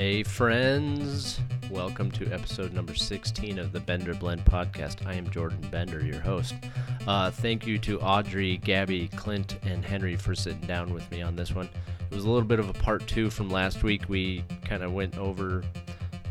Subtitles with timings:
[0.00, 1.40] Hey, friends.
[1.70, 5.06] Welcome to episode number 16 of the Bender Blend podcast.
[5.06, 6.54] I am Jordan Bender, your host.
[7.06, 11.36] Uh, thank you to Audrey, Gabby, Clint, and Henry for sitting down with me on
[11.36, 11.68] this one.
[12.10, 14.08] It was a little bit of a part two from last week.
[14.08, 15.62] We kind of went over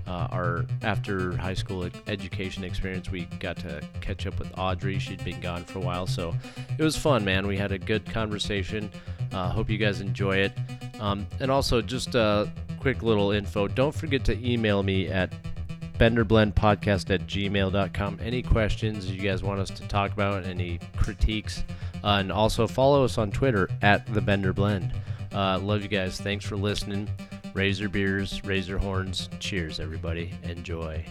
[0.08, 3.12] uh, our after high school education experience.
[3.12, 4.98] We got to catch up with Audrey.
[4.98, 6.34] She'd been gone for a while, so
[6.76, 7.46] it was fun, man.
[7.46, 8.90] We had a good conversation.
[9.32, 10.54] Uh, hope you guys enjoy it.
[11.00, 15.34] Um, and also, just a quick little info don't forget to email me at
[16.00, 18.20] benderblendpodcast at gmail.com.
[18.22, 21.64] Any questions you guys want us to talk about, any critiques,
[22.04, 24.94] uh, and also follow us on Twitter at the Bender Blend.
[25.34, 26.20] Uh, love you guys.
[26.20, 27.10] Thanks for listening.
[27.56, 29.30] Your beers, your horns.
[29.40, 30.32] Cheers, everybody.
[30.44, 31.06] Enjoy.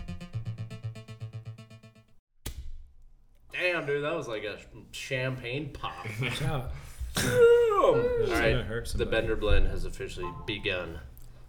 [3.53, 4.57] Damn, dude, that was like a
[4.93, 6.07] champagne pop.
[7.19, 7.95] All
[8.29, 8.65] right,
[8.95, 9.07] the.
[9.07, 10.99] Bender Blend has officially begun.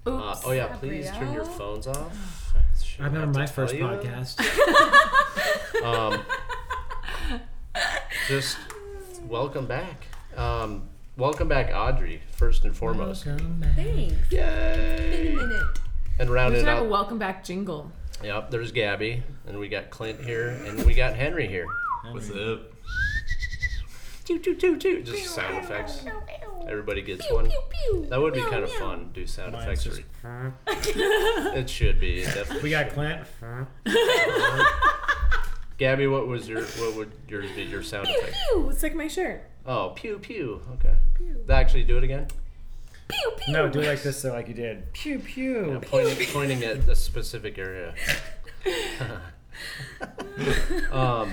[0.06, 2.54] Uh, oh yeah, please turn your phones off.
[3.00, 3.84] I remember my first you.
[3.84, 4.40] podcast.
[5.84, 6.22] Um,
[8.28, 8.58] just
[9.28, 10.08] welcome back.
[10.36, 12.22] Um, welcome back, Audrey.
[12.34, 13.26] First and foremost.
[13.26, 13.76] Welcome back.
[13.76, 14.28] Thanks.
[14.30, 15.36] Been a Yay!
[15.36, 15.80] minute.
[16.20, 16.90] And We rounded should have a out.
[16.90, 17.90] welcome back jingle.
[18.22, 21.68] Yep, there's Gabby, and we got Clint here, and we got Henry here.
[22.12, 22.60] What's up?
[24.30, 25.06] Toot toot toot toot.
[25.06, 26.06] Just sound effects.
[26.68, 27.46] Everybody gets one.
[27.50, 28.06] Pew, pew.
[28.12, 29.10] That would be kind of fun.
[29.12, 29.84] Do sound Mine's effects.
[29.86, 32.20] just- for- It should be.
[32.20, 33.22] It definitely We got Clint.
[35.80, 38.36] Gabby, what was your what would yours be your sound effect?
[38.52, 38.70] Pew!
[38.70, 39.50] It's like my shirt.
[39.66, 40.62] Oh, pew pew.
[40.74, 40.94] Okay.
[41.50, 42.28] Actually, do it again.
[43.08, 43.52] Pew pew.
[43.54, 44.94] No, do it like this, so like you did.
[44.94, 45.72] Pew pew.
[45.72, 47.96] Yeah, pointing, pointing at a specific area.
[50.92, 51.30] um,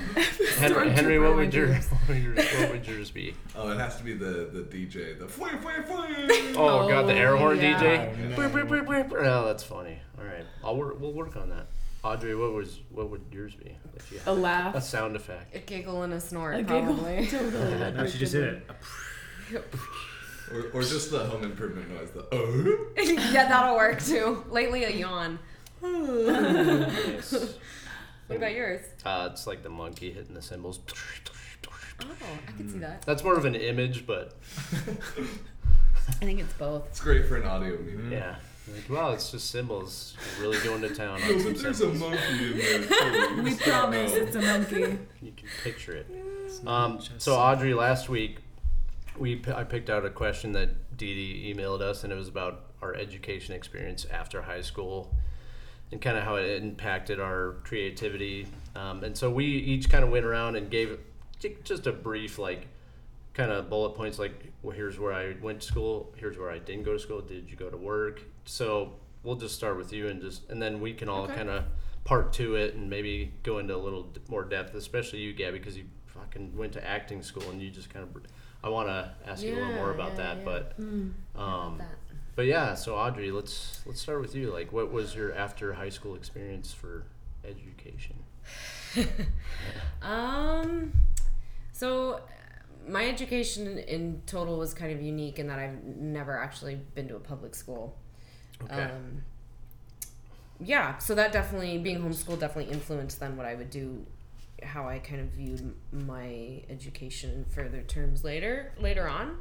[0.58, 3.34] Henry, Henry, what would your what would, your, what would yours be?
[3.54, 5.18] Oh, it has to be the the DJ.
[5.18, 5.26] The.
[6.58, 7.80] Oh, God, the air horn yeah.
[7.80, 8.30] DJ.
[8.30, 8.36] no.
[8.36, 9.24] Brr, brr, brr, brr, brr.
[9.24, 9.98] Oh, that's funny.
[10.18, 10.98] All right, I'll work.
[11.00, 11.66] We'll work on that.
[12.02, 13.76] Audrey, what was what would yours be?
[13.96, 14.74] If you A a laugh.
[14.74, 15.54] A sound effect.
[15.54, 16.96] A giggle and a snort, A giggle.
[16.96, 17.28] totally.
[17.92, 18.62] No, she just good
[19.50, 19.64] did it.
[20.52, 22.10] Or, or just the home improvement noise.
[22.10, 22.86] The oh.
[22.96, 24.44] yeah, that'll work too.
[24.48, 25.38] Lately, a yawn.
[25.82, 27.56] Nice.
[28.26, 28.80] What about yours?
[29.04, 30.80] Uh, it's like the monkey hitting the cymbals.
[32.02, 32.06] Oh,
[32.48, 33.02] I can see that.
[33.02, 34.34] That's more of an image, but
[36.08, 36.86] I think it's both.
[36.88, 38.10] It's great for an audio medium.
[38.12, 38.36] yeah.
[38.72, 40.16] Like, wow, it's just cymbals.
[40.40, 42.00] You're really going to town No, on some but there's a cymbals.
[42.00, 43.28] monkey in there.
[43.28, 43.42] too.
[43.42, 44.18] We Stop promise now.
[44.18, 44.98] it's a monkey.
[45.22, 46.06] You can picture it.
[46.66, 48.38] Um, so Audrey, last week,
[49.16, 52.26] we p- I picked out a question that Dee Dee emailed us, and it was
[52.28, 55.14] about our education experience after high school,
[55.92, 58.46] and kind of how it impacted our creativity.
[58.74, 60.98] Um, and so we each kind of went around and gave
[61.64, 62.66] just a brief like
[63.34, 66.58] kind of bullet points like well here's where i went to school here's where i
[66.58, 70.08] didn't go to school did you go to work so we'll just start with you
[70.08, 71.34] and just and then we can all Okay.
[71.34, 71.64] kind of
[72.04, 75.76] part to it and maybe go into a little more depth especially you gabby because
[75.76, 78.22] you fucking went to acting school and you just kind of
[78.64, 80.44] i want to ask you a little more about yeah, that yeah.
[80.44, 80.74] but
[81.40, 82.05] um that.
[82.36, 85.88] But yeah so audrey let's let's start with you like what was your after high
[85.88, 87.04] school experience for
[87.44, 88.14] education
[90.02, 90.92] Um,
[91.72, 92.20] so
[92.88, 97.16] my education in total was kind of unique in that I've never actually been to
[97.16, 97.96] a public school.
[98.62, 99.22] okay Um,
[100.60, 104.06] yeah, so that definitely being homeschooled definitely influenced then what I would do,
[104.62, 109.38] how I kind of viewed my education in further terms later later on.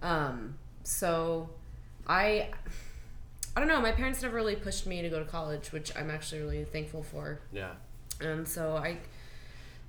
[0.00, 1.50] Um, so
[2.08, 2.48] I
[3.56, 6.10] I don't know, my parents never really pushed me to go to college, which I'm
[6.10, 7.40] actually really thankful for.
[7.52, 7.72] yeah
[8.20, 8.98] And so I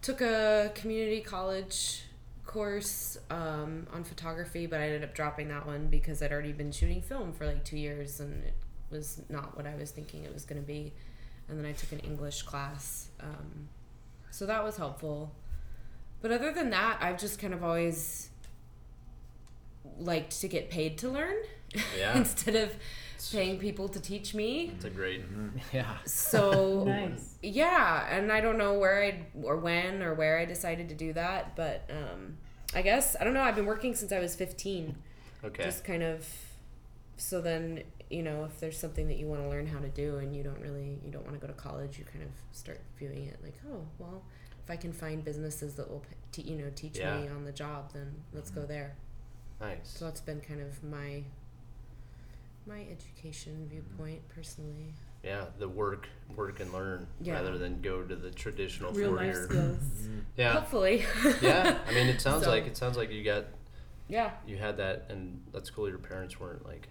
[0.02, 2.04] took a community college
[2.46, 6.72] course um, on photography, but I ended up dropping that one because I'd already been
[6.72, 8.56] shooting film for like two years and it
[8.90, 10.94] was not what I was thinking it was going to be.
[11.48, 13.10] And then I took an English class.
[13.22, 13.70] Um,
[14.32, 15.32] so that was helpful.
[16.22, 18.30] But other than that, I've just kind of always
[20.00, 21.36] liked to get paid to learn
[21.98, 22.18] Yeah.
[22.18, 22.76] instead of
[23.32, 24.72] paying people to teach me.
[24.76, 25.22] it's a great
[25.74, 27.36] yeah So Nice.
[27.44, 31.14] yeah, and I don't know where I or when or where I decided to do
[31.14, 32.38] that, but um,
[32.74, 33.42] I guess I don't know.
[33.42, 34.96] I've been working since I was fifteen.
[35.44, 36.26] okay Just kind of.
[37.18, 40.18] So then you know if there's something that you want to learn how to do
[40.18, 42.80] and you don't really you don't want to go to college, you kind of start
[42.98, 44.24] viewing it like oh well
[44.64, 47.20] if I can find businesses that will t- you know teach Yeah.
[47.20, 48.96] me on the job then let's go there.
[49.60, 51.24] nice So that's been kind of my
[52.68, 54.94] my education viewpoint personally.
[55.24, 57.34] Yeah, the work, work and learn Yeah.
[57.34, 59.34] rather than go to the traditional Real four year.
[59.50, 59.78] skills.
[59.78, 60.20] Mm-hmm.
[60.38, 61.04] Yeah, Hopefully.
[61.42, 61.78] yeah.
[61.88, 63.46] I mean, it sounds So- like it sounds like you got
[64.08, 64.32] yeah.
[64.48, 65.90] you had that, and that's cool.
[65.90, 66.88] Your parents weren't like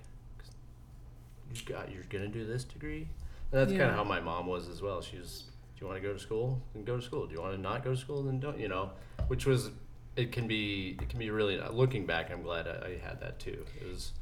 [1.54, 3.08] you got you're gonna do this degree.
[3.50, 5.00] And that's kind of how my mom was as well.
[5.00, 5.44] She was,
[5.74, 6.60] do you want to go to school?
[6.74, 7.26] Then go to school.
[7.26, 8.22] Do you want to not go to school?
[8.22, 8.58] Then don't.
[8.58, 8.90] You know,
[9.28, 9.70] which was
[10.16, 12.30] it can be it can be really looking back.
[12.30, 13.64] I'm glad I, I had that too.
[13.80, 14.12] It was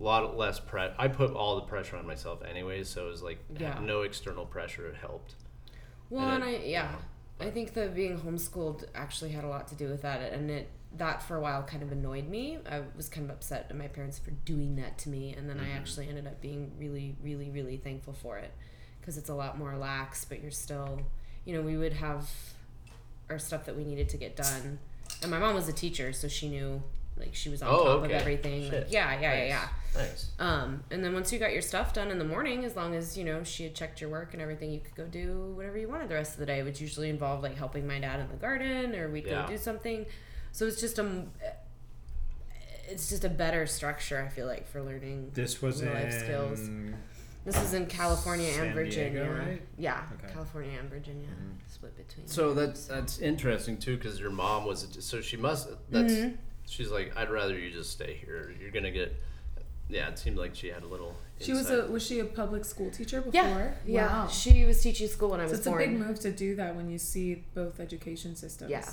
[0.00, 0.88] a lot less pre.
[0.98, 3.78] I put all the pressure on myself anyways, so it was like Yeah.
[3.80, 4.86] no external pressure.
[4.88, 5.34] It helped.
[6.10, 6.96] Well, And and, it- I yeah,
[7.40, 10.68] I think that being homeschooled actually had a lot to do with that, and it
[10.94, 12.58] that for a while kind of annoyed me.
[12.70, 15.58] I was kind of upset at my parents for doing that to me, and then
[15.58, 15.78] I mm-hmm.
[15.78, 18.52] actually ended up being really, really, really thankful for it
[19.00, 21.00] because it's a lot more lax, but you're still,
[21.46, 22.28] you know, we would have
[23.30, 24.78] our stuff that we needed to get done,
[25.22, 26.82] and my mom was a teacher, so she knew
[27.16, 28.14] like she was on Oh, top okay.
[28.14, 28.70] of everything.
[28.70, 29.68] Like, yeah, yeah, yeah, yeah.
[29.94, 30.30] Nice.
[30.38, 33.16] Um, and then once you got your stuff done in the morning, as long as
[33.18, 35.88] you know she had checked your work and everything, you could go do whatever you
[35.88, 38.36] wanted the rest of the day, which usually involved like helping my dad in the
[38.36, 39.42] garden, or we'd Yeah.
[39.42, 40.06] go do something.
[40.52, 41.24] So it's just a,
[42.88, 44.22] it's just a better structure.
[44.24, 45.30] I feel like for learning.
[45.34, 46.70] This was Life in skills.
[47.44, 49.24] This is in California San and Virginia.
[49.24, 49.62] Diego, right?
[49.76, 50.32] Yeah, Okay.
[50.32, 51.70] California and Virginia, Mhm.
[51.72, 52.28] split between.
[52.28, 55.68] So that's that's interesting too, because your mom was so she must.
[55.90, 56.36] That's Mhm.
[56.66, 58.54] she's like, I'd rather you just stay here.
[58.60, 59.14] You're gonna get.
[59.88, 61.14] Yeah, it seemed like she had a little.
[61.40, 63.32] She was a was she a public school teacher before?
[63.42, 64.06] yeah, yeah.
[64.24, 64.28] Wow.
[64.28, 66.74] She was teaching school when I So was it's a big move to do that
[66.76, 68.70] when you see both education systems.
[68.70, 68.88] Yeah.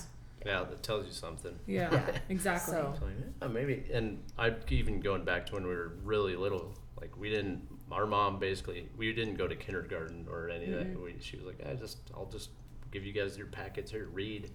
[0.46, 1.54] Yeah, that tells you something.
[1.68, 1.90] Yeah.
[1.92, 2.18] Yeah.
[2.30, 2.74] Exactly.
[2.74, 3.06] So- So,
[3.42, 7.30] yeah, maybe, and I even going back to when we were really little, like we
[7.30, 7.62] didn't.
[7.92, 10.94] Our mom basically, we didn't go to kindergarten or any of Mm-hmm.
[10.94, 11.02] that.
[11.04, 12.50] We, she was like, I just, I'll just
[12.92, 14.50] give you guys your packets here, read,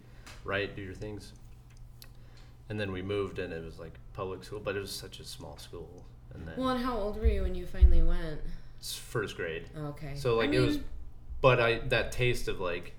[0.44, 1.32] write, do your things.
[2.69, 5.25] And then we moved, and it was like public school, but it was such a
[5.25, 6.04] small school.
[6.34, 8.40] And then Well, and how old were you when you finally went?
[8.82, 9.64] first grade.
[9.76, 10.12] Okay.
[10.14, 10.78] So like I it was,
[11.40, 12.94] but I that taste of like,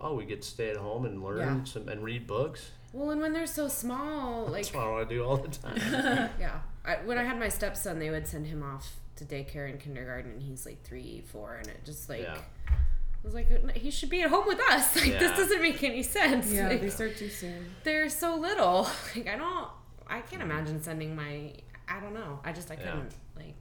[0.00, 1.64] oh, we get to stay at home and learn Yeah.
[1.64, 2.70] some and read books.
[2.92, 5.48] Well, and when they're so small, like That's what I want to do all the
[5.48, 5.76] time.
[6.40, 9.78] yeah, I, when I had my stepson, they would send him off to daycare and
[9.80, 12.38] kindergarten, and he's like three, four, and it just like Yeah.
[12.68, 14.96] I was like, he should be at home with us.
[15.00, 15.18] Like Yeah.
[15.18, 16.52] this doesn't make any sense.
[16.52, 17.66] yeah, Like, they start too soon.
[17.84, 18.88] they're so little.
[19.16, 19.68] Like I don't,
[20.06, 20.50] I can't mm-hmm.
[20.50, 21.52] imagine sending my.
[21.88, 22.40] I don't know.
[22.44, 22.90] I just I Yeah.
[22.92, 23.54] couldn't like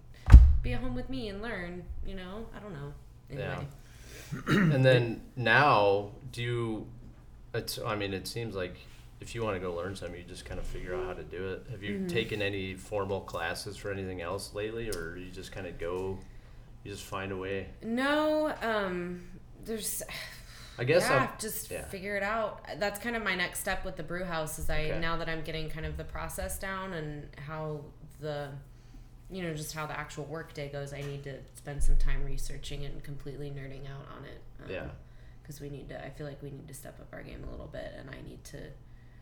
[0.61, 1.83] be at home with me and learn.
[2.05, 2.93] You know, I don't know.
[3.31, 3.67] Anyway.
[4.47, 6.87] and then now, do you?
[7.53, 7.77] It's.
[7.85, 8.75] I mean, it seems like
[9.21, 11.23] if you want to go learn something, you just kind of figure out how to
[11.23, 11.65] do it.
[11.71, 12.07] Have you Mm-hmm.
[12.07, 16.17] taken any formal classes for anything else lately, or you just kind of go?
[16.83, 17.67] You just find a way.
[17.83, 19.23] No, um,
[19.65, 20.01] there's.
[20.79, 21.07] I guess.
[21.07, 21.85] yeah, I'm, just yeah.
[21.85, 22.65] figure it out.
[22.79, 24.57] That's kind of my next step with the brew house.
[24.57, 24.99] Is I Okay.
[24.99, 27.81] now that I'm getting kind of the process down and how
[28.23, 28.49] the,
[29.29, 30.93] you know, just how the actual work day goes.
[30.93, 34.41] I need to spend some time researching and completely nerding out on it.
[34.65, 34.87] Um, Yeah.
[35.43, 36.03] Because we need to.
[36.03, 38.21] I feel like we need to step up our game a little bit, and I
[38.27, 38.57] need to.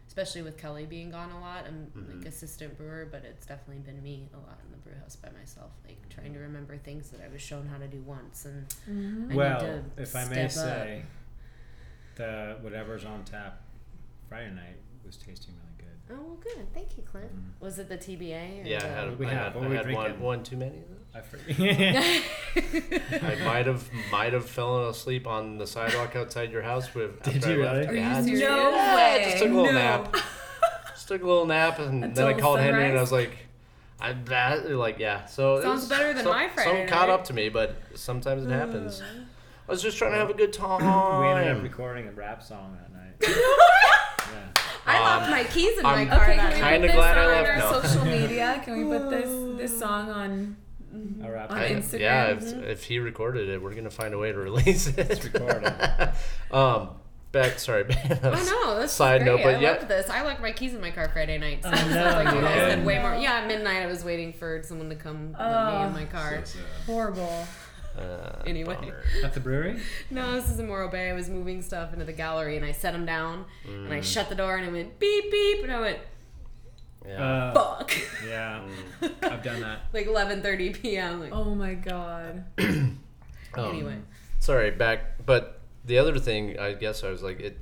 [0.08, 2.18] Especially with Kelly being gone a lot, I'm Mm-hmm.
[2.20, 5.30] like assistant brewer, but it's definitely been me a lot in the brew house by
[5.32, 8.66] myself, like trying to remember things that I was shown how to do once, and
[8.88, 10.78] I need Well, to if I may step up.
[10.78, 11.04] say,
[12.16, 13.62] the whatever's on tap
[14.30, 15.71] Friday night was tasting really good.
[16.12, 16.74] Oh well, good.
[16.74, 17.32] Thank you, Clint.
[17.34, 17.62] Mhm.
[17.62, 18.64] Was it the TBA?
[18.64, 19.54] Or yeah, I had, What we I have?
[19.54, 20.78] had, I we had one, one too many.
[20.78, 20.98] of those.
[21.14, 22.24] I forget.
[23.24, 27.22] I might have might have fallen asleep on the sidewalk outside your house with.
[27.24, 27.88] Did you I really?
[27.88, 28.42] Are Yeah, you serious?
[28.42, 29.80] No Yeah, I just took a little No.
[29.80, 30.16] nap.
[30.94, 33.36] Just took a little nap, and then I Until called Henry, and I was like,
[34.00, 37.10] "I that like yeah." So it Sounds was- better than some, my Friday Some caught
[37.10, 39.02] up to me, but sometimes it happens.
[39.68, 40.80] I was just trying to have a good time.
[41.22, 43.16] we ended up recording a rap song that night.
[44.32, 44.61] yeah.
[44.92, 46.60] I Um, left my keys in my I'm- car Okay, can we.
[46.60, 47.82] Kinda put this glad I on left our now.
[47.82, 48.62] social media?
[48.64, 50.56] Can we put this this song on?
[51.24, 51.66] A rap On song.
[51.66, 52.00] I- Instagram.
[52.00, 54.98] Yeah, if, if he recorded it, we're gonna find a way to release it.
[55.00, 55.72] It's recorded.
[56.52, 56.90] um,
[57.32, 57.60] back.
[57.60, 57.86] Sorry.
[57.90, 58.80] I know.
[58.80, 59.72] This Side is note, but I yeah.
[59.72, 60.10] loved this.
[60.10, 61.64] I locked my keys in my car Friday night.
[61.64, 62.70] So Oh, no, like you you guys did?
[62.78, 63.16] said way more.
[63.16, 65.46] Yeah, at midnight I was waiting for someone to come let me
[65.80, 65.88] Oh.
[65.88, 66.42] in my car.
[66.44, 67.48] So, Horrible.
[67.98, 68.76] Uh, Anyway.
[68.76, 69.04] bummer.
[69.24, 69.80] At the brewery?
[70.10, 71.10] No, this is in Morro Bay.
[71.10, 74.30] I was moving stuff into the gallery and I set them down and I shut
[74.30, 76.00] the door and I went beep beep and I went
[77.06, 77.24] Yeah.
[77.24, 77.92] Uh, fuck.
[78.28, 78.62] yeah,
[79.02, 79.32] Mm.
[79.32, 79.80] I've done that.
[79.94, 81.20] like 11:30 p.m.
[81.20, 82.46] Like Oh my god.
[83.54, 83.98] Um, anyway.
[84.40, 85.26] Sorry, back.
[85.26, 87.58] But the other thing, I guess I was like, it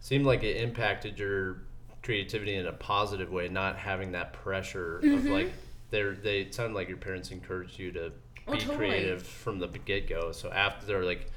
[0.00, 1.58] seemed like it impacted your
[2.02, 5.28] creativity in a positive way, not having that pressure of Mm-hmm.
[5.28, 5.52] like,
[5.90, 8.10] they're, they it sounded like your parents encouraged you to
[8.46, 8.76] Oh, be totally.
[8.76, 10.32] creative from the get go.
[10.32, 11.28] So after they're like,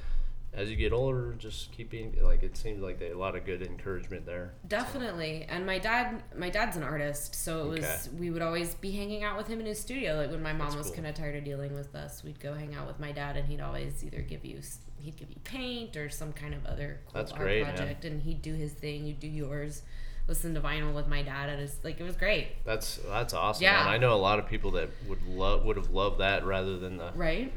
[0.54, 3.46] as you get older, just keep being like, it seems like they, a lot of
[3.46, 4.54] good encouragement there.
[4.68, 5.46] Definitely.
[5.50, 9.24] And my dad, my dad's an artist, so it was we would always be hanging
[9.24, 10.16] out with him in his studio.
[10.16, 10.96] Like when my mom That's was cool.
[10.96, 13.48] kind of tired of dealing with us, we'd go hang out with my dad, and
[13.48, 14.62] he'd always either give you
[14.98, 17.76] he'd give you paint or some kind of other cool That's art great, man.
[17.76, 19.82] project, and he'd do his thing, you'd do yours.
[20.28, 22.48] Listen to vinyl with my dad, and it's like it was great.
[22.66, 23.64] That's that's awesome.
[23.64, 23.84] Yeah.
[23.84, 23.94] Man.
[23.94, 26.98] I know a lot of people that would love would have loved that rather than
[26.98, 27.12] the.
[27.16, 27.54] Right.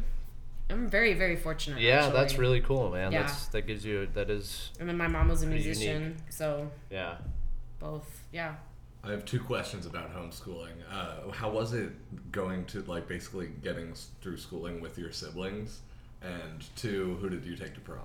[0.71, 1.81] I'm very very fortunate.
[1.81, 3.13] Yeah, that's really cool, man.
[3.13, 3.23] Yeah.
[3.23, 6.17] That's that gives you that is And then my mom was a musician, unique.
[6.31, 7.17] so yeah.
[7.79, 8.23] both.
[8.33, 8.55] Yeah.
[9.05, 10.73] I have two questions about homeschooling.
[10.93, 11.93] Uh, how was it
[12.33, 15.81] going to like basically getting through schooling with your siblings?
[16.21, 18.01] And two, who did you take to prom?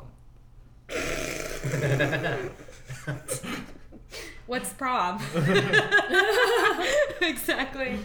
[4.48, 5.22] What's prom?
[7.22, 8.00] exactly.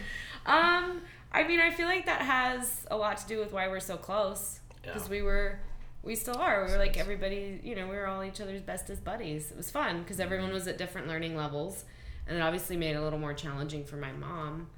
[0.46, 3.80] Um, I mean, I feel like that has a lot to do with why we're
[3.80, 4.60] so close.
[4.82, 5.10] Because Yeah.
[5.10, 5.60] we were,
[6.02, 6.64] we still are.
[6.64, 9.50] We were like everybody, you know, we were all each other's bestest buddies.
[9.50, 11.84] It was fun because everyone was at different learning levels,
[12.26, 14.68] and it obviously made it a little more challenging for my mom.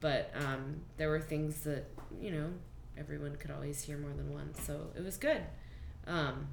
[0.00, 1.84] But um, there were things that
[2.20, 2.50] you know
[2.98, 5.40] everyone could always hear more than once, so it was good.
[6.06, 6.48] Um,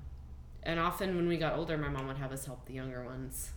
[0.63, 3.51] and often when we got older, my mom would have us help the younger ones,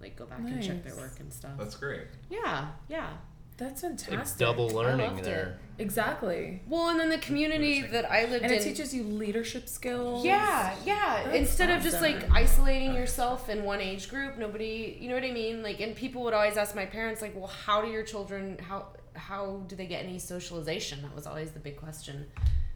[0.00, 1.52] like go back and check their work and stuff.
[1.58, 2.02] That's great.
[2.30, 3.10] Yeah, yeah.
[3.58, 4.18] That's It's fantastic.
[4.18, 5.58] like double learning loved there.
[5.78, 6.60] Exactly.
[6.68, 8.58] Well, and then the community that I lived And in.
[8.58, 10.26] it teaches you leadership skills.
[10.26, 11.22] Yeah, yeah.
[11.24, 12.32] That's Instead of just like awesome.
[12.34, 15.62] isolating yourself in one age group, nobody, you know what I mean?
[15.62, 18.88] Like, and people would always ask my parents, like, "Well, how do your children how
[19.14, 22.26] how do they get any socialization?" That was always the big question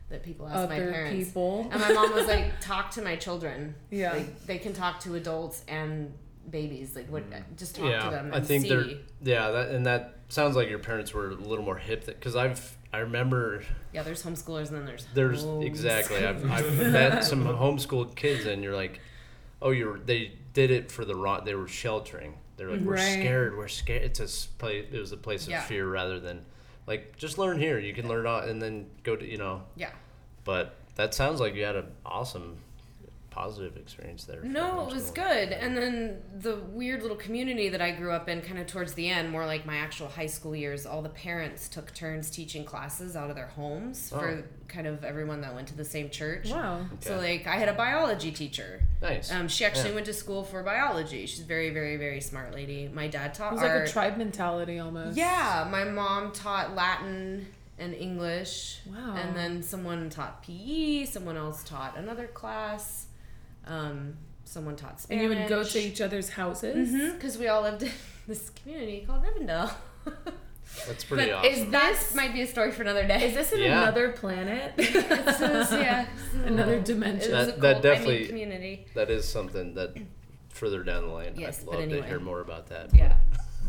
[0.08, 1.26] that people asked my Other parents.
[1.26, 1.68] people.
[1.70, 3.74] And my mom was like, "Talk to my children.
[3.90, 4.14] Yeah.
[4.14, 6.14] like, they can talk to adults and
[6.48, 6.94] babies.
[6.96, 7.28] Like, what?
[7.30, 7.42] Mm.
[7.56, 8.84] Just talk to them and I think see." they're
[9.22, 12.76] yeah, that and that sounds like your parents were a little more hip because I've
[12.92, 15.64] I remember Yeah, there's homeschoolers and then there's there's homes.
[15.64, 19.00] exactly I've, I've met some homeschooled kids and you're like,
[19.62, 23.12] oh you're they did it for the wrong they were sheltering they're like we're Right.
[23.20, 25.62] scared we're scared it's a s- place it was a place of Yeah.
[25.62, 26.44] fear rather than
[26.88, 29.90] like just learn here you can learn all and then go to you know yeah.
[30.44, 32.56] but that sounds like you had an awesome
[33.30, 35.52] positive experience there No, it was good.
[35.52, 39.08] And then the weird little community that I grew up in, kind of towards the
[39.08, 43.14] end, more like my actual high school years, all the parents took turns teaching classes
[43.16, 44.18] out of their homes Oh.
[44.18, 46.50] for kind of everyone that went to the same church.
[46.50, 46.86] Wow.
[47.00, 48.82] So, like, I had a biology teacher.
[49.02, 49.94] nice Um, she actually Yeah.
[49.96, 51.26] went to school for biology.
[51.26, 52.88] She's a very, very, very smart lady.
[52.92, 53.52] My dad taught.
[53.52, 53.80] It was art.
[53.80, 55.16] like a tribe mentality almost.
[55.16, 57.46] Yeah, my mom taught Latin
[57.78, 58.80] and English.
[58.86, 59.14] Wow.
[59.16, 63.06] And then someone taught PE, someone else taught another class.
[63.70, 65.22] Um, someone taught Spanish.
[65.24, 67.12] And you would go to each other's houses.
[67.14, 67.90] Because we all lived in
[68.26, 69.70] this community called Rivendell.
[70.86, 73.28] that's pretty but awesome is that might be a story for another day.
[73.28, 73.82] Is this in Yeah.
[73.82, 74.74] another planet?
[74.78, 74.92] It's
[75.38, 77.32] just- yeah, it's a Another dimension.
[77.32, 78.86] That- a that cool, I mean, definitely- community.
[78.94, 79.96] that is something that
[80.48, 82.00] further down the line Yes, I'd love anyway.
[82.02, 83.14] to hear more about that Yeah,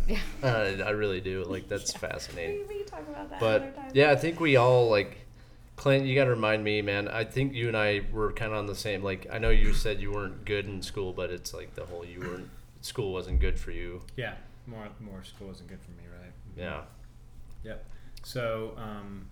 [0.08, 0.20] yeah.
[0.44, 1.44] Uh, I really do.
[1.44, 2.66] Like that's fascinating.
[2.68, 3.92] We, we can talk about that another But time.
[3.94, 5.21] yeah, I think we all like
[5.76, 6.06] Clint.
[6.06, 7.08] You got to remind me, man.
[7.08, 9.04] I think you and I were kind of on the same.
[9.04, 12.06] Like I know you said you weren't good in school, but it's like the whole
[12.06, 12.50] you weren't
[12.82, 14.02] school wasn't good for you.
[14.16, 14.34] Yeah,
[14.68, 16.34] more more school wasn't good for me, right?
[16.56, 16.82] Yeah.
[17.64, 17.86] Yep.
[18.24, 19.30] So, um,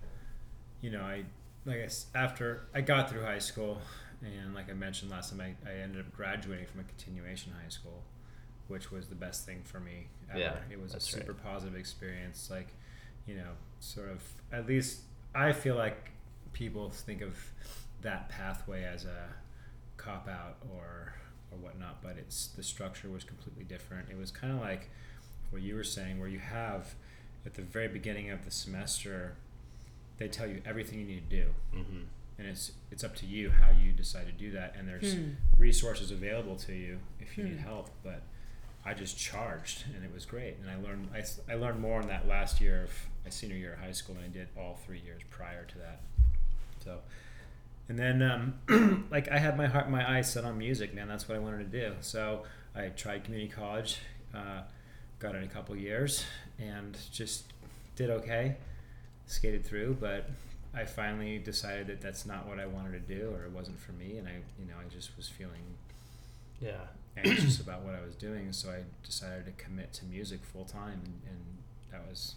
[0.81, 1.23] you know, I
[1.65, 3.79] like I after I got through high school,
[4.21, 7.69] and like I mentioned last time, I, I ended up graduating from a continuation high
[7.69, 8.03] school,
[8.67, 10.39] which was the best thing for me ever.
[10.39, 11.21] Yeah, it was a that's right.
[11.21, 12.49] super positive experience.
[12.51, 12.69] Like,
[13.27, 15.01] you know, sort of at least
[15.35, 16.11] I feel like
[16.53, 17.35] people think of
[18.01, 19.29] that pathway as a
[19.97, 21.13] cop out or
[21.51, 24.07] or whatnot, but it's the structure was completely different.
[24.09, 24.89] It was kind of like
[25.49, 26.93] what you were saying, where you have
[27.45, 29.35] at the very beginning of the semester,
[30.17, 32.01] they tell you everything you need to do, hmm
[32.37, 34.73] and it's it's up to you how you decide to do that.
[34.77, 35.31] And there's Hmm.
[35.57, 37.63] resources available to you if you need Hmm.
[37.63, 37.89] help.
[38.03, 38.21] But
[38.85, 40.55] I just charged, and it was great.
[40.61, 42.91] And I learned I, s- I learned more in that last year of
[43.25, 45.99] my senior year of high school than I did all three years prior to that.
[46.89, 46.99] So,
[47.87, 48.21] and then
[48.67, 51.07] um, like I had my heart, my eyes set on music, man.
[51.07, 51.93] That's what I wanted to do.
[52.01, 52.43] So
[52.75, 53.99] I tried community college,
[54.33, 54.61] uh,
[55.19, 56.23] got in a couple years,
[56.57, 57.43] and just
[57.95, 58.57] did okay,
[59.27, 59.97] skated through.
[59.99, 60.29] But
[60.73, 63.91] I finally decided that that's not what I wanted to do, or it wasn't for
[63.91, 65.77] me, and I, you know, I just was feeling
[66.59, 66.87] Yeah.
[67.17, 68.51] anxious about what I was doing.
[68.51, 71.39] So I decided to commit to music full time, and, and
[71.91, 72.35] that was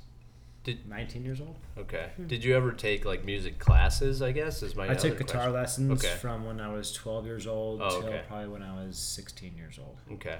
[0.65, 1.57] Did 19 years old.
[1.77, 2.11] okay.
[2.17, 2.27] Hmm.
[2.29, 4.23] Did you ever take like music classes?
[4.23, 4.89] I guess is my.
[4.89, 5.89] I took guitar question.
[5.89, 6.15] lessons Okay.
[6.17, 8.23] from when I was 12 years old Oh, till okay.
[8.29, 9.97] probably when I was 16 years old.
[10.13, 10.39] Okay.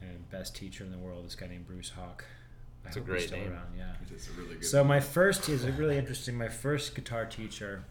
[0.00, 2.24] And best teacher in the world, this guy named Bruce Hawk.
[2.24, 3.52] I That's a hope great he's still name.
[3.52, 3.92] Around, yeah.
[4.08, 4.64] It is a really good.
[4.64, 6.36] So my first is really interesting.
[6.38, 7.84] My first guitar teacher,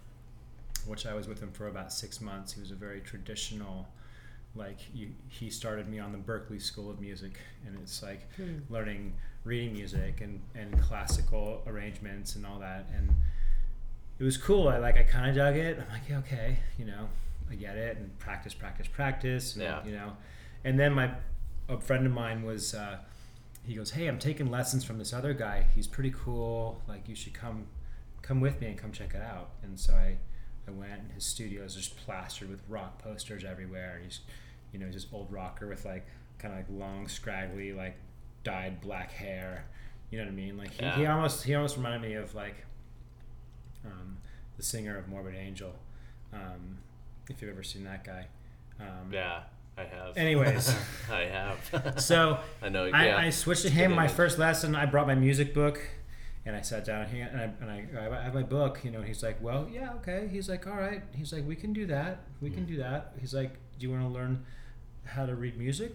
[0.87, 3.87] which I was with him for about six months, he was a very traditional.
[4.57, 8.59] Like you, he started me on the Berklee School of Music, and it's like Hmm.
[8.69, 12.85] learning reading music and, and classical arrangements and all that.
[12.93, 13.11] And
[14.19, 14.67] it was cool.
[14.67, 15.79] I like I kind of dug it.
[15.79, 17.07] I'm like, yeah, okay, you know,
[17.49, 17.97] I get it.
[17.97, 19.53] And practice, practice, practice.
[19.53, 19.85] And, Yeah.
[19.85, 20.17] You know,
[20.63, 21.11] and then my
[21.69, 22.97] a friend of mine was uh,
[23.65, 25.65] he goes, "Hey, I'm taking lessons from this other guy.
[25.75, 26.81] He's pretty cool.
[26.87, 27.67] Like you should come
[28.21, 30.17] come with me and come check it out." And so I
[30.67, 34.01] I went and his studio is just plastered with rock posters everywhere.
[34.03, 34.19] He's
[34.73, 36.05] you know, he's this old rocker with like
[36.39, 37.95] kind of like long scraggly like
[38.43, 39.65] dyed black hair.
[40.11, 40.57] You know what I mean?
[40.57, 42.55] Like he, he almost he almost reminded me of like
[43.85, 44.17] um,
[44.57, 45.73] the singer of Morbid Angel.
[46.33, 46.77] Um,
[47.29, 48.27] if you've ever seen that guy.
[48.79, 49.41] Um, Yeah,
[49.77, 50.15] I have.
[50.17, 50.73] Anyways.
[51.11, 51.95] I have.
[52.01, 52.85] So I know.
[52.85, 53.17] Yeah.
[53.17, 54.75] I switched to him my first lesson.
[54.75, 55.79] I brought my music book,
[56.45, 58.79] and I sat down here and I and I, I have my book.
[58.83, 61.55] You know, and he's like, "Well, yeah, okay." He's like, "All right." He's like, "We
[61.55, 62.21] can do that.
[62.41, 62.55] We Hmm.
[62.55, 64.45] can do that." He's like, "Do you want to learn
[65.05, 65.93] how to read music,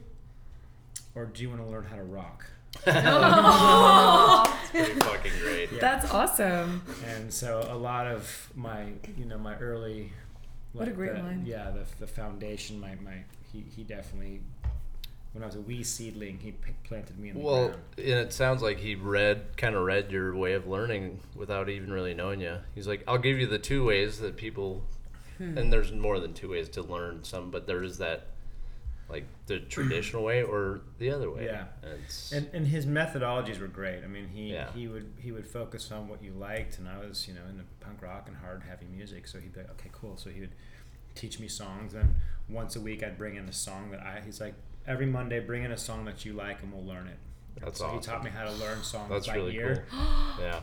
[1.15, 2.45] or do you want to learn how to rock?"
[2.85, 3.01] Pretty
[5.01, 5.71] fucking great.
[5.73, 5.79] Yeah.
[5.81, 6.83] That's awesome.
[7.07, 8.85] And so a lot of my,
[9.19, 10.13] you know, my early,
[10.73, 11.43] What a great the- line.
[11.47, 12.81] Yeah, the, the foundation.
[12.81, 14.41] My, my he, he definitely,
[15.35, 17.83] when I was a wee seedling, he p- planted me in the Well, ground.
[17.99, 21.93] and it sounds like he read, kind of read your way of learning without even
[21.93, 22.57] really knowing you.
[22.75, 24.83] He's like, I'll give you the two ways that people,
[25.39, 25.57] Hmm.
[25.59, 28.27] and there's more than two ways to learn some, but there is that,
[29.09, 31.45] like the traditional way or the other way.
[31.47, 31.65] Yeah.
[31.83, 34.05] And it's, And, and his methodologies were great.
[34.05, 34.71] I mean, he, Yeah.
[34.73, 37.65] he would he would focus on what you liked, and I was you know into
[37.81, 39.27] punk rock and hard heavy music.
[39.27, 40.17] So he'd be like, okay, cool.
[40.17, 40.55] So he would
[41.15, 42.15] teach me songs, and
[42.49, 44.23] once a week I'd bring in a song that I.
[44.25, 44.55] He's like,
[44.87, 47.19] every Monday, bring in a song that you like, and we'll learn it.
[47.61, 49.85] That's so he taught me how to learn songs that's by really ear.
[49.91, 50.01] cool.
[50.41, 50.61] Yeah.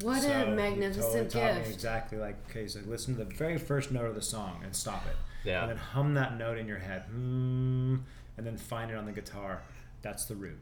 [0.00, 1.74] What So a he magnificent totally taught me gift.
[1.74, 5.04] exactly like okay, so listen to the very first note of the song and stop
[5.06, 5.16] it.
[5.44, 5.60] Yeah.
[5.62, 7.02] And then hum that note in your head.
[7.10, 7.96] Hmm.
[8.36, 9.60] And then find it on the guitar.
[10.02, 10.58] That's the root.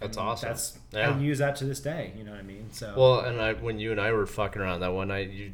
[0.00, 0.48] That's And awesome.
[0.48, 1.10] That's Yeah.
[1.14, 2.12] I use that to this day.
[2.16, 2.68] You know what I mean?
[2.72, 5.52] So Well, and I when you and I were fucking around that one night, you,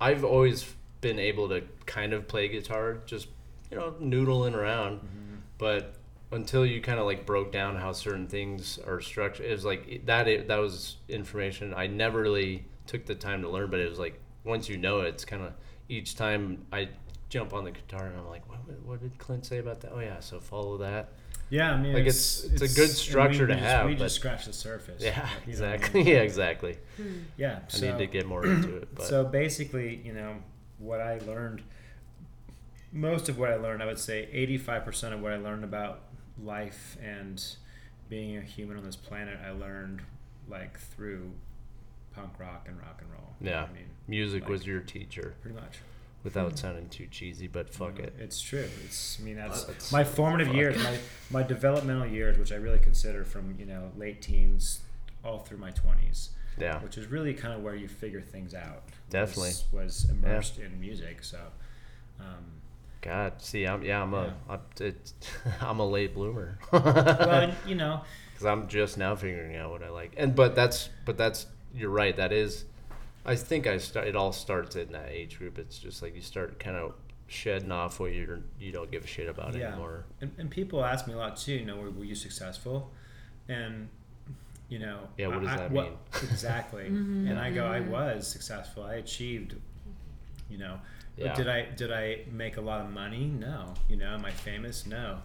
[0.00, 0.64] I've always
[1.00, 3.28] been able to kind of play guitar, just
[3.70, 5.34] you know, noodling around, Mm-hmm.
[5.58, 5.94] but
[6.34, 10.06] until you kind of like broke down how certain things are structured, it was like
[10.06, 10.28] that.
[10.28, 13.98] It, that was information I never really took the time to learn, but it was
[13.98, 15.52] like once you know it, it's kind of
[15.88, 16.88] each time I
[17.30, 19.92] jump on the guitar and I'm like, what, what did Clint say about that?
[19.94, 21.08] Oh yeah, so follow that.
[21.50, 23.86] yeah, I mean, like, it's it's- it's a good structure we, to we just, have,
[23.86, 25.02] We but- just scratched the surface.
[25.02, 26.00] Yeah, Like, you I exactly.
[26.04, 26.08] mean?
[26.14, 26.78] Yeah, exactly.
[26.96, 27.12] Hmm.
[27.36, 27.58] Yeah.
[27.74, 30.36] I need to get more into it, but so basically, you know,
[30.78, 31.62] what I learned,
[32.92, 36.00] most of what I learned, I would say, eighty-five percent of what I learned about
[36.42, 37.42] life and
[38.08, 40.02] being a human on this planet, I learned
[40.48, 41.32] like through
[42.14, 43.34] punk rock and rock and roll.
[43.40, 43.64] You know Yeah.
[43.64, 45.34] I mean, music like- was your teacher.
[45.42, 45.78] pretty much.
[46.22, 48.14] without sounding too cheesy, but fuck You know, it.
[48.18, 48.66] It's true.
[48.86, 49.20] It's.
[49.20, 50.56] I mean, that's That's- my formative fuck.
[50.56, 50.98] years, my
[51.30, 54.80] my developmental years, which I really consider from you know late teens
[55.22, 58.84] all through my twenties, Yeah, which is really kind of where you figure things out.
[59.10, 59.48] Definitely.
[59.50, 61.22] was, was immersed in music.
[61.24, 61.40] So,
[62.18, 62.44] um,
[63.04, 64.32] God, see, I'm yeah, I'm a, Yeah.
[64.54, 65.12] I'm, it's,
[65.60, 68.00] I'm a late bloomer well, you know,
[68.32, 70.14] because I'm just now figuring out what I like.
[70.16, 72.16] And but that's but that's you're right.
[72.16, 72.64] That is,
[73.26, 74.06] I think I start.
[74.08, 75.58] It all starts in that age group.
[75.58, 76.94] It's just like you start kind of
[77.26, 79.68] shedding off what you're you don't give a shit about Yeah.
[79.68, 80.04] anymore.
[80.22, 81.52] and, and people ask me a lot too.
[81.54, 82.90] You know, were, were you successful?
[83.48, 83.88] And
[84.70, 85.98] you know, Yeah, what does I- that what- mean?
[86.30, 86.84] Exactly.
[86.90, 87.28] Mm-hmm.
[87.28, 87.90] And I go, I mm-hmm.
[87.90, 88.82] was successful.
[88.84, 89.56] I achieved.
[90.50, 90.84] You know, But
[91.16, 91.34] Yeah.
[91.34, 93.26] did I did I make a lot of money?
[93.26, 93.74] No.
[93.88, 94.86] You know, am I famous?
[94.86, 95.18] No.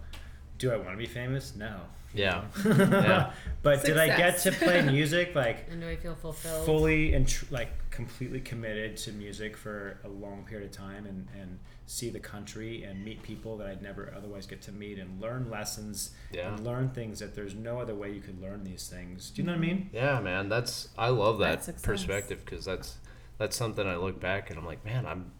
[0.57, 1.55] Do I want to be famous?
[1.55, 1.81] No.
[2.13, 2.43] Yeah.
[2.65, 3.31] Yeah.
[3.61, 6.65] but did I get to play music like And do I feel fulfilled?
[6.65, 11.27] fully and tr- like completely committed to music for a long period of time and,
[11.39, 15.19] and see the country and meet people that I'd never otherwise get to meet and
[15.21, 16.53] learn lessons Yeah.
[16.53, 19.29] and learn things that there's no other way you could learn these things.
[19.29, 19.75] Do you know what I mm-hmm.
[19.75, 19.89] mean?
[19.93, 22.97] Yeah, man, that's I love that perspective because that's
[23.37, 25.31] that's something I look back and I'm like, man, I'm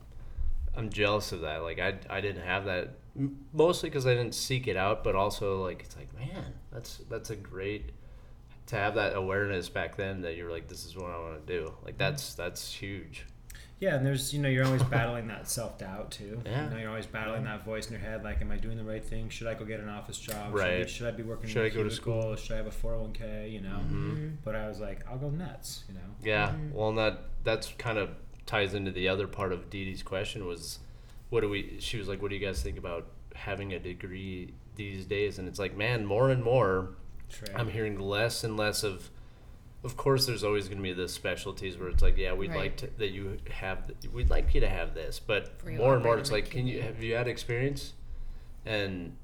[0.80, 1.62] I'm jealous of that.
[1.62, 2.96] Like I I didn't have that
[3.54, 7.30] mostly because I didn't seek it out, but also like it's like, man, that's that's
[7.30, 7.92] a great
[8.68, 11.54] to have that awareness back then that you're like, this is what I want to
[11.60, 11.74] do.
[11.84, 11.98] Like mm-hmm.
[11.98, 13.26] that's that's huge.
[13.80, 16.42] Yeah, and there's you know you're always battling that self doubt too.
[16.46, 16.65] Yeah.
[16.65, 18.84] You know you're always battling that voice in your head like, am I doing the
[18.84, 19.30] right thing?
[19.30, 20.52] Should I go get an office job?
[20.52, 20.89] Should, I, Right.
[20.89, 21.50] should I be working?
[21.50, 22.36] Should in I a go to cubicle?
[22.36, 23.52] Should I have a 401k?
[23.52, 23.80] You know.
[23.89, 24.38] Mhm.
[24.44, 25.84] But I was like, I'll go nuts.
[25.88, 26.02] You know.
[26.24, 26.50] Yeah.
[26.50, 26.74] Mm-hmm.
[26.74, 28.10] Well, and that that's kind of
[28.50, 30.80] ties into the other part of Dee Dee's question was,
[31.30, 31.78] what do we?
[31.80, 35.38] She was like, what do you guys think about having a degree these days?
[35.38, 36.96] And it's like, man, more and more,
[37.30, 37.54] Trey.
[37.56, 39.12] I'm hearing less and less of.
[39.82, 42.76] Of course, there's always going to be the specialties where it's like, yeah, we'd like
[42.78, 46.18] to, that you have, we'd like you to have this, but For more and more,
[46.18, 47.94] it's like, can you have you had experience?
[48.66, 49.16] And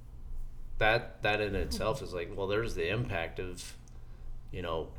[0.77, 3.75] that that in itself is like, well, there's the impact of,
[4.51, 4.89] you know,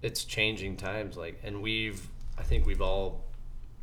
[0.00, 1.16] it's changing times.
[1.16, 3.24] Like, and we've, I think we've all,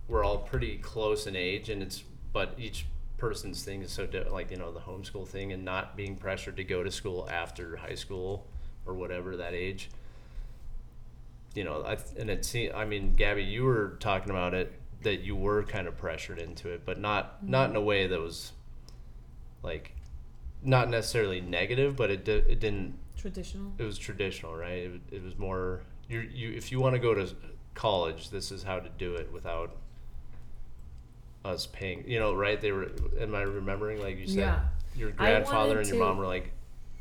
[0.10, 2.86] we're all pretty close in age, and it's, but each
[3.18, 6.58] person's thing is so di- like you know the homeschool thing and not being pressured
[6.58, 8.48] to go to school after high school
[8.86, 9.90] or whatever that age.
[11.56, 12.74] You know, I and it seemed.
[12.74, 16.70] I mean, Gabby, you were talking about it that you were kind of pressured into
[16.70, 18.52] it, but not not in a way that was
[19.64, 19.96] like
[20.64, 23.74] not necessarily negative, but it di- it didn't Traditional.
[23.78, 24.84] it was traditional, right?
[24.84, 27.30] It, it was more you you if you want to go to
[27.74, 29.76] college, this is how to do it without
[31.46, 32.04] us paying.
[32.08, 32.60] You know, right?
[32.60, 32.92] They were.
[33.20, 34.02] Am I remembering?
[34.02, 34.60] Like you said, Yeah.
[34.96, 36.52] your grandfather and your to- mom were like,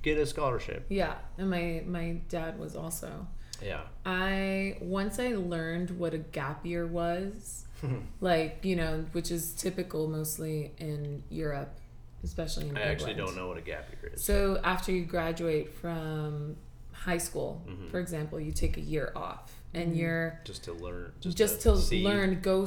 [0.03, 0.87] get a scholarship.
[0.88, 3.27] Yeah, and my my dad was also.
[3.62, 3.81] Yeah.
[4.07, 7.64] I once I learned what a gap year was,
[8.20, 11.77] like you know, which is typical mostly in Europe,
[12.22, 12.77] especially in.
[12.77, 14.22] I actually don't know what a gap year is.
[14.22, 16.57] So after you graduate from
[16.92, 17.90] high school, Mhm.
[17.90, 21.12] for example, you take a year off, and you're just to learn.
[21.20, 22.40] Just, just, to, to, learn.
[22.40, 22.64] Go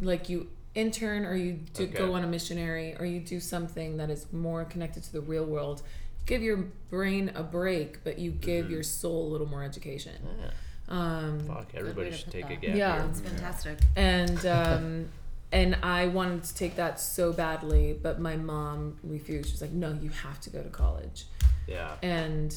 [0.00, 1.98] like you intern, or you do, Okay.
[1.98, 5.44] go on a missionary, or you do something that is more connected to the real
[5.44, 5.82] world.
[6.26, 6.58] Give your
[6.90, 8.70] brain a break, but you give Mhm.
[8.70, 10.14] your soul a little more education.
[10.40, 10.50] Yeah.
[10.88, 12.60] Um, Fuck, everybody should put take a that.
[12.60, 12.94] gap Yeah.
[12.96, 13.06] year.
[13.06, 13.78] That's fantastic.
[13.96, 15.08] and um,
[15.52, 19.46] and I wanted to take that so badly, but my mom refused.
[19.48, 21.26] She was like, "No, you have to go to college."
[21.66, 21.96] Yeah.
[22.02, 22.56] And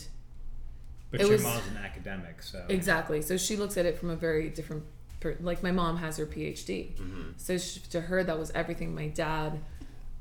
[1.10, 4.10] But It your was- mom's an academic, so exactly, so she looks at it from
[4.10, 4.84] a very different.
[5.24, 8.94] Per- like my mom has her PhD, hmm so she, to her that was everything.
[8.94, 9.60] My dad,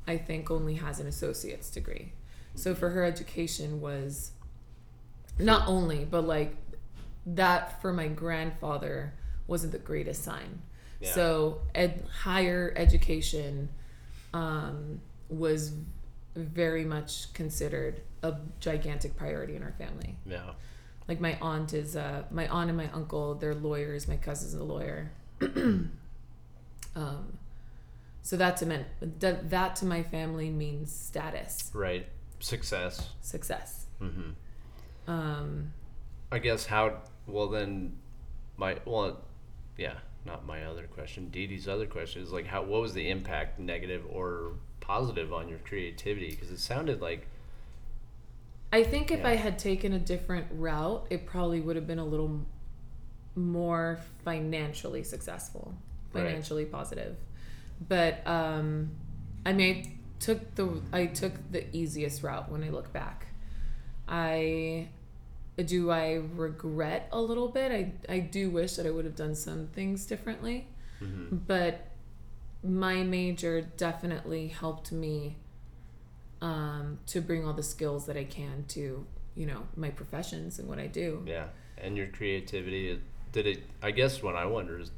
[0.07, 2.13] I think, only has an associate's degree,
[2.55, 4.31] so for her education was
[5.37, 6.55] not only, but like
[7.25, 9.13] that for my grandfather
[9.47, 10.61] wasn't the greatest sign.
[11.01, 11.11] Yeah.
[11.11, 13.69] So ed- higher education
[14.33, 15.73] um, was
[16.35, 20.15] very much considered a gigantic priority in our family.
[20.25, 20.51] Yeah.
[21.07, 24.07] Like my aunt is uh, my aunt and my uncle, they're lawyers.
[24.07, 25.11] My cousin's a lawyer.
[25.41, 25.89] um,
[28.21, 28.85] so that to men-
[29.19, 32.07] that, that to my family means status, Right.
[32.39, 33.09] Success.
[33.21, 33.85] success.
[33.99, 34.31] hmm
[35.07, 35.73] Um,
[36.31, 37.97] I guess how well then
[38.57, 39.21] my well
[39.77, 39.93] yeah
[40.25, 43.59] not my other question Dee Dee's other question is like how what was the impact
[43.59, 47.27] negative or positive on your creativity because it sounded like
[48.73, 49.29] I think if Yeah.
[49.29, 52.45] I had taken a different route, it probably would have been a little
[53.35, 55.75] more financially successful,
[56.13, 56.23] Right.
[56.25, 57.15] financially positive.
[57.87, 58.91] But um,
[59.45, 63.27] I mean, I took the I took the easiest route when I look back.
[64.07, 64.89] I
[65.63, 67.71] do I regret a little bit.
[67.71, 70.67] I I do wish that I would have done some things differently,
[71.01, 71.89] mhm, but
[72.63, 75.37] my major definitely helped me
[76.43, 80.67] um, to bring all the skills that I can to you know my professions and
[80.67, 81.23] what I do.
[81.25, 81.45] yeah
[81.77, 82.99] and your creativity
[83.31, 84.91] did it I guess what I wonder is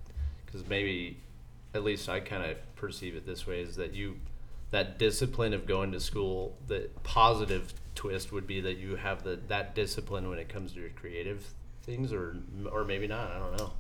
[0.45, 1.17] because maybe
[1.73, 4.15] at least I kind of perceive it this way is that you
[4.71, 9.39] that discipline of going to school the positive twist would be that you have the
[9.47, 11.45] that discipline when it comes to your creative
[11.84, 12.36] things or
[12.71, 13.71] or maybe not I don't know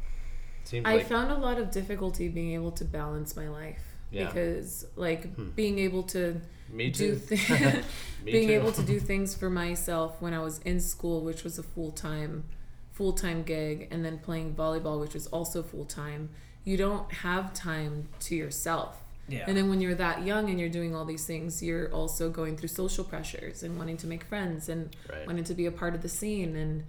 [0.63, 4.27] seems I like found a lot of difficulty being able to balance my life Yeah.
[4.27, 5.49] because like Hmm.
[5.55, 7.35] being able to me too thi-
[8.23, 8.53] Me being too.
[8.55, 11.91] able to do things for myself when I was in school, which was a full
[11.91, 12.45] time
[12.91, 16.29] full time gig, and then playing volleyball, which was also full time.
[16.63, 19.03] You don't have time to yourself.
[19.27, 19.43] yeah.
[19.47, 22.55] And then when you're that young and you're doing all these things, you're also going
[22.57, 25.27] through social pressures and wanting to make friends and Right.
[25.27, 26.55] wanting to be a part of the scene.
[26.55, 26.85] And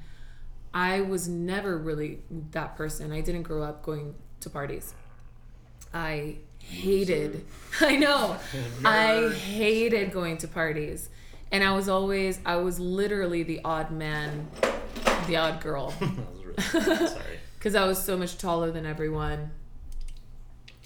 [0.73, 2.21] I was never really
[2.53, 3.11] that person.
[3.13, 4.95] I didn't grow up going to parties.
[5.93, 6.37] I
[6.69, 7.45] hated,
[7.81, 8.37] I know,
[8.85, 11.09] I hated going to parties.
[11.53, 14.49] And I was always, I was literally the odd man,
[15.27, 15.95] the odd girl.
[16.01, 17.39] That was really- sorry.
[17.59, 19.51] Because I was so much taller than everyone.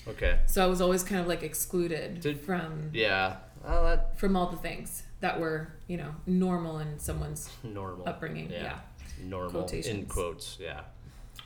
[0.09, 0.40] Okay.
[0.47, 3.37] So I was always kind of like excluded Did- from Yeah.
[3.64, 8.09] Well, that from all the things that were, you know, normal in someone's normal.
[8.09, 8.51] upbringing.
[8.51, 8.81] Yeah.
[9.23, 10.57] Normal in quotes.
[10.61, 10.81] Yeah.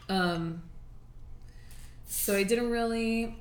[0.09, 0.63] Um
[2.07, 3.37] so I didn't really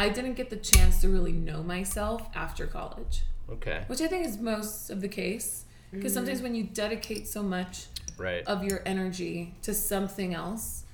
[0.00, 3.84] I didn't get the chance to really know myself after college, Okay.
[3.86, 5.64] which I think is most of the case.
[5.90, 6.20] Because mm-hmm.
[6.20, 7.84] sometimes when you dedicate so much
[8.16, 8.42] Right.
[8.46, 10.84] of your energy to something else,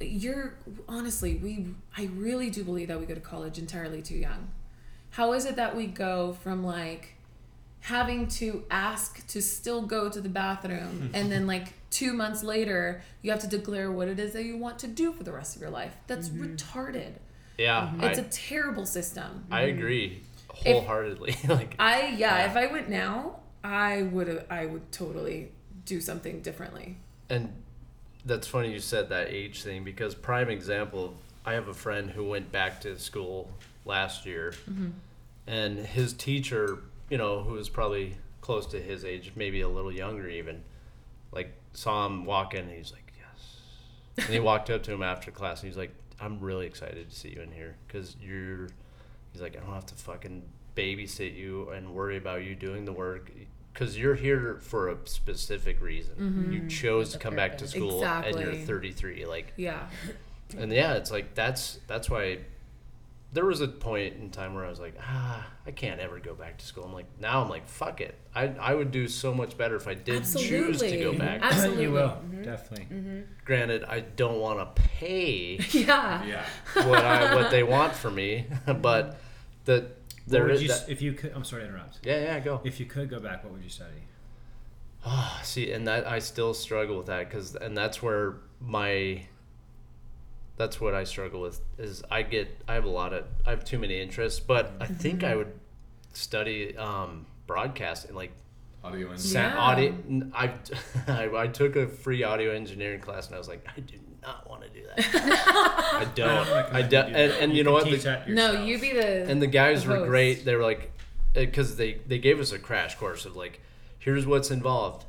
[0.00, 0.54] you're
[0.88, 4.48] honestly, we I really do believe that we go to college entirely too young.
[5.10, 7.14] How is it that we go from like
[7.82, 13.02] having to ask to still go to the bathroom and then like 2 months later
[13.22, 15.54] you have to declare what it is that you want to do for the rest
[15.54, 15.94] of your life?
[16.08, 16.56] That's mm-hmm.
[16.56, 17.12] retarded.
[17.58, 17.82] Yeah.
[17.82, 18.04] Mm-hmm.
[18.04, 19.44] It's I, a terrible system.
[19.50, 19.78] I mm-hmm.
[19.78, 21.36] agree wholeheartedly.
[21.48, 21.74] like.
[21.78, 22.50] I yeah, Yeah.
[22.50, 25.52] if I went now, I would I would totally
[25.84, 26.96] do something differently.
[27.28, 27.52] And
[28.24, 32.24] that's funny you said that age thing because prime example, I have a friend who
[32.28, 33.50] went back to school
[33.84, 34.90] last year, mm-hmm.
[35.46, 36.78] and his teacher,
[37.10, 40.62] you know, who was probably close to his age, maybe a little younger even,
[41.32, 45.02] like saw him walk in and he's like yes and he walked up to him
[45.02, 48.68] after class and he's like i'm really excited to see you in here because you're
[49.32, 50.42] he's like i don't have to fucking
[50.76, 53.30] babysit you and worry about you doing the work
[53.72, 56.52] because you're here for a specific reason you mm-hmm.
[56.52, 56.68] Mm-hmm.
[56.68, 57.70] chose to With a come back to purpose.
[57.72, 59.86] school and you're 33 like Yeah.
[60.56, 62.38] and yeah it's like that's that's why
[63.32, 66.34] there was a point in time where I was like, ah, I can't ever go
[66.34, 66.84] back to school.
[66.84, 68.14] I'm like, now I'm like, fuck it.
[68.34, 71.40] I, I would do so much better if I did choose to go back.
[71.42, 71.82] Absolutely.
[71.84, 73.24] you will definitely.
[73.44, 76.24] Granted, I don't want to pay Yeah.
[76.24, 76.44] Yeah.
[76.86, 79.18] what I what they want for me, but
[79.64, 82.00] the What there would is you, that, if you could, I'm sorry to interrupt.
[82.04, 82.60] yeah yeah go.
[82.64, 84.02] If you could go back, what would you study?
[85.04, 89.26] Ah, see, and that I still struggle with that because, and that's where my,
[90.62, 93.64] that's what I struggle with is I get I have a lot of I have
[93.64, 95.52] too many interests, but I think I would
[96.12, 98.32] study um, broadcasting like
[98.84, 99.58] Audio and sa- Yeah.
[99.58, 99.88] audio.
[100.08, 100.52] n- I,
[101.08, 104.48] I I took a free audio engineering class and I was like I do not
[104.48, 104.98] want to do that.
[105.94, 106.48] I don't.
[106.72, 107.10] I don't.
[107.10, 107.84] do And, and you, know what?
[107.90, 109.28] The- No, you be the.
[109.28, 110.44] and the guys the were great.
[110.44, 110.92] They were like,
[111.34, 113.60] because they they gave us a crash course of like,
[113.98, 115.06] here's what's involved,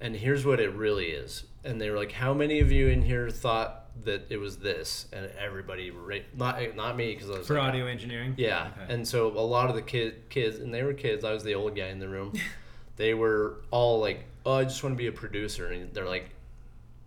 [0.00, 1.44] and here's what it really is.
[1.64, 5.06] And they were like, how many of you in here thought that it was this?
[5.12, 8.34] And everybody, ra- not not me, because I was for like, audio engineering.
[8.36, 8.70] yeah.
[8.82, 8.94] Okay.
[8.94, 11.24] And so a lot of the kid kids, and they were kids.
[11.24, 12.32] I was the old guy in the room.
[12.96, 16.30] they were all like, "Oh, I just want to be a producer," and they're like,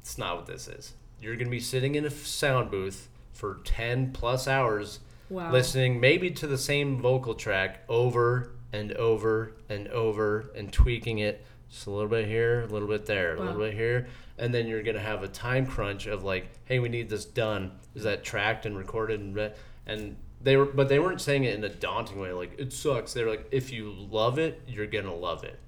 [0.02, 0.94] "It's not what this is.
[1.22, 5.52] You're gonna be sitting in a sound booth for ten plus hours." Wow.
[5.52, 11.44] listening maybe to the same vocal track over and over and over and tweaking it
[11.74, 14.08] just a little bit here, a little bit there, a little bit here,
[14.38, 17.72] and then you're gonna have a time crunch of like, hey, we need this done.
[17.96, 19.52] Is that tracked and recorded and re-?
[19.88, 23.14] and they were, but they weren't saying it in a daunting way, like it sucks.
[23.14, 25.60] They were like, if you love it, you're gonna love it.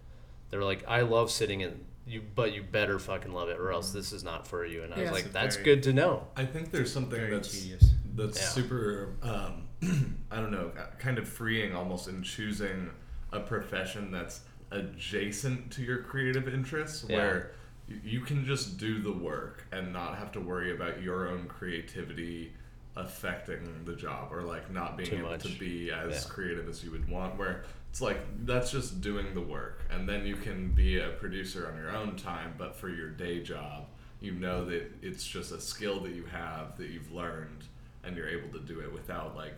[0.52, 3.90] They're like, I love sitting in you, but you better fucking love it, or else
[3.92, 4.84] this is not for you.
[4.84, 6.28] And I was like, that's very- good to know.
[6.38, 7.90] I think there's something Very that's tedious.
[8.14, 8.48] that's Yeah.
[8.50, 9.64] super um,
[10.32, 12.92] I don't know, kind of freeing almost in choosing
[13.32, 14.42] a profession that's
[14.76, 17.18] adjacent to your creative interests Yeah.
[17.18, 17.52] where
[18.04, 22.52] you can just do the work and not have to worry about your own creativity
[22.96, 25.44] affecting the job or like not being Too able much.
[25.44, 26.30] to be as Yeah.
[26.34, 30.26] creative as you would want where it's like that's just doing the work and then
[30.26, 33.88] you can be a producer on your own time but for your day job
[34.22, 37.66] you know that it's just a skill that you have that you've learned
[38.06, 39.58] and you're able to do it without like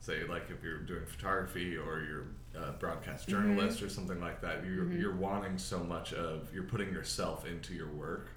[0.00, 2.26] say like if you're doing photography or you're
[2.68, 3.32] a broadcast mm-hmm.
[3.32, 5.00] journalist or something like that you're, mm-hmm.
[5.00, 8.28] you're wanting so much of you're putting yourself into your work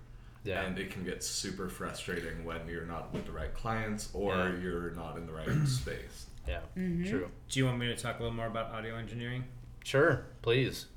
[0.44, 0.62] Yeah.
[0.62, 4.60] and it can get super frustrating when you're not with the right clients or Yeah.
[4.62, 6.60] you're not in the right space Yeah.
[6.78, 7.10] Mm-hmm.
[7.10, 7.30] True.
[7.50, 9.44] Do you want me to talk a little more about audio engineering?
[9.84, 10.26] Sure.
[10.42, 10.88] Please.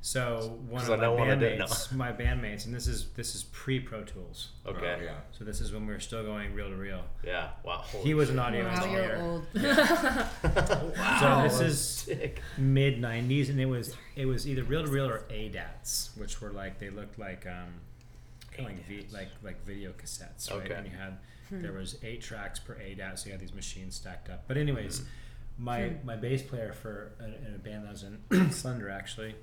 [0.00, 3.42] So one of I my know one bandmates, my bandmates, and this is this is
[3.44, 4.50] pre Pro Tools.
[4.66, 4.96] Okay.
[5.00, 7.02] Oh, yeah So this is when we were still going reel to reel.
[7.24, 7.48] Yeah.
[7.64, 7.78] Wow.
[7.84, 9.16] Holy He was an audio Wow, engineer.
[9.16, 9.46] you're old.
[10.96, 11.48] Wow.
[11.48, 12.40] So this is sick.
[12.56, 16.50] mid '90s, and it was it was either reel to reel or ADATs, which were
[16.50, 17.74] like they looked like um,
[18.52, 20.64] kind of like v, like like video cassettes, right?
[20.64, 20.74] Okay.
[20.74, 21.18] And you had
[21.50, 24.44] there was eight tracks per ADAT, so you had these machines stacked up.
[24.46, 25.64] But anyways, hmm.
[25.64, 29.34] my my bass player for a, in a band that was in Slender actually,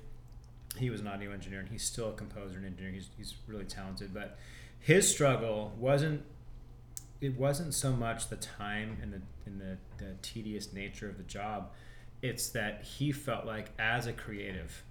[0.78, 2.92] he was an audio engineer, and he's still a composer and engineer.
[2.92, 4.38] He's he's really talented, but
[4.80, 6.22] his struggle wasn't
[7.20, 11.22] it wasn't so much the time and the and the, the tedious nature of the
[11.24, 11.70] job
[12.22, 14.82] it's that he felt like as a creative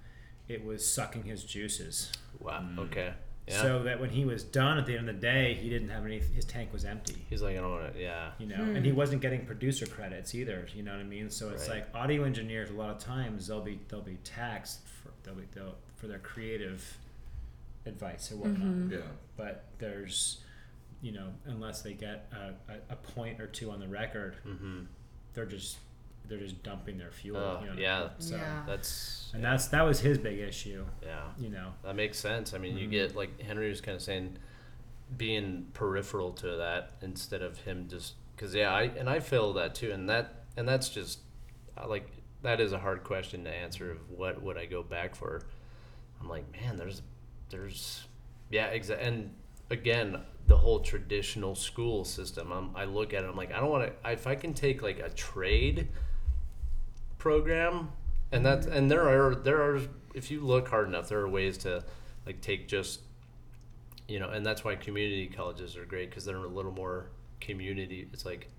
[0.47, 2.61] it was sucking his juices Wow.
[2.63, 2.79] Mm.
[2.79, 3.13] Okay.
[3.47, 3.61] Yeah.
[3.61, 6.03] so that when he was done at the end of the day he didn't have
[6.03, 8.01] any his tank was empty He's like, I don't want to.
[8.01, 8.31] Yeah.
[8.39, 8.75] you know hmm.
[8.75, 11.83] and he wasn't getting producer credits either you know what i mean so it's Right.
[11.83, 14.94] like audio engineers a lot of times they'll be they'll be taxed for
[15.25, 16.97] they'll be they'll, for their creative
[17.85, 18.97] advice or whatnot yeah
[19.37, 20.39] but there's
[21.01, 24.81] you know unless they get a, a, a point or two on the record Mm-hmm.
[25.33, 25.77] they're just
[26.27, 28.09] they're just dumping their fuel Oh, you know yeah.
[28.17, 28.63] so Yeah.
[28.65, 29.29] That's.
[29.35, 31.21] and that's that was his big issue Yeah.
[31.37, 32.53] you know That makes sense.
[32.55, 32.91] I mean, you Mhm.
[32.91, 34.37] get like Henry was kind of saying,
[35.17, 39.75] being peripheral to that instead of him just because yeah, I and I feel that
[39.75, 41.19] too, and that and that's just
[41.87, 42.09] like
[42.45, 45.41] that is a hard question to answer of what would I go back for.
[46.21, 47.01] I'm like, man, there's
[47.49, 48.05] there's
[48.49, 49.33] yeah, exactly, and
[49.69, 52.51] again, the whole traditional school system.
[52.51, 54.11] I'm, I look at it, I'm like, I don't want to.
[54.11, 55.87] If I can take like a trade
[57.17, 57.89] program,
[58.31, 58.77] and that's mm-hmm.
[58.77, 59.81] and there are there are
[60.13, 61.83] if you look hard enough, there are ways to
[62.25, 63.01] like take just
[64.07, 67.07] you know, and that's why community colleges are great because they're a little more
[67.39, 68.07] community.
[68.13, 68.49] It's like.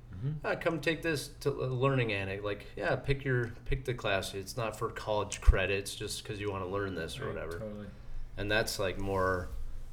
[0.45, 2.43] Ah, come take this to learning annex.
[2.45, 4.35] Like, yeah, pick your pick the class.
[4.35, 7.59] It's not for college credits, just because you want to learn this or Right, whatever
[7.59, 7.87] totally
[8.39, 9.49] and that's like more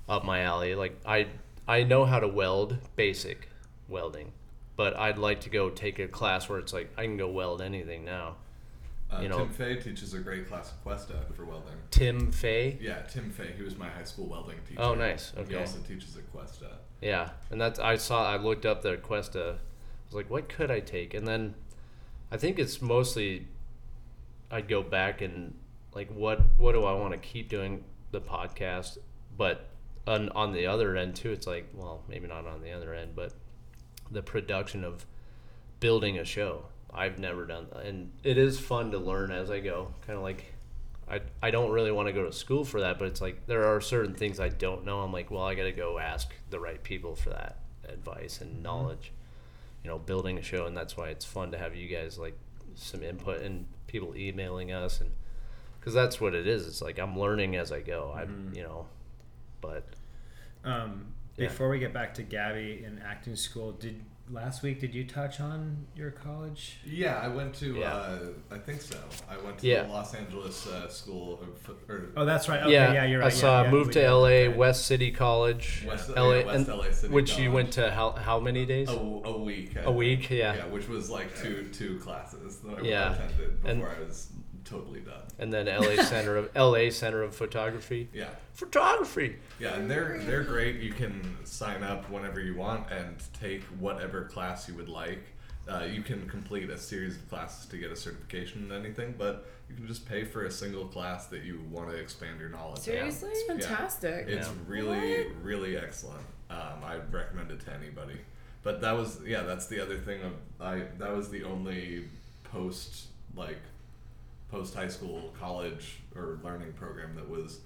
[0.10, 0.76] up my alley.
[0.76, 1.28] Like I
[1.68, 3.50] I know how to weld basic
[3.88, 4.32] welding,
[4.76, 7.62] but I'd like to go take a class where it's like I can go weld
[7.62, 8.36] anything now.
[9.12, 11.76] Uh, You know- Tim Fay teaches a great class at Cuesta for welding.
[11.92, 12.78] Tim Fay.
[12.82, 13.54] Yeah, Tim Fay.
[13.56, 14.82] He was my high school welding teacher.
[14.82, 15.32] Oh, nice.
[15.38, 15.52] Okay.
[15.52, 16.72] He also teaches at Cuesta.
[17.02, 18.26] Yeah, and that's I saw.
[18.30, 19.58] I looked up the Cuesta.
[20.14, 21.14] Was like, what could I take?
[21.14, 21.56] And then
[22.32, 23.48] I think it's mostly
[24.52, 25.54] I'd go back and
[25.96, 29.00] like what what do I want to keep doing the podcast,
[29.38, 29.70] but
[30.06, 33.16] on on the other end too, it's like well maybe not on the other end,
[33.16, 33.34] but
[34.12, 35.06] the production of
[35.80, 36.66] building a show.
[36.94, 39.94] I've never done that, and it is fun to learn as I go.
[40.06, 40.54] Kind of like
[41.10, 43.66] I, I don't really want to go to school for that, but it's like there
[43.66, 45.00] are certain things I don't know.
[45.02, 48.52] I'm like, well, I got to go ask the right people for that advice and
[48.52, 48.64] mm-hmm.
[48.64, 49.12] knowledge.
[49.84, 52.38] You know, building a show, and that's why it's fun to have you guys like
[52.76, 55.12] some input and people emailing us, and
[55.80, 56.68] because that's what it is.
[56.68, 58.14] It's like I'm learning as I go.
[58.16, 58.88] I'm, you know,
[59.62, 59.86] but
[60.64, 61.48] Um, Yeah.
[61.48, 65.40] Before we get back to Gabby in acting school, did last week did you touch
[65.40, 66.78] on your college?
[66.86, 67.76] Yeah, I went to.
[67.76, 67.94] Yeah.
[67.94, 68.20] Uh,
[68.52, 68.98] I think so.
[69.30, 69.84] I went to Yeah.
[69.84, 71.70] the Los Angeles uh, School of.
[71.90, 72.62] Or, Oh, that's right.
[72.62, 73.28] Okay, yeah, yeah, you're right.
[73.28, 74.48] I saw yeah, yeah, moved we- to LA, okay.
[74.50, 78.12] West City College, West, LA, yeah, West and- LA City which you went to how
[78.12, 78.90] how many days?
[78.90, 79.76] a, a week.
[79.76, 79.98] I A think.
[79.98, 80.56] week, yeah.
[80.56, 83.14] Yeah, which was like two two classes that I Yeah.
[83.14, 84.30] attended And- before I was
[84.74, 85.22] totally done.
[85.40, 88.10] And then LA Center of LA Center of Photography.
[88.14, 88.30] Yeah.
[88.54, 89.38] Photography.
[89.60, 90.78] Yeah, and they're they're great.
[90.82, 95.24] You can sign up whenever you want and take whatever class you would like.
[95.68, 99.46] Uh, you can complete a series of classes to get a certification in anything, but
[99.70, 102.80] you can just pay for a single class that you want to expand your knowledge.
[102.80, 102.84] in.
[102.84, 103.30] Seriously?
[103.32, 104.26] It's fantastic.
[104.28, 104.54] It's Yeah.
[104.68, 106.26] really, really excellent.
[106.50, 108.18] Um, I'd recommend it to anybody.
[108.62, 110.22] But that was, yeah, that's the other thing.
[110.22, 112.06] Of I that was the only
[112.44, 113.60] post like
[114.54, 117.60] post high school, college, or learning program that was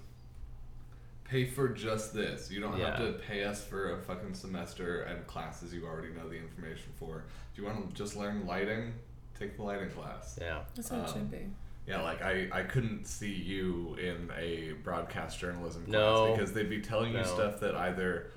[1.24, 2.50] pay for just this.
[2.50, 6.26] You don't have to pay us for a fucking semester and classes you already know
[6.28, 7.24] the information for.
[7.52, 8.94] If you want to just learn lighting,
[9.38, 10.38] take the lighting class.
[10.40, 10.60] Yeah.
[10.74, 11.46] That's how it Um, should be.
[11.86, 16.32] Yeah, like I, I couldn't see you in a broadcast journalism class No.
[16.34, 18.32] because they'd be telling you stuff that either doesn't.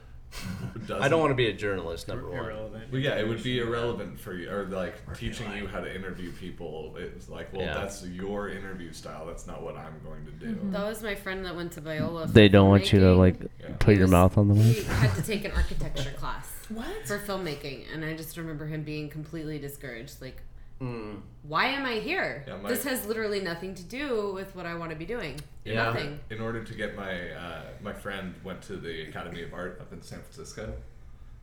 [0.94, 2.08] I don't want to be a journalist.
[2.08, 2.40] Number one.
[2.40, 2.92] irrelevant.
[2.92, 6.32] Well, yeah, it would be irrelevant for you, or like teaching you how to interview
[6.32, 6.96] people.
[6.98, 7.74] It's like, well, Yeah.
[7.76, 9.26] that's your interview style.
[9.26, 10.56] That's not what I'm going to do.
[10.56, 10.72] Mm-hmm.
[10.72, 12.32] That was my friend that went to Biola.
[12.32, 13.18] They don't want you to filmmaking.
[13.18, 13.68] like Yeah.
[13.80, 14.88] put He your mouth on the He mic.
[14.88, 16.88] had to take an architecture class What?
[17.06, 20.22] for filmmaking, and I just remember him being completely discouraged.
[20.22, 20.42] Like,
[20.82, 21.22] Mm.
[21.44, 22.44] why am I here?
[22.48, 25.40] Yeah, my- this has literally nothing to do with what I want to be doing.
[25.64, 25.84] Yeah.
[25.86, 26.20] Nothing.
[26.32, 29.94] In order to get my uh, my friend went to the Academy of Art up
[29.94, 30.74] in San Francisco,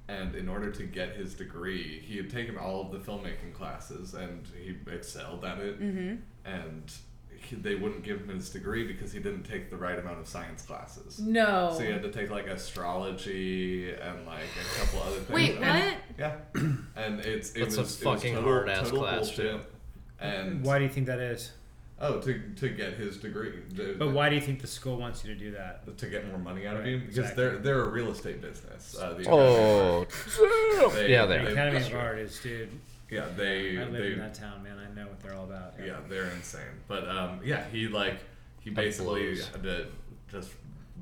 [0.09, 4.15] and in order to get his degree, he had taken all of the filmmaking classes
[4.15, 5.81] and he excelled at it.
[5.81, 6.17] Mm-hmm.
[6.45, 6.93] And
[7.41, 10.27] he, they wouldn't give him his degree because he didn't take the right amount of
[10.29, 11.19] science classes.
[11.19, 11.73] No.
[11.77, 15.31] So he had to take like astrology and like a couple other things.
[15.31, 15.97] Wait, and- what?
[16.19, 16.37] Yeah,
[16.97, 19.37] and it's it That's a was it was fucking total, hard-ass total class, bullshit.
[19.53, 19.61] too.
[20.21, 21.53] And Why do you think that is?
[22.01, 23.55] oh, to to get his degree.
[23.99, 25.97] But why do you think the school wants you to do that?
[25.99, 27.45] to get more money out of you because exactly.
[27.45, 28.97] they're they're a real estate business.
[29.01, 30.05] Uh, the Oh,
[30.95, 31.53] They- yeah, The they.
[31.53, 32.01] Academy That's of true.
[32.01, 32.71] Art is, dude.
[33.11, 34.77] Yeah they I live they in that town, man.
[34.79, 35.75] I know what they're all about.
[35.85, 36.61] yeah they're insane.
[36.87, 38.19] But um, yeah, he like
[38.61, 39.87] he basically had to
[40.31, 40.51] just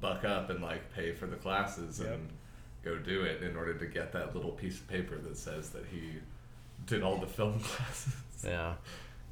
[0.00, 2.08] buck up and like pay for the classes Yep.
[2.12, 2.28] and
[2.84, 5.84] go do it in order to get that little piece of paper that says that
[5.90, 6.12] he
[6.86, 8.14] did all the film classes.
[8.44, 8.74] Yeah.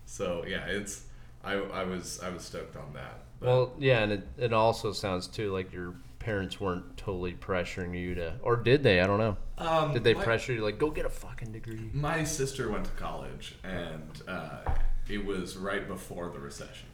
[0.06, 1.04] So yeah, it's
[1.44, 3.20] I I was I was stoked on that.
[3.40, 7.94] But Well, yeah, and it, it also sounds too like your parents weren't totally pressuring
[7.98, 9.00] you to, or did they?
[9.00, 9.36] I don't know.
[9.58, 11.90] um, Did they my- pressure you like go get a fucking degree?
[11.92, 14.60] My sister went to college, and uh,
[15.08, 16.88] it was right before the recession.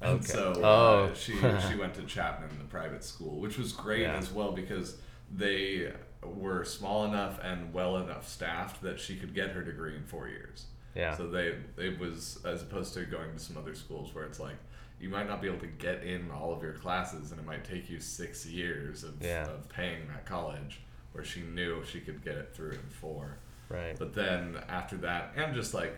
[0.00, 0.26] And Okay.
[0.26, 1.04] so Oh.
[1.10, 1.32] uh, she
[1.68, 4.14] she went to Chapman, the private school, which was great Yeah.
[4.16, 4.96] as well because
[5.34, 10.04] they were small enough and well enough staffed that she could get her degree in
[10.04, 10.66] four years.
[10.94, 11.16] Yeah.
[11.16, 14.56] So they it was as opposed to going to some other schools where it's like
[15.00, 17.64] you might not be able to get in all of your classes and it might
[17.64, 19.46] take you six years of, Yeah.
[19.48, 20.80] of paying that college
[21.12, 23.36] where she knew she could get it through in four.
[23.68, 23.96] Right.
[23.98, 25.96] But then after that, and just like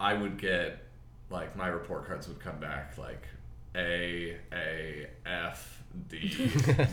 [0.00, 0.78] I would get
[1.30, 3.26] like my report cards would come back like
[3.74, 6.50] A, A, F, D,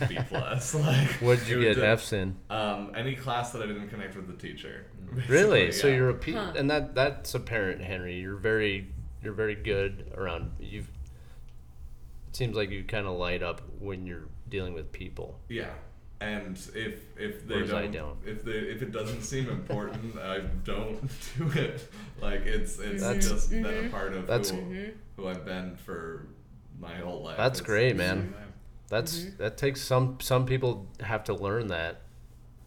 [0.08, 0.74] B plus.
[0.74, 2.36] Like What'd you it get would- F's in?
[2.50, 4.86] Um, any class that I didn't connect with the teacher.
[5.28, 5.66] Really?
[5.66, 6.52] basically, So you're a pe- Huh.
[6.56, 8.18] and that that's apparent, Henry.
[8.18, 8.88] You're very
[9.22, 10.88] you're very good around you've.
[12.32, 15.38] It seems like you kind of light up when you're dealing with people.
[15.50, 15.68] Yeah.
[16.22, 18.16] And if if they don't, I don't.
[18.24, 20.98] if they if it doesn't seem important, I don't
[21.36, 21.86] do it.
[22.22, 23.90] Like it's it's That's- just been a mm-hmm.
[23.90, 24.90] part of That's- who, mm-hmm.
[25.16, 26.26] who I've been for
[26.80, 27.36] my whole life.
[27.36, 28.32] That's It's- great, man.
[28.88, 29.36] That's Mm-hmm.
[29.42, 32.00] that takes some some people have to learn that,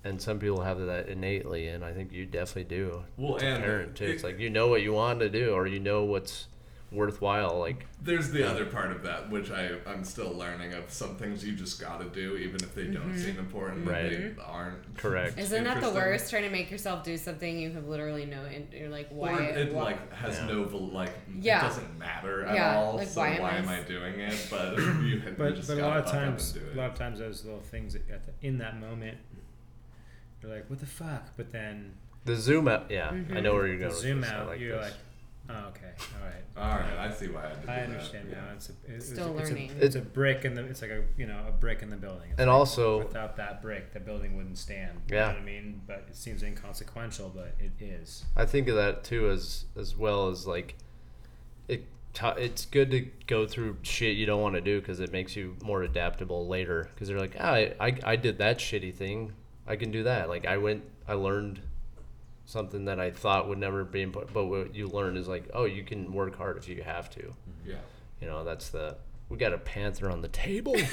[0.03, 3.03] and some people have that innately, and I think you definitely do.
[3.17, 4.03] Well, as a and parent too.
[4.05, 6.49] it- It's like you know what you want to do, or you know what's
[6.91, 7.59] worthwhile.
[7.59, 11.45] Like There's the other part of that, which I I'm still learning of some things
[11.45, 13.17] you just got to do, even if they don't mm-hmm.
[13.17, 13.87] seem important.
[13.87, 14.09] Right.
[14.09, 14.97] They aren't.
[14.97, 15.37] Correct.
[15.37, 16.29] Isn't that the worst?
[16.29, 19.33] Trying to make yourself do something you have literally no, and you're like, why?
[19.33, 20.47] Or it why- like has Yeah.
[20.47, 21.59] no like Yeah.
[21.59, 22.95] it doesn't matter at Yeah, all.
[22.95, 24.47] like, so why why, am am I I s- doing it?
[24.49, 27.43] But you, you But just but a lot of times, a lot of times those
[27.43, 29.17] little things at the, in that moment,
[30.41, 31.35] you're like, what the fuck?
[31.35, 31.93] But then
[32.25, 32.89] the zoom out.
[32.89, 33.55] Yeah, I know mm-hmm.
[33.55, 33.89] where you're going.
[33.89, 34.85] with zoom out, like you're this.
[34.85, 34.93] like,
[35.49, 36.41] oh, okay, all right.
[36.57, 37.89] All right, I see why I had to do I that.
[37.89, 38.35] understand Yeah.
[38.41, 38.47] now.
[38.55, 39.71] It's a it's, Still it's, learning.
[39.79, 40.63] A, it's a brick in the.
[40.65, 42.29] It's like a you know a brick in the building.
[42.31, 45.01] It's And like, also- without that brick, the building wouldn't stand.
[45.09, 45.21] You Yeah.
[45.23, 48.25] know what I mean, but it seems inconsequential, but it is.
[48.35, 50.75] I think of that too as as well as like
[51.67, 51.85] it.
[52.13, 55.35] t- It's good to go through shit you don't want to do because it makes
[55.35, 56.89] you more adaptable later.
[56.93, 59.33] Because they're like, ah, I, I I did that shitty thing.
[59.67, 60.29] I can do that.
[60.29, 61.59] Like I went, I learned
[62.45, 64.33] something that I thought would never be important.
[64.33, 67.33] But what you learn is like, oh, you can work hard if you have to.
[67.65, 67.75] Yeah.
[68.21, 68.97] You know, that's the.
[69.29, 70.75] We got a panther on the table.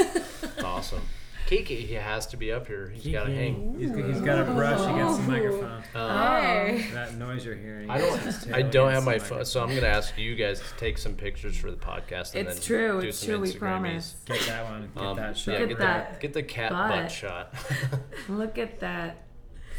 [0.55, 1.03] It's awesome.
[1.47, 2.89] Kiki, he has to be up here.
[2.95, 3.75] He's got to hang.
[3.79, 5.83] He's, he's got a brush against the microphone.
[5.95, 7.91] Um, That noise you're hearing.
[7.91, 8.53] I don't.
[8.55, 11.57] I don't have my phone, so I'm gonna ask you guys to take some pictures
[11.57, 12.35] for the podcast.
[12.37, 13.59] And It's then true, Do it's some true, we Instagrammies.
[13.59, 14.17] promise.
[14.25, 14.91] Get that one.
[14.95, 15.53] Get Um, that shot.
[15.55, 16.89] yeah, Look get at the that get the cat butt.
[16.91, 17.55] butt shot.
[18.29, 19.25] Look at that.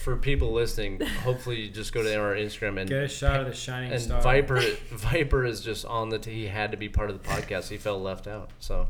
[0.04, 3.47] For people listening, hopefully you just go to our Instagram and Get a shot of
[3.47, 4.22] the shining and star.
[4.22, 4.60] Viper
[4.91, 6.20] Viper is just on the.
[6.20, 7.70] T- he had to be part of the podcast.
[7.70, 8.49] He felt left out.
[8.60, 8.89] So,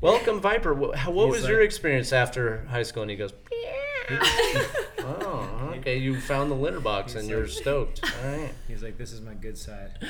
[0.00, 0.74] welcome Viper.
[0.74, 3.02] What, how, what He's was your experience after high school?
[3.02, 3.32] And he goes,
[5.00, 5.98] "Oh, okay.
[5.98, 8.02] You found the litter box and He's you're stoked.
[8.24, 9.90] All right." He's like, this is my good side.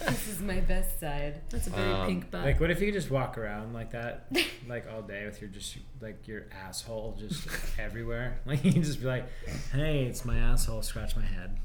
[0.00, 1.40] This is my best side.
[1.50, 2.44] That's a very Um, pink butt.
[2.44, 4.26] Like, what if you could just walk around like that,
[4.68, 7.46] like all day with your just like your asshole just
[7.78, 8.40] everywhere?
[8.44, 9.26] Like you can just be like,
[9.72, 10.82] "Hey, it's my asshole.
[10.82, 11.58] Scratch my head."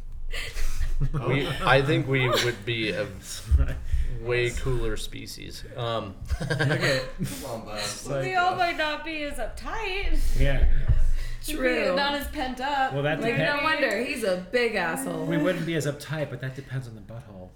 [1.28, 3.06] We, I think we would be a
[4.22, 5.64] way cooler species.
[5.76, 7.04] Um, Look at
[7.42, 8.24] Come on, bud.
[8.24, 10.40] we all might not be as uptight.
[10.40, 10.66] yeah.
[11.46, 11.96] True.
[11.96, 12.94] Not as pent up.
[12.94, 13.62] Well, that like, depends.
[13.62, 14.04] no wonder.
[14.04, 15.26] He's a big asshole.
[15.28, 17.50] We wouldn't be as uptight, but that depends on the butthole.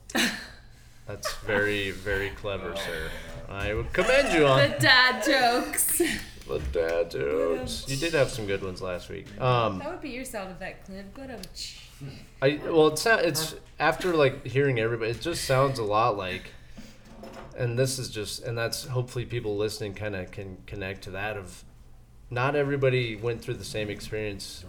[1.08, 3.10] that's very, very clever, sir.
[3.50, 6.04] I would commend you on the dad jokes.
[6.50, 7.86] The dad jokes.
[7.88, 9.28] You did have some good ones last week.
[9.40, 11.14] Um, That would be your sound effect, Clint.
[11.14, 11.30] But
[12.42, 16.52] I well, it's not, it's after like hearing everybody, it just sounds a lot like,
[17.58, 21.38] and this is just, and that's hopefully people listening kind of can connect to that
[21.38, 21.64] of,
[22.30, 24.64] not everybody went through the same experience.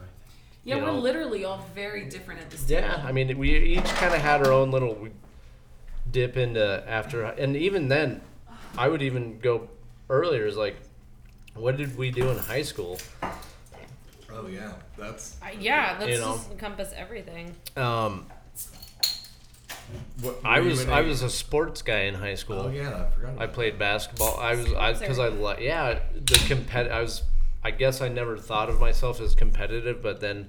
[0.65, 0.99] Yeah, You we're know.
[0.99, 2.83] literally all very different at this table.
[2.83, 5.09] Yeah, I mean, we each kind of had our own little
[6.11, 8.21] dip into after, and even then,
[8.77, 9.69] I would even go
[10.09, 10.47] earlier.
[10.47, 10.77] Is like,
[11.55, 12.99] what did we do in high school?
[14.33, 16.35] Oh yeah, that's uh, yeah, let's You know.
[16.37, 17.55] just encompass everything.
[17.77, 18.27] Um,
[20.23, 22.61] what I was in I a- was a sports guy in high school.
[22.61, 23.31] Oh yeah, I forgot.
[23.35, 24.39] About I played basketball.
[24.39, 26.91] I was I because I li- yeah the compet.
[26.91, 27.23] I was
[27.65, 30.49] I guess I never thought of myself as competitive, but then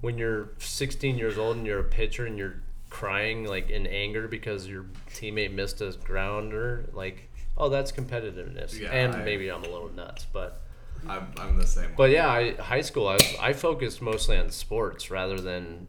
[0.00, 2.54] when you're 16 years old and you're a pitcher and you're
[2.88, 7.29] crying like in anger because your teammate missed a grounder, like
[7.60, 8.78] oh that's competitiveness.
[8.78, 10.60] Yeah, and I- maybe I'm a little nuts, but
[11.08, 11.90] I'm, I'm the same.
[11.96, 15.86] but yeah, I, high school I was, I focused mostly on sports rather than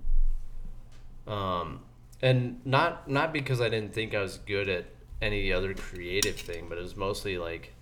[1.28, 1.82] um
[2.22, 4.86] and not not because I didn't think I was good at
[5.22, 7.74] any other creative thing, but it was mostly like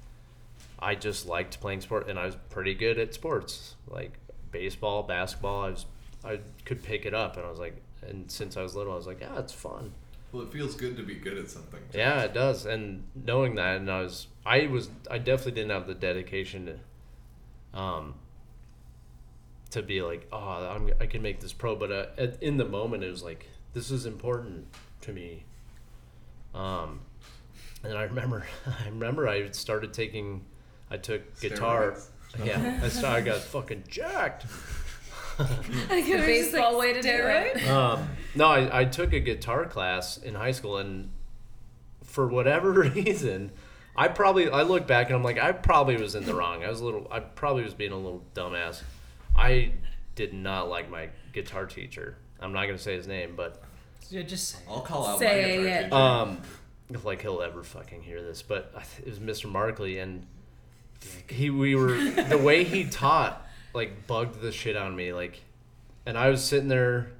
[0.79, 3.75] I just liked playing sport and I was pretty good at sports.
[3.87, 4.13] Like
[4.51, 5.85] baseball, basketball, I was
[6.23, 8.95] I could pick it up and I was like and since I was little I
[8.95, 9.93] was like, yeah, it's fun.
[10.32, 11.80] Well, it feels good to be good at something.
[11.91, 11.97] too.
[11.97, 12.65] Yeah, it does.
[12.65, 16.80] And knowing that, and I was, I was, I definitely didn't have the dedication
[17.73, 18.15] to, um,
[19.71, 21.75] to be like, oh, I'm, I can make this pro.
[21.75, 24.67] But uh, at, in the moment, it was like, this is important
[25.01, 25.45] to me.
[26.53, 27.01] Um,
[27.84, 28.45] and I remember,
[28.86, 30.45] I remember I started taking,
[30.91, 31.91] I took guitar.
[31.91, 32.07] Steroids?
[32.45, 34.45] Yeah, I started, I got fucking jacked.
[35.89, 37.67] The baseball way to do it.
[37.67, 41.11] Um, no, I, I took a guitar class in high school, and
[42.03, 43.51] for whatever reason,
[43.95, 46.63] I probably I look back and I'm like I probably was in the wrong.
[46.63, 48.81] I was a little I probably was being a little dumbass.
[49.35, 49.71] I
[50.15, 52.15] did not like my guitar teacher.
[52.41, 53.61] I'm not gonna say his name, but
[54.09, 54.59] Yeah, just say.
[54.69, 55.83] I'll call out Say my guitar it.
[55.83, 55.95] teacher.
[55.95, 56.41] um,
[56.91, 59.49] if like he'll ever fucking hear this, but it was Mr.
[59.49, 60.25] Markley, and
[61.29, 65.41] he we were the way he taught like bugged the shit on me, like,
[66.05, 67.11] and I was sitting there,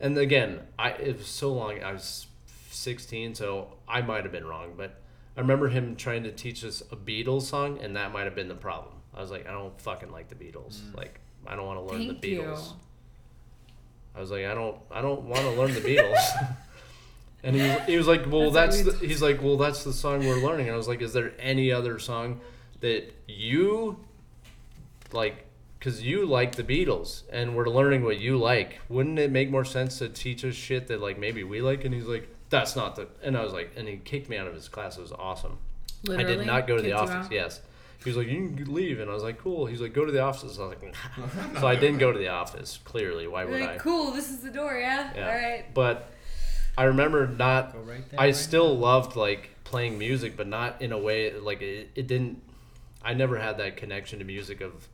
[0.00, 1.82] and again, I it was so long.
[1.82, 2.26] I was
[2.70, 5.00] 16, so I might have been wrong, but
[5.36, 8.48] I remember him trying to teach us a Beatles song, and that might have been
[8.48, 8.94] the problem.
[9.14, 10.80] I was like, I don't fucking like the Beatles.
[10.80, 10.96] Mm.
[10.96, 12.42] Like, I don't want to learn Thank the you.
[12.42, 12.72] Beatles.
[14.14, 16.56] I was like, I don't, I don't want to learn the Beatles.
[17.42, 20.20] and he, he was like, well, That's that's, the, he's like, well, that's the song
[20.20, 20.66] we're learning.
[20.66, 22.40] And I was like, is there any other song
[22.80, 23.98] that you
[25.12, 25.44] like?
[25.78, 28.80] Because you like the Beatles, and we're learning what you like.
[28.88, 31.84] Wouldn't it make more sense to teach us shit that like maybe we like?
[31.84, 33.06] And he's like, that's not the.
[33.22, 34.98] And I was like, and he kicked me out of his class.
[34.98, 35.58] It was awesome.
[36.04, 37.28] Literally, I did not go to the office.
[37.30, 37.60] Yes.
[38.02, 39.00] He was like, you can leave.
[39.00, 39.66] And I was like, cool.
[39.66, 40.42] He's like, go to the office.
[40.42, 41.60] I was like, nah.
[41.60, 43.26] so I didn't go to the office, clearly.
[43.26, 43.78] Why would Like, I?
[43.78, 45.10] cool, this is the door, yeah?
[45.14, 45.26] Yeah.
[45.28, 45.64] All right.
[45.74, 46.08] But
[46.76, 48.20] I remember not, Go right there.
[48.20, 48.80] I right still now.
[48.80, 52.40] loved like playing music, but not in a way, like it, it didn't,
[53.02, 54.88] I never had that connection to music of,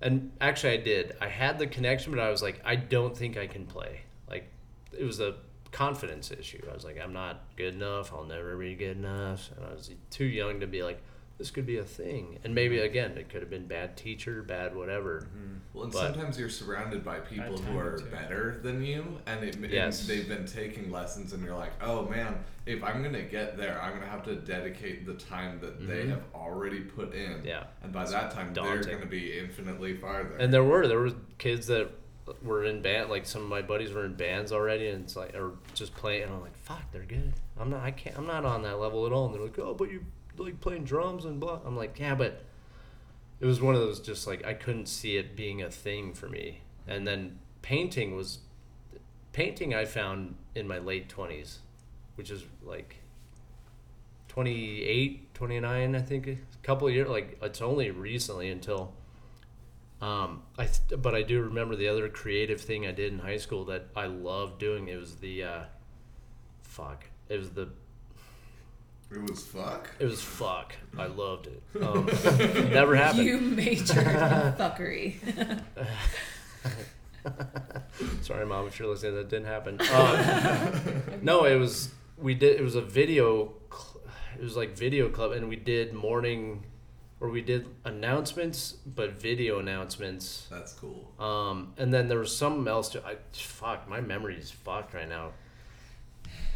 [0.00, 1.16] and actually I did.
[1.20, 4.02] I had the connection, but I was like, I don't think I can play.
[4.28, 4.50] Like,
[4.96, 5.36] it was a
[5.72, 6.62] confidence issue.
[6.70, 8.12] I was like, I'm not good enough.
[8.12, 9.50] I'll never be good enough.
[9.56, 11.02] And I was too young to be like,
[11.38, 12.38] this could be a thing.
[12.44, 15.26] And maybe again, it could have been bad teacher, bad whatever.
[15.74, 18.06] Well, and But- sometimes you're surrounded by people who are too.
[18.06, 22.38] better than you, and, it, and they've been taking lessons, and you're like, oh man,
[22.64, 26.08] if I'm gonna get there, I'm gonna have to dedicate the time that they Mhm.
[26.10, 27.44] have already put in.
[27.44, 27.64] Yeah.
[27.82, 28.82] And by that time, daunting.
[28.86, 30.36] they're gonna be infinitely farther.
[30.38, 31.90] And there were there were kids that
[32.42, 35.34] were in band, like some of my buddies were in bands already, and it's like
[35.36, 36.24] or just playing.
[36.24, 37.34] And I'm like, fuck, they're good.
[37.58, 37.82] I'm not.
[37.84, 38.16] I can't.
[38.18, 39.26] I'm not on that level at all.
[39.26, 40.04] And they're like, oh, but you
[40.38, 41.60] like playing drums and blah.
[41.64, 42.44] I'm like, yeah, but
[43.40, 46.28] it was one of those just like I couldn't see it being a thing for
[46.28, 46.60] me.
[46.86, 48.38] And then painting was
[49.32, 49.74] painting.
[49.74, 51.60] I found in my late twenties,
[52.14, 52.96] which is like
[54.28, 57.08] 28, 29, I think, a couple years.
[57.08, 58.92] Like it's only recently until.
[60.02, 63.38] Um, I th- but I do remember the other creative thing I did in high
[63.38, 64.88] school that I loved doing.
[64.88, 65.62] It was the, uh,
[66.60, 67.06] fuck.
[67.30, 67.70] It was the
[69.10, 69.90] it was fuck.
[69.98, 70.74] it was fuck.
[70.98, 71.62] I loved it.
[71.82, 72.06] Um,
[72.72, 73.24] never happened.
[73.26, 74.04] You majored in
[74.58, 75.16] fuckery.
[78.22, 79.80] Sorry, mom, if you're listening, that didn't happen.
[79.92, 82.58] Um, no, it was we did.
[82.58, 83.52] It was a video.
[83.70, 84.00] Cl-
[84.38, 86.64] it was like video club, and we did morning,
[87.20, 90.46] or we did announcements, but video announcements.
[90.50, 91.12] That's cool.
[91.18, 92.90] Um, and then there was something else.
[92.90, 95.32] To, I fuck, my memory is fucked right now.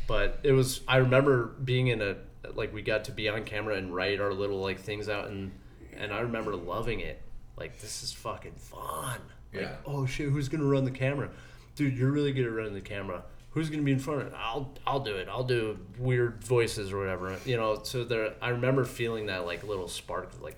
[0.07, 0.81] But it was.
[0.89, 2.17] I remember being in a
[2.55, 5.53] like we got to be on camera and write our little like things out, and
[5.97, 7.20] and I remember loving it.
[7.57, 9.20] Like this is fucking fun.
[9.53, 9.76] Like Yeah.
[9.86, 11.30] oh shit, who's gonna run the camera?
[11.76, 13.22] Dude, you're really good at running the camera.
[13.51, 14.34] Who's gonna be in front of it?
[14.36, 15.28] I'll I'll do it.
[15.28, 17.36] I'll do weird voices or whatever.
[17.45, 17.80] You know.
[17.82, 20.57] So there, I remember feeling that like little spark of like,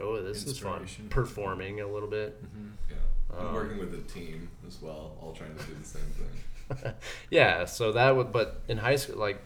[0.00, 0.86] oh, this is fun.
[1.08, 2.42] Performing a little bit.
[2.90, 2.96] Yeah.
[3.38, 6.92] I'm Um, working with a team as well, all trying to do the same thing.
[7.30, 9.38] yeah so that would but in high school like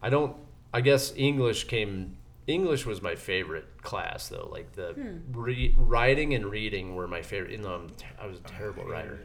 [0.00, 0.36] i don't
[0.72, 2.16] i guess english came
[2.46, 5.18] english was my favorite class though like the hmm.
[5.32, 8.84] re- writing and reading were my favorite even though I'm t- i was a terrible
[8.84, 9.20] writer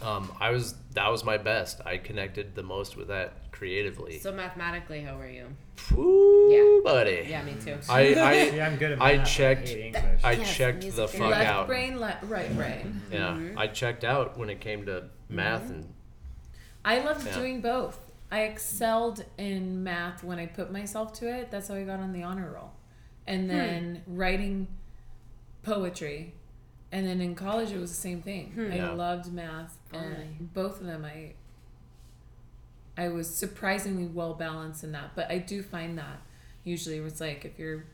[0.00, 4.32] um, i was that was my best i connected the most with that creatively So
[4.32, 5.46] mathematically, how were you?
[5.94, 6.80] Woo, Yeah.
[6.82, 7.78] buddy Yeah, me too.
[7.88, 10.20] I, I See, I'm good at I checked- hate English.
[10.24, 11.06] I Yes, checked the theory.
[11.06, 11.66] fuck Left out.
[11.68, 13.00] brain, le- right brain.
[13.12, 13.56] Yeah, mm-hmm.
[13.56, 15.74] I checked out when it came to math mm-hmm.
[15.74, 15.94] and
[16.84, 17.34] I loved Yeah.
[17.38, 18.00] doing both.
[18.32, 21.50] I excelled in math when I put myself to it.
[21.50, 22.70] That's how I got on the honor roll.
[23.26, 24.66] And then writing
[25.62, 26.34] poetry.
[26.90, 28.54] And then in college it was the same thing.
[28.58, 28.90] I Yeah.
[28.92, 30.06] loved math Only.
[30.38, 31.34] and both of them I
[32.96, 35.14] I was surprisingly well balanced in that.
[35.14, 36.20] But I do find that
[36.64, 37.84] usually it's like if you're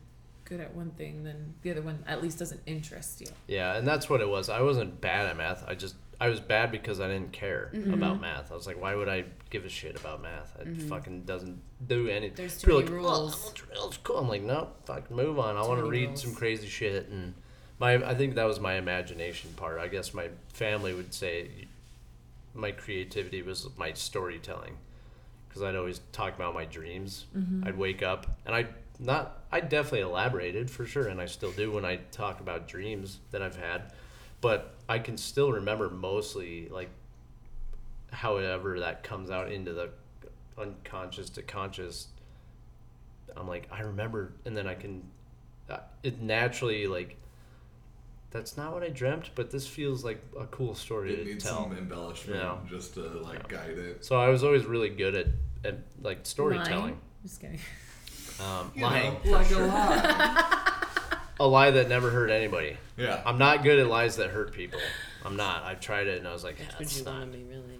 [0.45, 3.27] good at one thing then the other one at least doesn't interest you.
[3.47, 4.49] Yeah, and that's what it was.
[4.49, 5.63] I wasn't bad at math.
[5.67, 7.93] I just I was bad because I didn't care Mm-hmm.
[7.93, 8.51] about math.
[8.51, 10.55] I was like, why would I give a shit about math?
[10.59, 10.87] It mm-hmm.
[10.87, 12.35] fucking doesn't do anything.
[12.35, 14.17] There's too many like, "Oh, rules." that was cool.
[14.17, 15.57] I'm like, no, Fuck, move on.
[15.57, 16.21] I want to read rules.
[16.21, 17.33] some crazy shit and
[17.79, 19.79] my I think that was my imagination part.
[19.79, 21.49] I guess my family would say
[22.53, 24.77] my creativity was my storytelling
[25.47, 27.25] because I'd always talk about my dreams.
[27.35, 27.67] Mm-hmm.
[27.67, 28.67] I'd wake up and I
[28.99, 33.19] not I definitely elaborated for sure, and I still do when I talk about dreams
[33.31, 33.93] that I've had,
[34.41, 36.89] but I can still remember mostly like
[38.11, 39.89] however that comes out into the
[40.57, 42.07] unconscious to conscious.
[43.37, 45.03] I'm like I remember, and then I can
[45.69, 47.15] uh, it naturally like.
[48.31, 51.43] That's not what I dreamt, but this feels like a cool story It to needs
[51.43, 51.63] tell.
[51.63, 52.57] some embellishment Yeah.
[52.69, 54.05] just to like guide it.
[54.05, 55.25] So I was always really good at,
[55.65, 56.79] at like storytelling.
[56.83, 56.97] Lying.
[57.23, 57.59] Just kidding.
[58.39, 59.15] Um, You lying.
[59.25, 60.75] know, like a lot.
[61.41, 62.77] A lie that never hurt anybody.
[62.97, 63.19] Yeah.
[63.25, 64.79] I'm not good at lies that hurt people.
[65.25, 65.63] I'm not.
[65.63, 67.13] I've tried it and I was like, Would that's not.
[67.15, 67.78] want to really?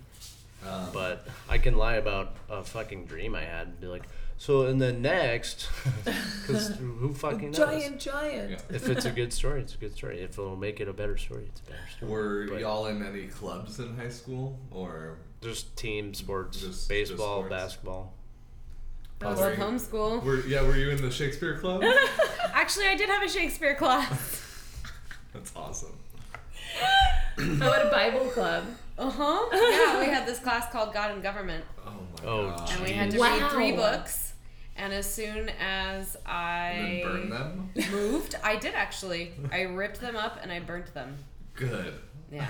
[0.67, 4.03] Um, But I can lie about a fucking dream I had and be like,
[4.37, 5.69] So and then next,
[6.05, 7.57] because who fucking knows?
[7.57, 8.51] giant, giant.
[8.51, 8.57] Yeah.
[8.75, 10.19] If it's a good story, it's a good story.
[10.21, 12.11] If it'll make it a better story, it's a better story.
[12.11, 17.43] Were But y'all in any clubs in high school, or just team sports, Just- baseball,
[17.43, 17.49] just sports.
[17.49, 18.13] basketball.
[19.21, 20.23] I love homeschool.
[20.23, 20.61] were yeah?
[20.61, 21.83] Were you in the Shakespeare club?
[22.53, 24.45] Actually, I did have a Shakespeare class.
[25.33, 25.91] That's awesome.
[27.37, 28.63] How about a Bible club?
[28.99, 29.49] Uh huh.
[29.53, 32.69] Yeah, we had this class called God and Government, Oh my Oh, god.
[32.71, 33.37] and we had to Wow.
[33.39, 34.33] read three books.
[34.75, 37.69] And as soon as I then burn them.
[37.91, 39.33] moved, I did actually.
[39.51, 41.17] I ripped them up and I burnt them.
[41.55, 41.93] Good.
[42.31, 42.47] Yeah.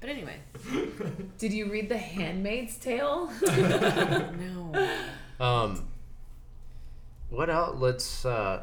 [0.00, 0.36] But anyway,
[1.38, 3.30] Did you read The Handmaid's Tale?
[3.46, 4.88] no.
[5.40, 5.88] Um,
[7.30, 7.76] what else?
[7.80, 8.24] Let's.
[8.24, 8.62] uh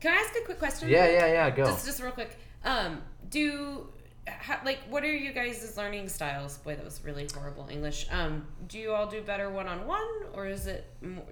[0.00, 0.88] Can I ask a quick question?
[0.88, 1.50] Yeah, yeah, yeah.
[1.50, 1.64] Go.
[1.66, 2.36] Just, just real quick.
[2.64, 3.86] Um, do
[4.28, 6.58] ha, like what are you guys' learning styles?
[6.58, 8.06] Boy, that was really horrible English.
[8.10, 10.84] Um, do you all do better one on one, or is it?
[11.02, 11.24] More,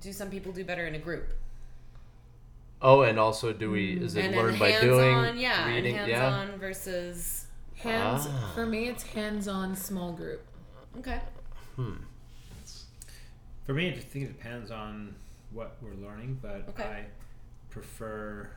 [0.00, 1.32] do some people do better in a group?
[2.82, 3.92] Oh, and also, do we?
[4.00, 5.96] Is it and learned by doing, on, yeah, reading?
[5.98, 6.26] and hands yeah.
[6.52, 7.46] on versus
[7.76, 8.52] Hands Ah.
[8.54, 10.42] for me, it's hands-on small group.
[10.98, 11.20] okay.
[11.76, 11.94] Hmm.
[13.64, 15.14] For me, I think it depends on
[15.52, 16.82] what we're learning, but Okay.
[16.84, 17.04] I
[17.70, 18.50] prefer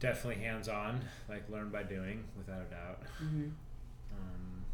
[0.00, 3.02] definitely hands-on, like learn by doing, without a doubt.
[3.22, 3.48] Mm-hmm.
[4.12, 4.64] Um,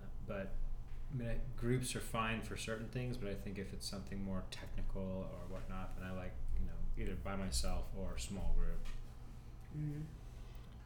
[0.00, 0.52] uh, but
[1.14, 4.44] I mean, groups are fine for certain things, but I think if it's something more
[4.50, 8.86] technical or whatnot, then I like you know either by myself or a small group.
[9.76, 10.02] Mm-hmm.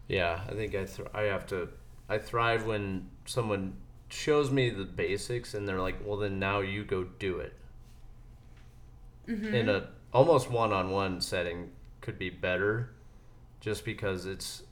[0.09, 1.69] Yeah, I think I th- I have to.
[2.09, 3.75] I thrive when someone
[4.09, 7.55] shows me the basics and they're like, "Well, then now you go do it."
[9.29, 9.55] Mm-hmm.
[9.55, 11.71] In a almost one-on-one setting
[12.01, 12.91] could be better,
[13.67, 14.63] just because it's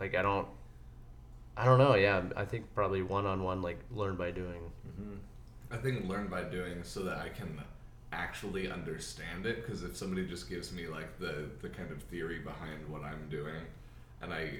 [0.00, 0.48] like I don't.
[1.56, 1.94] I don't know.
[1.94, 4.60] Yeah, I think probably one-on-one, like learn by doing.
[4.86, 5.14] Mm-hmm.
[5.70, 7.62] I think learn by doing so that I can
[8.12, 9.64] actually understand it.
[9.64, 13.28] Because if somebody just gives me like the the kind of theory behind what I'm
[13.30, 13.62] doing,
[14.20, 14.58] and I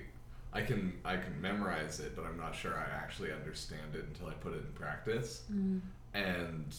[0.53, 4.29] I can I can memorize it, but I'm not sure I actually understand it until
[4.29, 5.43] I put it in practice.
[6.15, 6.75] And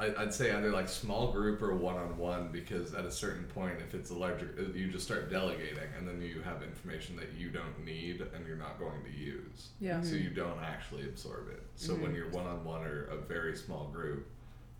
[0.00, 3.44] I, I'd say either like small group or one on one because at a certain
[3.44, 7.16] point, if it's a larger, uh, you just start delegating, and then you have information
[7.16, 9.68] that you don't need and you're not going to use.
[9.78, 10.00] Yeah.
[10.00, 11.62] So you don't actually absorb it.
[11.76, 14.26] So when you're one on one or a very small group,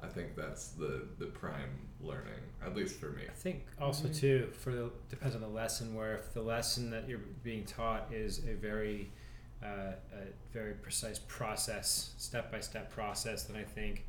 [0.03, 3.23] I think that's the the prime learning, at least for me.
[3.29, 5.95] I think also too for the depends on the lesson.
[5.95, 9.11] Where if the lesson that you're being taught is a very
[9.63, 14.07] uh, a very precise process, step by step process, then I think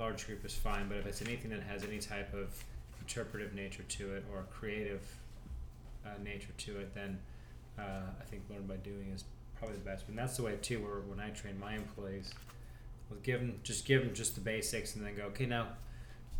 [0.00, 0.88] large group is fine.
[0.88, 2.64] But if it's anything that has any type of
[3.00, 5.02] interpretive nature to it or creative
[6.04, 7.18] uh, nature to it, then
[7.78, 7.82] uh,
[8.20, 9.24] I think learn by doing is
[9.58, 10.08] probably the best.
[10.08, 10.80] And that's the way too.
[10.82, 12.32] Where when I train my employees,
[13.10, 15.68] we'll give them just give them just the basics, and then go, okay, now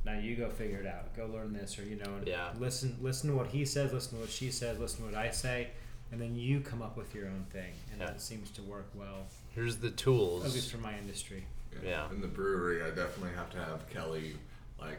[0.04, 1.14] now you go figure it out.
[1.14, 2.50] Go learn this, or you know, and Yeah.
[2.58, 5.30] listen listen to what he says, listen to what she says, listen to what I
[5.30, 5.68] say,
[6.10, 8.06] and then you come up with your own thing, and Yeah.
[8.06, 10.44] that seems to work well, Here's the tools.
[10.46, 11.44] at least for my industry.
[11.84, 12.10] Yeah.
[12.10, 14.36] In the brewery, I definitely have to have Kelly,
[14.80, 14.98] like,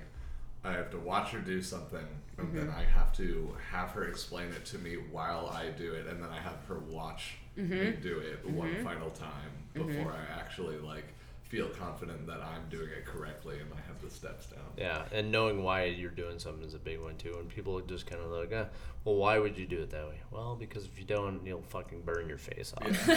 [0.63, 2.05] I have to watch her do something,
[2.37, 2.79] and then mm-hmm.
[2.79, 6.29] I have to have her explain it to me while I do it, and then
[6.29, 8.01] I have her watch me mm-hmm.
[8.01, 8.83] do it one mm-hmm.
[8.83, 11.05] final time before I actually like
[11.51, 14.63] feel confident that I'm doing it correctly and I have the steps down.
[14.77, 17.35] Yeah, and knowing why you're doing something is a big one too.
[17.37, 18.63] And people just kind of like, eh,
[19.03, 20.15] well, why would you do it that way?
[20.31, 23.07] Well, because if you don't, you'll fucking burn your face off.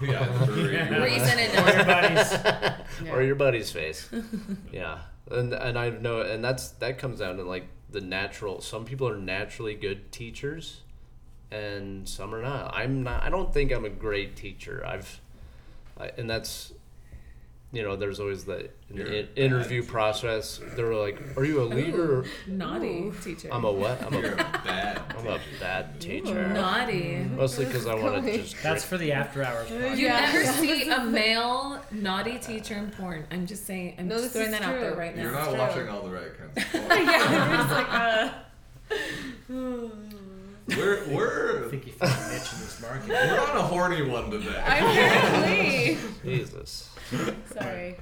[0.00, 0.74] Yeah, yeah the brewery.
[0.74, 1.02] Yeah.
[1.04, 3.10] Reason and Or your buddies.
[3.12, 4.08] or your buddy's face.
[4.72, 4.98] yeah,
[5.30, 8.60] and and I know, and that's that comes down to like the natural.
[8.60, 10.80] Some people are naturally good teachers,
[11.52, 12.74] and some are not.
[12.74, 13.22] I'm not.
[13.22, 14.82] I don't think I'm a great teacher.
[14.84, 15.20] I've,
[16.00, 16.72] I, and that's,
[17.72, 19.92] you know, there's always the in the in- interview teacher.
[19.92, 20.60] process.
[20.76, 23.48] They're like, "Are you a leader?" or Naughty teacher.
[23.50, 24.02] I'm a what?
[24.02, 25.02] I'm You're a a bad.
[25.18, 26.48] I'm a bad teacher.
[26.48, 27.16] naughty.
[27.34, 28.40] Mostly because I want to going?
[28.42, 28.62] just.
[28.62, 29.68] That's for the after hours.
[29.68, 29.96] podcast.
[29.96, 30.20] You Yeah.
[30.20, 33.24] never see a male naughty teacher in porn.
[33.30, 33.94] I'm just saying.
[33.98, 35.00] I'm No, just throwing is that out there true.
[35.00, 35.38] right You're now.
[35.38, 35.58] not true.
[35.58, 37.06] watching all the right kinds of porn.
[37.06, 38.32] yeah, it's like, uh,
[40.68, 43.08] We're we're I think you found a niche in this market.
[43.08, 44.48] we're on a horny one today.
[44.64, 45.98] apparently.
[46.24, 46.88] Jesus.
[47.52, 47.96] Sorry.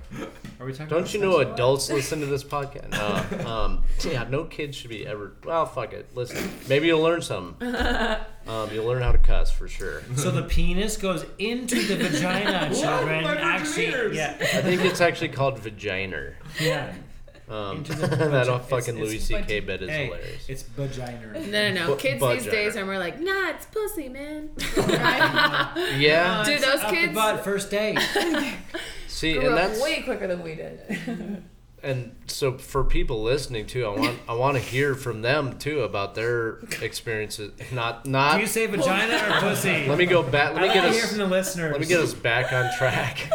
[0.60, 0.88] Are we talking?
[0.88, 1.50] Don't about you know sex?
[1.52, 2.90] adults listen to this podcast?
[2.90, 3.46] No.
[3.50, 5.32] Um, yeah, no kids should be ever.
[5.44, 6.14] Well, fuck it.
[6.14, 7.74] Listen, maybe you'll learn something.
[8.46, 10.02] Um, you'll learn how to cuss for sure.
[10.16, 13.22] So the penis goes into the vagina, children.
[13.22, 14.16] My Actually, ears.
[14.16, 16.32] yeah, I think it's actually called vagina.
[16.58, 16.92] yeah.
[17.50, 19.42] Um, Into the that vagi- fucking it's- Louis it's C.K.
[19.60, 20.48] vag- bit is hey, hilarious.
[20.48, 21.32] It's vagina.
[21.32, 21.86] No, no, no.
[21.88, 24.50] Bu- kids butt these days are more like, nah, it's pussy, man.
[25.98, 26.44] Yeah.
[26.44, 27.98] Dude, It's those up the kids butt, first date.
[29.08, 31.42] See, grew and up that's way quicker than we did.
[31.82, 35.80] And so for people listening too, I want I want to hear from them too
[35.80, 37.52] about their experiences.
[37.72, 38.04] Not not.
[38.04, 38.40] Do not.
[38.40, 39.86] you say vagina or pussy?
[39.86, 40.54] Let me go back.
[40.54, 41.30] Let me like get to hear from the us.
[41.30, 41.72] listeners.
[41.72, 43.18] Let me get us back on track.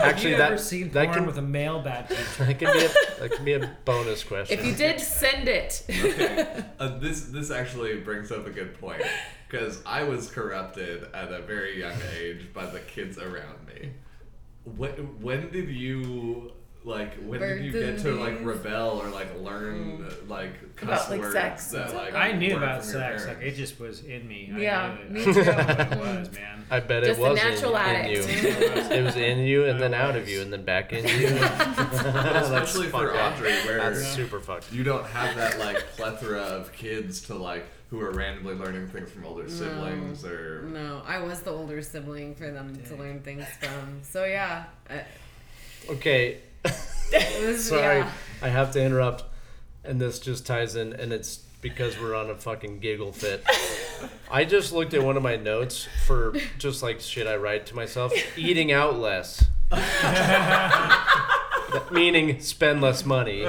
[0.00, 2.84] Actually, you that ever seen that porn can with a male bad that can be
[2.84, 2.88] a
[3.20, 4.58] that can be a bonus question.
[4.58, 5.84] If you did, send it.
[5.88, 6.64] Okay.
[6.78, 9.02] Uh, this this actually brings up a good point
[9.48, 13.90] because I was corrupted at a very young age by the kids around me.
[14.64, 19.98] When when did you like when did you get to like rebel or like learn
[19.98, 20.30] mm-hmm.
[20.30, 23.26] like About, like, words sex that like I knew about from your sex.
[23.26, 24.50] Like it just was in me.
[24.56, 25.34] Yeah, I knew me it.
[25.34, 25.40] too.
[25.40, 26.64] I knew what it was, man.
[26.70, 28.28] I bet Just it a was natural in, in addict.
[28.28, 28.38] you.
[28.96, 31.38] it was in you and then out of you and then back in you.
[31.38, 33.38] But especially for fucked.
[33.38, 34.72] Audrey, where That's super fucked.
[34.72, 39.10] you don't have that like plethora of kids to like who are randomly learning things
[39.10, 43.44] from older siblings or No, I was the older sibling for them to learn things
[43.60, 44.00] from.
[44.02, 45.04] So yeah, I-
[45.88, 46.49] Okay, it was
[47.56, 48.10] sorry, yeah.
[48.42, 49.24] I have to interrupt,
[49.84, 53.44] and this just ties in, and it's because we're on a fucking giggle fit.
[54.30, 57.74] I just looked at one of my notes for just like shit I write to
[57.74, 59.44] myself: eating out less,
[61.90, 63.44] meaning spend less money.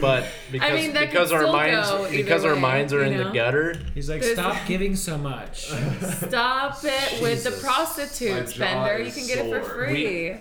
[0.00, 3.18] But because mean, that because our minds go either because our minds are you in
[3.18, 3.74] the gutter.
[3.94, 5.66] He's like, stop giving so much.
[5.66, 7.62] Stop it with the Jesus.
[7.62, 9.02] prostitutes, Bender.
[9.02, 9.86] You can get it for sore.
[9.86, 10.36] free.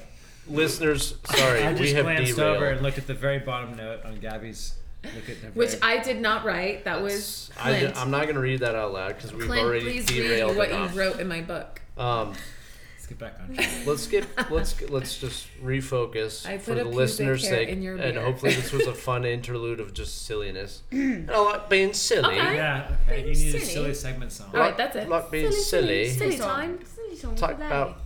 [0.50, 2.56] Listeners, sorry, I we just have glanced derailed.
[2.58, 4.76] over and looked at the very bottom note on Gabby's.
[5.16, 6.84] Look at the Which very, I did not write.
[6.84, 7.95] That was I, Clint.
[7.97, 10.58] am not going to read that out loud because we've Clint, already please derailed read
[10.58, 10.93] what enough.
[10.93, 11.82] you wrote in my book.
[11.97, 12.34] Um,
[12.97, 13.70] Let's get back on track.
[13.88, 17.95] let's get let's get- let's just refocus I for a the listeners' sake, in your
[17.95, 20.82] and hopefully this was a fun interlude of just silliness.
[20.91, 22.38] and I like being silly.
[22.39, 22.56] Okay.
[22.56, 23.20] Yeah, okay.
[23.22, 23.64] You need a Silly.
[23.66, 24.50] silly segment song.
[24.54, 25.08] All right, that's it.
[25.10, 26.10] Like being silly.
[26.10, 26.80] Silly time.
[26.86, 27.97] Silly time Talk about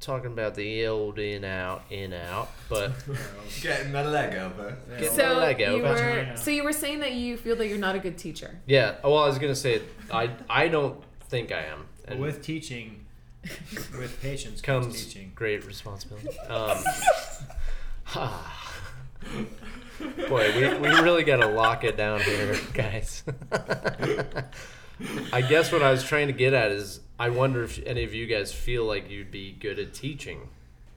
[0.00, 2.92] talking about the old in out in out, but
[3.60, 4.76] getting a leg over.
[4.98, 5.82] Get So my leg you over.
[5.82, 8.58] were so you were saying that you feel that you're not a good teacher.
[8.66, 8.96] yeah.
[9.04, 9.82] Well, I was gonna say
[10.12, 13.04] I I don't think I am, and with teaching,
[13.98, 15.32] with patience comes comes teaching.
[15.34, 16.28] great responsibility.
[16.48, 16.78] Um,
[20.28, 23.22] boy, we, we really got to lock it down here, guys.
[25.32, 28.14] I guess what I was trying to get at is I wonder if any of
[28.14, 30.48] you guys feel like you'd be good at teaching,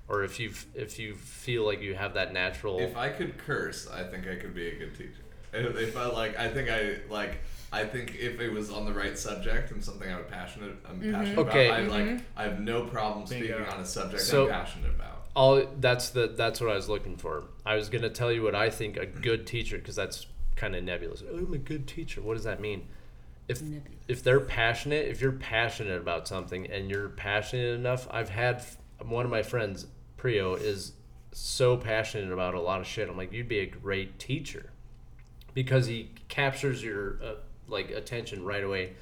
[0.07, 2.79] or if you if you feel like you have that natural.
[2.79, 5.21] If I could curse, I think I could be a good teacher.
[5.51, 7.39] If if I like, I think I like.
[7.73, 11.11] I think if it was on the right subject and something I'm passionate, I'm mm-hmm.
[11.11, 11.67] passionate Okay.
[11.67, 11.79] about.
[11.79, 12.05] I like.
[12.05, 12.23] Mm-hmm.
[12.37, 13.45] I have no problem Bingo.
[13.45, 15.25] speaking on a subject So- I'm passionate about.
[15.35, 17.43] all that's the that's what I was looking for.
[17.65, 20.85] I was gonna tell you what I think a good teacher because that's kind of
[20.85, 21.21] nebulous.
[21.29, 22.21] Oh, I'm a good teacher.
[22.21, 22.87] What does that mean?
[23.47, 23.61] If
[24.07, 28.63] if they're passionate, if you're passionate about something and you're passionate enough, I've had
[29.01, 29.85] one of my friends,
[30.17, 30.93] Prio, is
[31.33, 33.09] so passionate about a lot of shit.
[33.09, 34.69] I'm like, you'd be a great teacher
[35.53, 37.33] because he captures your uh,
[37.67, 38.93] like attention right away.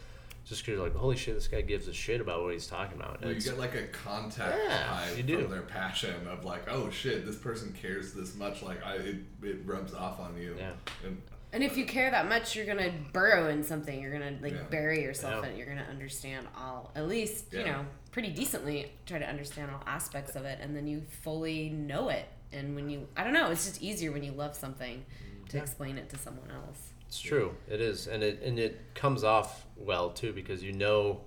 [0.44, 2.98] Just because you're like, holy shit, this guy gives a shit about what he's talking
[3.00, 3.22] about.
[3.22, 5.44] Well, you get like a contact Yeah, high you do.
[5.44, 8.64] from their passion of like, oh shit, this person cares this much.
[8.64, 10.56] Like, I it, it rubs off on you.
[10.58, 10.72] Yeah.
[11.06, 11.22] And,
[11.54, 14.00] And if you care that much, you're gonna burrow in something.
[14.02, 14.64] You're gonna like Yeah.
[14.70, 15.50] bury yourself Yeah.
[15.50, 15.58] in it.
[15.58, 18.92] You're gonna understand all, at least you know, pretty decently.
[19.06, 22.26] Try to understand all aspects of it, and then you fully know it.
[22.54, 25.06] And when you, I don't know, it's just easier when you love something
[25.50, 25.64] to Yeah.
[25.64, 26.94] explain it to someone else.
[27.08, 27.58] It's true.
[27.68, 31.22] It is, and it and it comes off well too because you know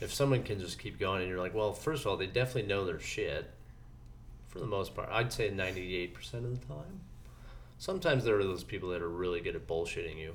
[0.00, 2.64] if someone can just keep going, and you're like, well, first of all, they definitely
[2.68, 3.48] know their shit.
[4.48, 7.00] For the most part, I'd say 98 percent of the time.
[7.84, 10.34] Sometimes there are those people that are really good at bullshitting you,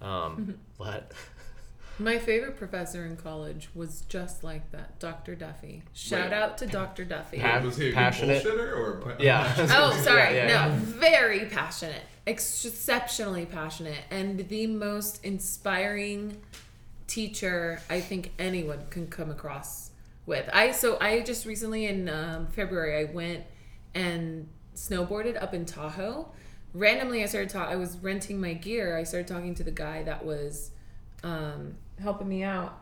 [0.00, 1.12] um, but
[1.98, 5.34] My favorite professor in college was just like that, Dr.
[5.34, 5.82] Duffy.
[5.92, 6.32] Shout Wait.
[6.32, 7.04] out to Dr.
[7.04, 7.38] Duffy.
[7.38, 8.42] Pa- was he a passionate.
[8.42, 8.96] bullshitter or?
[9.04, 9.52] pa- yeah.
[9.58, 10.36] Oh, sorry.
[10.36, 10.68] Yeah, yeah.
[10.68, 16.40] No, very passionate, exceptionally passionate, and the most inspiring
[17.06, 19.90] teacher I think anyone can come across
[20.24, 20.48] with.
[20.50, 23.44] I so I just recently in um, February I went
[23.94, 26.28] and snowboarded up in Tahoe.
[26.76, 27.72] Randomly, I started talking.
[27.72, 28.96] I was renting my gear.
[28.96, 30.70] I started talking to the guy that was
[31.22, 32.80] um, helping me out.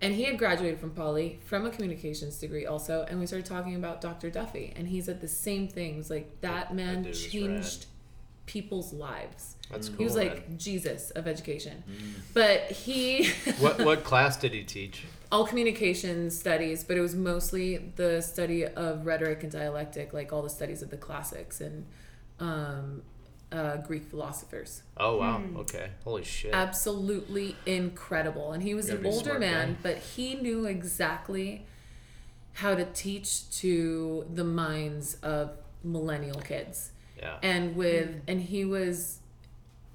[0.00, 3.76] And he had graduated from Poly from a communications degree also, and we started talking
[3.76, 4.30] about Dr.
[4.30, 6.10] Duffy, and he said the same things.
[6.10, 7.86] Like that man dude is changed
[8.46, 9.56] people's lives.
[9.70, 9.98] That's cool.
[9.98, 10.58] he was like man.
[10.58, 11.84] Jesus of education.
[12.34, 13.28] But he
[13.60, 15.04] what what class did he teach?
[15.32, 20.42] all communication studies, but it was mostly the study of rhetoric and dialectic, like all
[20.42, 21.86] the studies of the classics and
[22.38, 23.02] um,
[23.52, 24.82] uh, Greek philosophers.
[24.96, 25.42] Oh wow.
[25.58, 25.90] Okay.
[26.04, 26.54] Holy shit.
[26.54, 28.52] Absolutely incredible.
[28.52, 29.78] And he was an older smart man, guy.
[29.82, 31.66] but he knew exactly
[32.54, 35.50] how to teach to the minds of
[35.84, 36.90] millennial kids.
[37.18, 37.36] Yeah.
[37.40, 39.20] and with and he was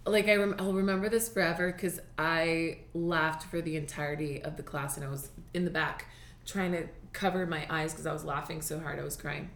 [0.05, 4.63] like I rem- I'll remember this forever because I laughed for the entirety of the
[4.63, 6.05] class and I was in the back
[6.45, 9.49] trying to cover my eyes because I was laughing so hard I was crying.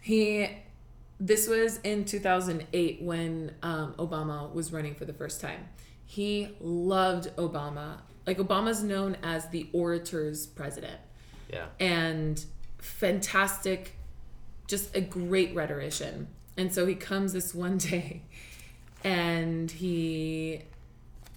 [0.00, 0.48] He
[1.20, 5.68] this was in 2008 when um, Obama was running for the first time.
[6.06, 7.98] He loved Obama.
[8.26, 11.00] Like Obama's known as the orator's president
[11.52, 11.66] Yeah.
[11.80, 12.42] and
[12.78, 13.96] fantastic,
[14.66, 16.28] just a great rhetorician.
[16.56, 18.22] And so he comes this one day
[19.04, 20.62] and he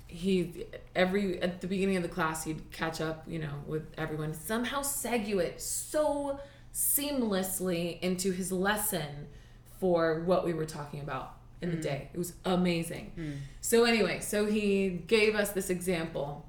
[0.07, 0.65] he
[0.95, 4.81] every at the beginning of the class he'd catch up, you know, with everyone, somehow
[4.81, 6.39] segue it so
[6.73, 9.27] seamlessly into his lesson
[9.81, 11.81] for what we were talking about in the mm.
[11.81, 12.09] day.
[12.13, 13.11] It was amazing.
[13.17, 13.37] Mm.
[13.61, 16.47] So anyway, so he gave us this example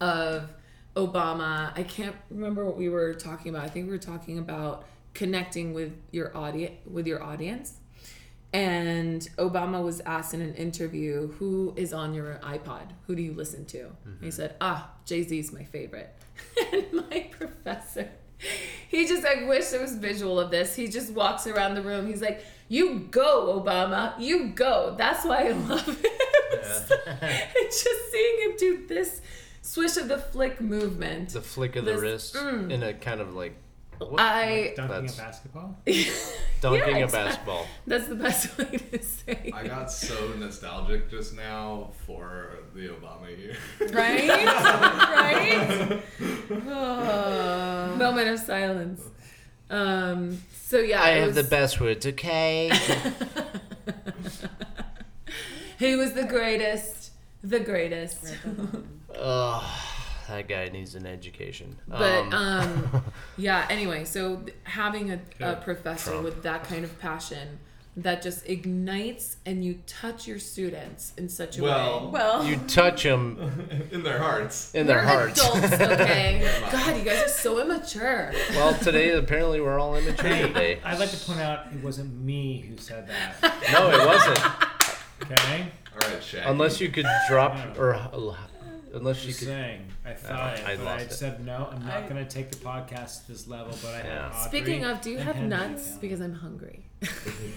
[0.00, 0.52] of
[0.96, 1.72] Obama.
[1.78, 3.64] I can't remember what we were talking about.
[3.64, 4.84] I think we were talking about
[5.14, 7.76] connecting with your audience with your audience.
[8.52, 12.88] And Obama was asked in an interview, "Who is on your iPod?
[13.06, 14.30] Who do you listen to?" And he mm-hmm.
[14.30, 16.12] said, "Ah, Jay Z is my favorite."
[16.72, 18.10] and my professor,
[18.90, 20.74] he just I wish there was visual of this.
[20.74, 22.08] He just walks around the room.
[22.08, 24.14] He's like, "You go, Obama.
[24.18, 25.96] You go." That's why I love him.
[26.02, 29.20] it's just seeing him do this
[29.62, 31.28] swish of the flick movement.
[31.28, 32.68] The flick of the wrist mm.
[32.68, 33.54] in a kind of like
[34.08, 34.20] what?
[34.20, 35.78] I Dunking That's- a basketball.
[35.86, 37.08] dunking Yeah, a exactly.
[37.08, 37.66] basketball.
[37.86, 39.50] That's the best way to say.
[39.54, 43.56] I got so nostalgic just now for the Obama year.
[43.92, 44.28] Right?
[45.88, 46.02] right?
[46.68, 47.94] Oh.
[47.96, 49.02] Moment of silence.
[49.68, 50.40] Um.
[50.52, 52.70] So yeah, I it have the was- best words, okay?
[55.78, 57.12] He was the greatest.
[57.42, 58.34] The greatest.
[59.18, 59.64] Ugh,
[60.30, 61.76] that guy needs an education.
[61.86, 63.04] But Um, um,
[63.36, 63.66] yeah.
[63.68, 66.24] Anyway, so having a, a professor Trump.
[66.24, 67.58] with that kind of passion
[67.96, 72.10] that just ignites and you touch your students in such a Well, way.
[72.12, 74.72] Well, you touch them in their hearts.
[74.74, 75.40] in their We're hearts.
[75.42, 76.48] adults, okay?
[76.72, 78.32] God, you guys are so immature.
[78.50, 80.78] well, today apparently we're all immature today.
[80.84, 83.52] I'd like to point out it wasn't me who said that.
[83.72, 84.38] No, it wasn't.
[85.24, 86.42] Okay, All right, Shaq.
[86.48, 87.94] Unless you could drop or
[88.94, 89.48] unless you just could.
[89.48, 89.86] saying.
[90.04, 91.12] I thought I it, but lost I it.
[91.12, 91.68] said no.
[91.72, 93.76] I'm not I- going to take the podcast to this level.
[93.82, 94.22] But I Yeah.
[94.24, 95.90] have Audrey Speaking of, do you and have Henry nuts?
[95.90, 95.98] down.
[96.00, 96.84] Because I'm hungry.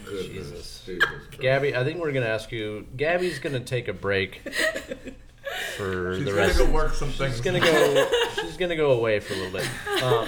[0.09, 0.83] Jesus.
[0.85, 1.09] Jesus.
[1.39, 2.87] Gabby, I think we're gonna ask you.
[2.95, 4.41] Gabby's gonna take a break
[5.77, 6.57] for She's the gonna rest.
[6.57, 7.33] go work some things.
[7.33, 8.09] She's gonna go.
[8.41, 10.03] She's gonna go away for a little bit.
[10.03, 10.27] Um,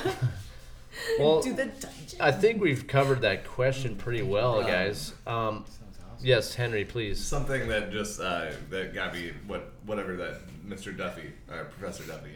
[1.20, 2.20] well, Do the dungeon.
[2.20, 5.14] I think we've covered that question pretty well, Um, guys.
[5.28, 6.26] Um, Sounds awesome.
[6.26, 7.24] yes, Henry, please.
[7.24, 10.96] Something that just uh, that Gabby, what whatever that Mr.
[10.96, 12.32] Duffy, uh, Professor Duffy,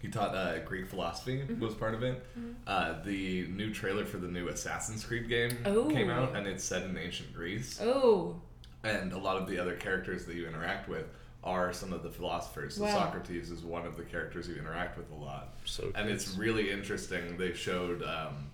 [0.00, 2.24] he taught uh, Greek philosophy was part of it.
[2.66, 6.12] Uh, the new trailer for the new Assassin's Creed game came Oh.
[6.12, 7.80] out, and it's set in ancient Greece.
[7.82, 8.40] Oh,
[8.84, 11.06] and a lot of the other characters that you interact with
[11.42, 12.76] are some of the philosophers.
[12.76, 12.94] So Wow.
[12.94, 16.70] Socrates is one of the characters you interact with a lot, So and it's really
[16.70, 17.36] interesting.
[17.36, 18.50] They showed, um,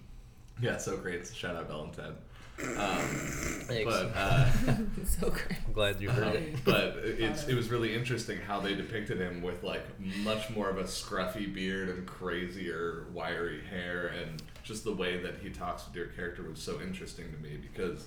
[0.62, 1.34] yeah, Socrates.
[1.34, 2.14] Shout out Bill and Ted.
[2.62, 4.50] Um, but uh,
[5.04, 5.58] so great.
[5.66, 6.64] I'm glad you heard um, it.
[6.64, 9.84] but it's it was really interesting how they depicted him with like
[10.22, 15.36] much more of a scruffy beard and crazier wiry hair and just the way that
[15.42, 18.06] he talks with your character was so interesting to me because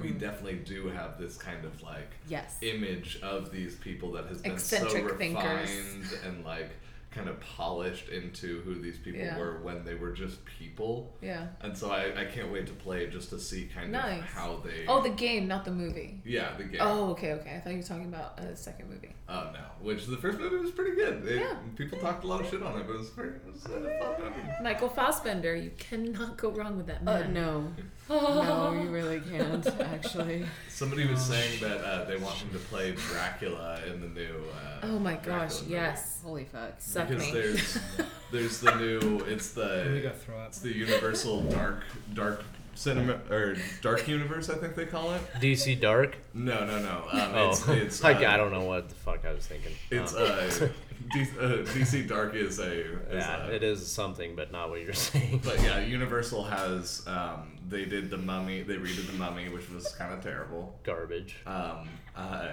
[0.00, 2.56] we definitely do have this kind of like yes.
[2.62, 5.70] image of these people that has been Eccentric so thinkers.
[5.70, 6.70] refined and like
[7.14, 9.38] kind of polished into who these people Yeah.
[9.38, 11.14] were when they were just people.
[11.22, 11.46] Yeah.
[11.60, 14.18] And so I, I can't wait to play just to see kind Nice.
[14.20, 16.20] of how they Oh, the game, not the movie.
[16.24, 16.80] yeah the game.
[16.82, 17.54] Oh, okay, okay.
[17.56, 19.14] I thought you were talking about a second movie.
[19.28, 19.60] Oh no!
[19.80, 21.24] Which the first movie was pretty good.
[21.26, 21.56] It, Yeah.
[21.76, 23.36] People talked a lot of shit on it, but it was pretty.
[23.36, 23.82] It was a fun
[24.20, 24.48] movie.
[24.62, 27.32] Michael Fassbender, you cannot go wrong with that Uh, man.
[27.32, 27.72] no.
[28.08, 30.44] No, you really can't, actually.
[30.68, 34.42] Somebody was saying that uh, they want him to play Dracula in the new.
[34.54, 35.72] Uh, Oh my Dracula gosh, movie.
[35.72, 36.20] yes.
[36.22, 36.74] Holy fuck.
[36.78, 37.32] Suck Because me.
[37.32, 37.78] there's
[38.32, 39.20] there's the new.
[39.26, 40.48] It's the throw up.
[40.48, 42.44] it's the Universal Dark Dark
[42.74, 45.20] Cinema or Dark Universe, I think they call it.
[45.40, 46.16] DC Dark.
[46.34, 47.04] No, no, no.
[47.12, 49.72] Um, Oh, it's, it's uh, I don't know what the fuck I was thinking.
[49.90, 50.68] It's Um, uh,
[51.12, 54.80] D, uh, DC Dark is a is yeah, a, it is something, but not what
[54.80, 55.40] you're saying.
[55.44, 58.62] But yeah, Universal has um, they did the Mummy.
[58.62, 60.78] They redid the Mummy, which was kind of terrible.
[60.82, 61.36] Garbage.
[61.46, 62.48] Um, uh,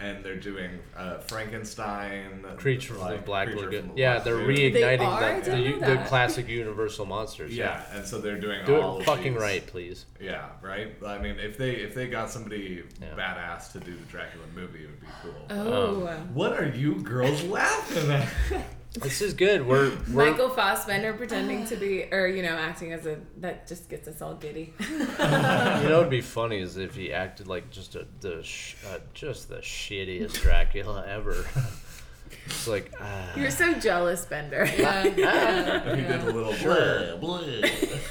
[0.00, 3.80] and they're doing uh, Frankenstein, Creature from the like, Black Creature Lagoon.
[3.88, 4.72] from the Yeah, Black they're Lagoon.
[4.72, 5.22] They reigniting are?
[5.24, 6.06] I the, the, didn't know the that.
[6.08, 7.56] classic Universal monsters.
[7.56, 10.06] Yeah, and so they're doing Do all it of fucking these- right, please.
[10.20, 10.94] Yeah, right.
[11.06, 13.08] I mean, if they if they got somebody Yeah.
[13.16, 15.46] badass to do the Dracula movie, it would be cool.
[15.50, 16.06] Oh.
[16.32, 18.28] What are you girls laughing at?
[18.94, 19.66] This is good.
[19.66, 23.88] We're, we're Michael Fassbender pretending to be, or you know, acting as a that just
[23.88, 24.74] gets us all giddy.
[24.80, 28.98] you know what'd be funny is if he acted like just a the sh- uh,
[29.14, 31.46] just the shittiest Dracula ever.
[32.50, 34.68] it's like ah, You're so jealous, Bender.
[34.80, 35.10] ah, He
[36.02, 37.16] did a little Sure.
[37.18, 37.50] blah, blah.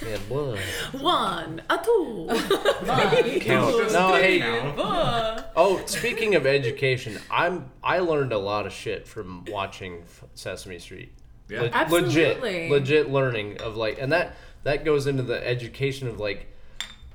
[0.02, 0.60] man, blood.
[1.00, 2.28] One, a two,
[3.42, 3.76] Count.
[3.78, 4.74] Just No, didn't hey.
[4.76, 5.46] four.
[5.56, 10.04] Oh, speaking of education, I'm I learned a lot of shit from watching
[10.36, 11.12] Sesame Street.
[11.50, 11.62] Yeah.
[11.62, 12.70] Le- Absolutely.
[12.70, 16.48] legit, legit learning of like, and that that goes into the education of like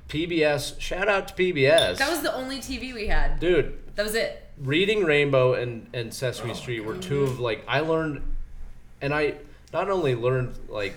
[0.09, 0.79] PBS.
[0.81, 3.41] Shout out to PBS, That was the only TV we had.
[3.41, 3.79] dude.
[3.97, 4.44] That was it.
[4.59, 8.23] Reading Rainbow and and Sesame Oh, Street were two of like I learned,
[9.01, 9.35] and I
[9.73, 10.95] not only learned like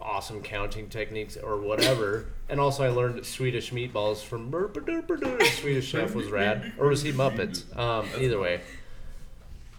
[0.00, 6.14] awesome counting techniques or whatever, and also I learned Swedish meatballs from Burpa Swedish Chef
[6.14, 7.64] was rad, or was he Muppets?
[7.78, 8.60] Um, either way,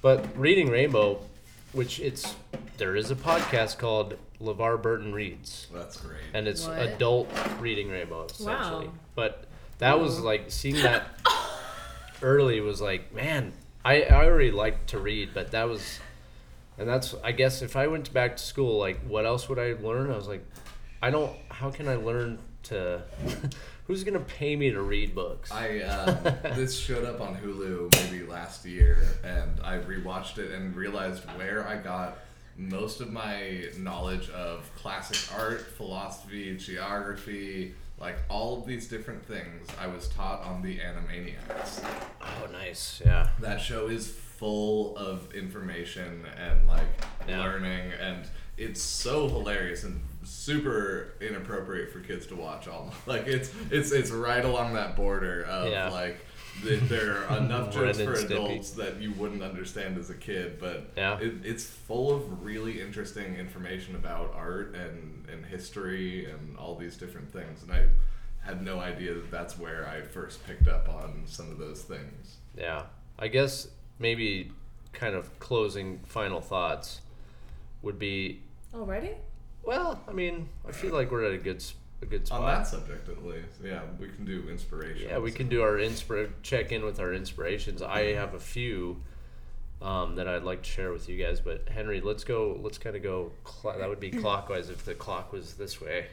[0.01, 1.19] but Reading Rainbow,
[1.73, 2.35] which it's
[2.77, 6.17] there is a podcast called LeVar Burton Reads That's great.
[6.33, 6.79] and it's What?
[6.79, 8.87] adult reading rainbow essentially.
[8.87, 8.93] Wow.
[9.15, 9.45] But
[9.77, 11.07] that was like seeing that
[12.23, 13.53] early was like, man,
[13.85, 15.99] I, I already liked to read, but that was,
[16.77, 19.73] and that's I guess if I went back to school, like what else would I
[19.73, 20.09] learn?
[20.09, 20.45] I was like,
[21.01, 21.35] I don't.
[21.49, 23.03] How can I learn to?
[23.87, 25.51] who's gonna pay me to read books?
[25.51, 26.17] I um,
[26.55, 31.67] this showed up on Hulu maybe last year, and I rewatched it and realized where
[31.67, 32.19] I got
[32.55, 39.67] most of my knowledge of classic art, philosophy, geography, like all of these different things.
[39.79, 41.83] I was taught on the Animaniacs.
[42.21, 43.01] oh, nice.
[43.05, 43.29] Yeah.
[43.39, 46.87] That show is full of information and like
[47.27, 47.39] Yeah.
[47.43, 48.25] learning, and
[48.57, 52.67] it's so hilarious and super inappropriate for kids to watch.
[52.67, 55.89] All like it's it's it's right along that border of Yeah.
[55.89, 56.25] like
[56.61, 61.19] there are enough jokes for adults that you wouldn't understand as a kid, but Yeah.
[61.19, 66.95] it, it's full of really interesting information about art and and history and all these
[66.97, 67.87] different things, and I
[68.45, 72.37] had no idea that that's where I first picked up on some of those things.
[72.57, 72.83] Yeah.
[73.17, 73.67] I guess
[73.99, 74.51] maybe
[74.91, 77.01] kind of closing final thoughts
[77.81, 78.41] would be
[78.75, 79.11] Already?
[79.63, 81.73] well, I mean, I feel like we're at a good s-
[82.03, 82.41] a good spot.
[82.41, 85.07] On that subject, at least, yeah, we can do inspiration.
[85.09, 87.81] Yeah, we can do our inspira- check in with our inspirations.
[87.81, 89.01] I have a few
[89.81, 92.59] um, that I'd like to share with you guys, but Henry, let's go.
[92.61, 93.31] Let's kind of go.
[93.45, 96.05] Cl- that would be clockwise if the clock was this way.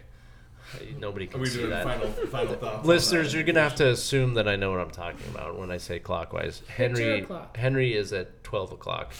[0.74, 1.84] Uh, Nobody Are can we see doing that.
[1.84, 2.86] final final thoughts?
[2.86, 3.36] Listeners, that?
[3.38, 5.98] you're gonna have to assume that I know what I'm talking about when I say
[5.98, 6.62] clockwise.
[6.68, 7.26] Henry.
[7.54, 9.12] Henry is at twelve o'clock,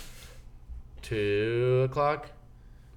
[1.03, 2.29] two o'clock,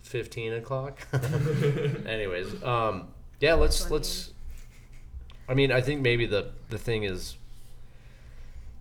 [0.02, 1.00] fifteen o'clock.
[2.06, 3.08] Anyways, um,
[3.44, 4.32] yeah, let's let's.
[5.50, 7.36] I mean, I think maybe the the thing is,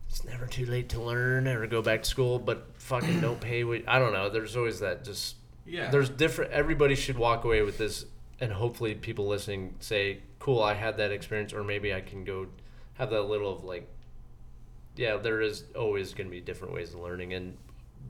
[0.09, 3.65] it's never too late to learn or go back to school, but fucking don't pay.
[3.65, 4.31] What, I don't know.
[4.31, 5.35] There's always that just
[5.67, 5.91] Yeah.
[5.91, 8.05] there's different everybody should walk away with this
[8.41, 12.47] and hopefully people listening say cool i had that experience or maybe i can go
[12.95, 13.87] have that little of like
[14.97, 17.57] yeah there is always going to be different ways of learning and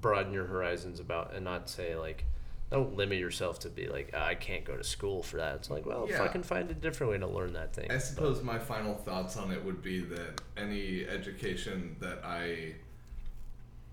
[0.00, 2.24] broaden your horizons about and not say like
[2.73, 5.70] don't limit yourself to be like "Ah, i can't go to school for that it's
[5.70, 6.18] like well Yeah.
[6.18, 9.53] fucking find a different way to learn that thing I suppose my final thoughts on
[9.53, 12.75] it would be that any education that I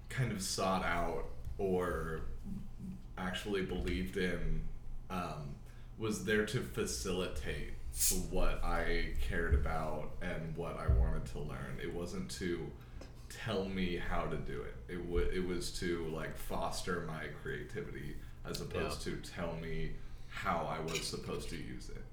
[0.10, 1.26] kind of sought out
[1.58, 2.22] or
[3.18, 4.62] actually believed in
[5.10, 5.56] um,
[5.98, 7.74] was there to facilitate
[8.32, 11.78] what I cared about and what I wanted to learn.
[11.82, 12.72] It wasn't to
[13.30, 14.76] tell me how to do it.
[14.88, 18.16] It w- it was to like foster my creativity
[18.48, 19.92] as opposed to tell me
[20.30, 22.04] how I was supposed to use it.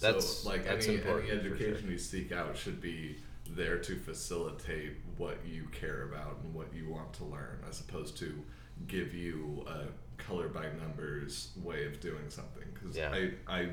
[0.00, 3.16] That's- so like that's any, any for education you seek out should be
[3.50, 8.16] there to facilitate what you care about and what you want to learn as opposed
[8.18, 8.42] to
[8.88, 9.84] give you a
[10.20, 13.10] color by numbers way of doing something because Yeah.
[13.12, 13.68] I, I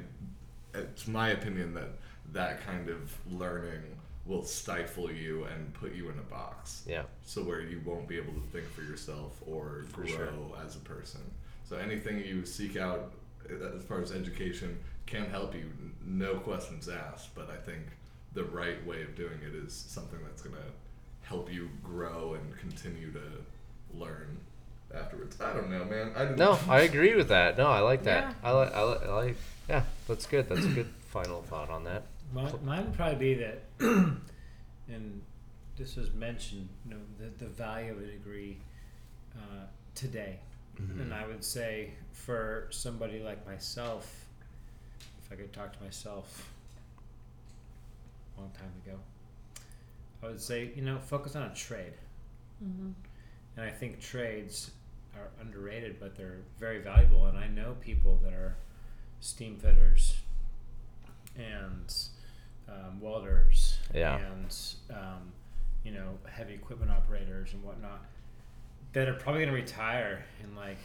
[0.76, 1.90] it's my opinion that
[2.32, 3.82] that kind of learning
[4.26, 8.16] will stifle you and put you in a box yeah so where you won't be
[8.18, 10.30] able to think for yourself or grow sure.
[10.66, 11.22] as a person.
[11.64, 13.14] So anything you seek out
[13.50, 15.72] uh, as far as education can help you,
[16.06, 17.34] no questions asked.
[17.36, 17.82] But I think
[18.34, 22.58] the right way of doing it is something that's going to help you grow and
[22.60, 23.22] continue to
[23.94, 24.38] learn
[24.94, 25.40] afterwards.
[25.42, 26.12] I don't know, man.
[26.16, 28.50] I no i agree with that no i like that Yeah.
[28.50, 29.36] i like i like, I like
[29.70, 32.04] yeah that's good that's a good final thought on that
[32.34, 35.22] Mine, mine would probably be that, and
[35.78, 38.58] this was mentioned, you know, the, the value of a degree
[39.36, 40.40] uh, today.
[40.78, 44.26] And I would say for somebody like myself,
[45.24, 46.50] if I could talk to myself
[48.38, 48.98] a long time ago,
[50.24, 51.94] I would say, you know, focus on a trade.
[52.64, 52.90] Mm-hmm.
[53.58, 54.72] And I think trades
[55.16, 57.26] are underrated, but they're very valuable.
[57.28, 58.56] And I know people that are
[59.20, 60.16] steam fitters
[61.38, 61.94] and
[62.68, 64.18] um, welders Yeah.
[64.18, 64.56] and
[64.92, 65.32] um,
[65.84, 68.02] you know heavy equipment operators and whatnot
[68.94, 70.78] that are probably going to retire in like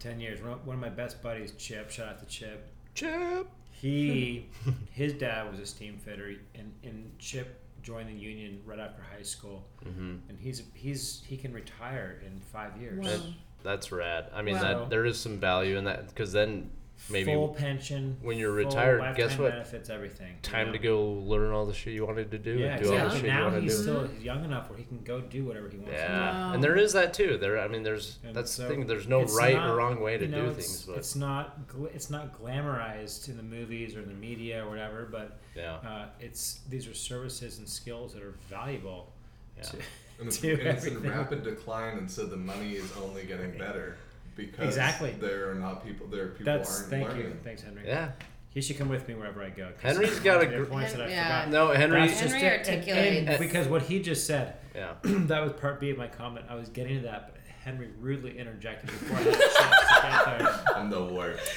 [0.00, 0.40] 10 years.
[0.42, 2.66] One of- my best buddies, Chip, shout out to Chip.
[2.94, 3.48] Chip.
[3.70, 4.46] He,
[4.92, 9.22] his dad was a steam fitter, and, and Chip joined the union right after high
[9.22, 10.16] school, Mm-hmm.
[10.28, 12.98] and he's he's he can retire in five years.
[13.04, 13.10] Wow.
[13.10, 13.20] That,
[13.62, 14.26] that's rad.
[14.34, 14.62] I mean, Wow.
[14.62, 16.70] that there is some value in that because then
[17.10, 18.16] maybe full pension.
[18.22, 19.52] when you're full retired, guess what?
[19.52, 20.32] Benefits everything.
[20.32, 20.72] you time know?
[20.72, 23.04] to go learn all the shit you wanted to do Yeah, and do all the
[23.04, 23.18] exactly.
[23.20, 23.82] shit you Now want to he's do.
[23.82, 25.92] still he's young enough where he can go do whatever he wants.
[25.94, 26.18] Yeah,
[26.48, 26.52] Wow.
[26.54, 27.36] and there is that too.
[27.38, 28.86] There, I mean, there's And that's so the thing.
[28.86, 31.68] There's no right not- or wrong way to you know, do things, but it's not
[31.68, 35.06] gl- it's not glamorized in the movies or in the media or whatever.
[35.10, 39.12] But yeah, uh, it's these are services and skills that are valuable.
[39.56, 39.62] yeah.
[39.64, 39.76] To,
[40.18, 43.96] And it's, and it's in rapid decline, and so the money is only getting better
[44.36, 45.12] because Exactly.
[45.18, 46.06] there are not people.
[46.06, 47.24] There are people that's aren't thank learning.
[47.26, 47.82] you, thanks Henry.
[47.86, 48.12] yeah.
[48.50, 49.66] He should come with me wherever I go.
[49.72, 51.40] 'cause Henry's got a there are gr- points that I Yeah.
[51.42, 51.50] forgot.
[51.50, 52.00] No, Henry.
[52.06, 52.68] That's just Henry it.
[52.88, 56.46] And- and because what he just said, Yeah, that was part B of my comment.
[56.48, 60.02] I was getting to that, but Henry rudely interjected before I had a chance to
[60.02, 60.64] get there.
[60.76, 61.50] I'm the worst.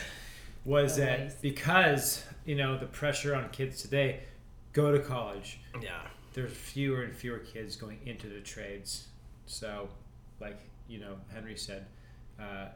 [0.66, 1.36] Was Oh, that nice.
[1.36, 4.22] because you know the pressure on kids today?
[4.74, 5.60] Go to college.
[5.82, 6.02] yeah,
[6.34, 9.08] There's fewer and fewer kids going into the trades.
[9.46, 9.90] So,
[10.42, 10.60] like
[10.90, 11.86] you know, Henry said,
[12.40, 12.68] uh,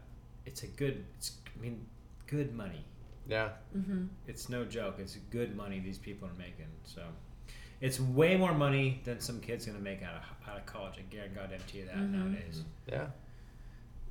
[0.45, 1.05] it's a good.
[1.17, 1.85] It's I mean,
[2.27, 2.83] good money.
[3.27, 3.49] yeah.
[3.77, 4.05] Mm-hmm.
[4.27, 4.95] It's no joke.
[4.99, 6.67] It's good money these people are making.
[6.83, 7.01] So,
[7.81, 10.95] it's way more money than some kids gonna make out of out of college.
[10.99, 12.11] I guarantee you that Mhm.
[12.11, 12.63] nowadays.
[12.87, 13.07] Yeah,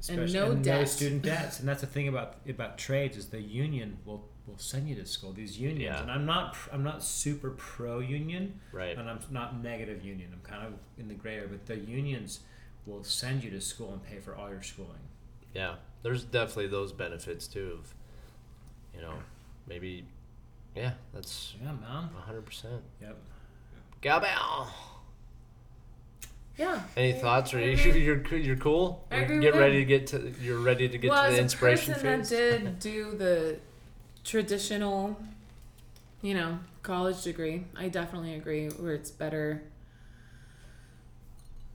[0.01, 0.89] Especially no and debt.
[0.89, 4.89] student debts, and that's the thing about about trades is the union will will send
[4.89, 5.33] you to school.
[5.33, 6.03] These unions, Yeah.
[6.03, 8.97] and I'm not I'm not super pro union, right.
[8.99, 10.31] and I'm not negative union.
[10.33, 12.41] I'm kind of in the gray area, but the unions
[12.87, 14.99] will send you to school and pay for all your schooling.
[15.55, 17.79] Yeah, there's definitely those benefits too.
[17.79, 17.95] Of,
[18.95, 19.15] you know,
[19.67, 20.05] maybe.
[20.75, 22.09] Yeah, that's Yeah, man.
[22.27, 22.83] hundred percent.
[23.01, 23.17] Yep.
[24.01, 24.69] Gabel.
[26.59, 26.83] Yeah.
[26.97, 27.55] Any thoughts?
[27.55, 28.05] Or I you, agree.
[28.05, 29.07] you're you're cool.
[29.11, 30.33] I You agree get ready to get to.
[30.41, 32.29] You're ready to get well, to as the a inspiration person phase.
[32.31, 33.59] that did do the
[34.25, 35.17] traditional,
[36.21, 38.69] you know, college degree, I definitely agree.
[38.69, 39.63] Where it's better.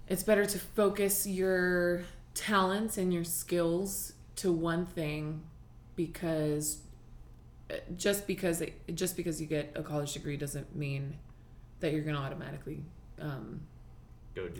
[0.08, 2.04] It's better to focus your
[2.38, 5.42] talents and your skills to one thing,
[5.96, 6.80] because
[7.98, 11.18] just because it, just because you get a college degree doesn't mean
[11.80, 12.84] that you're gonna automatically
[13.20, 13.62] um,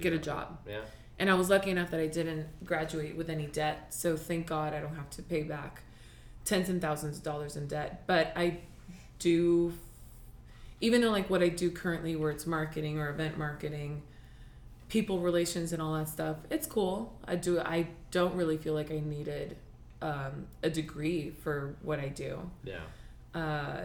[0.02, 0.58] get a job.
[0.68, 0.82] Yeah.
[1.20, 3.94] And I was lucky enough that I didn't graduate with any debt.
[3.94, 5.84] So thank God I don't have to pay back
[6.46, 8.04] tens and thousands of dollars in debt.
[8.08, 8.60] But I
[9.20, 9.74] do,
[10.82, 14.04] even though like what I do currently, where it's marketing or event marketing,
[14.90, 17.20] people relations and all that stuff, it's cool.
[17.26, 17.60] I do.
[17.60, 19.58] I don't really feel like I needed
[20.02, 22.50] um, a degree for what I do.
[22.64, 22.80] Yeah.
[23.34, 23.82] Uh,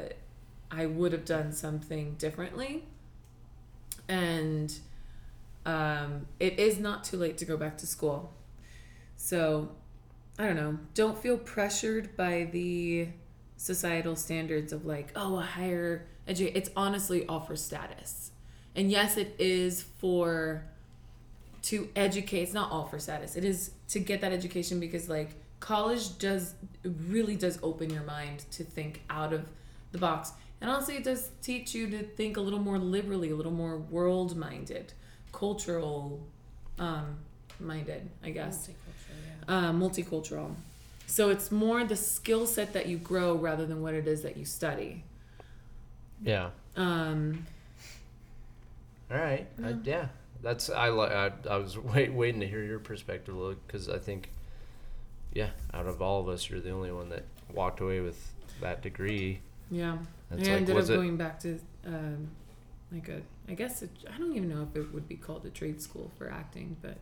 [0.71, 2.85] I would have done something differently.
[4.09, 4.73] And
[5.67, 8.33] um, it is not too late to go back to school.
[9.17, 9.71] So,
[10.39, 10.79] I don't know.
[10.95, 13.09] Don't feel pressured by the
[13.57, 16.57] societal standards of like, oh, a higher education.
[16.57, 18.31] It's honestly all for status.
[18.75, 20.65] And yes, it is for
[21.63, 22.43] to educate.
[22.43, 23.37] It's not all for status.
[23.37, 26.55] It is to get that education because like college does
[26.85, 29.49] really does open your mind to think out of
[29.93, 30.33] the box.
[30.61, 33.79] And honestly, it does teach you to think a little more liberally, a little more
[33.79, 34.93] world minded,
[35.33, 36.21] cultural
[36.79, 37.17] um,
[37.59, 39.69] minded, I guess Multicultural, yeah.
[39.69, 40.55] uh, multicultural.
[41.07, 44.37] So it's more the skill set that you grow rather than what it is that
[44.37, 45.05] you study.
[46.23, 46.51] Yeah.
[46.77, 47.45] Um,
[49.11, 49.47] All right.
[49.63, 50.07] I, yeah.
[50.43, 51.13] That's I like.
[51.13, 54.29] I, I was wait, waiting to hear your perspective, look, because I think,
[55.33, 58.83] yeah, out of all of us, you're the only one that walked away with that
[58.83, 59.41] degree.
[59.71, 59.99] yeah,
[60.31, 60.89] That's I like, ended up it?
[60.89, 62.29] going back to um,
[62.91, 63.21] like a.
[63.49, 66.11] I guess it, I don't even know if it would be called a trade school
[66.17, 66.97] for acting, but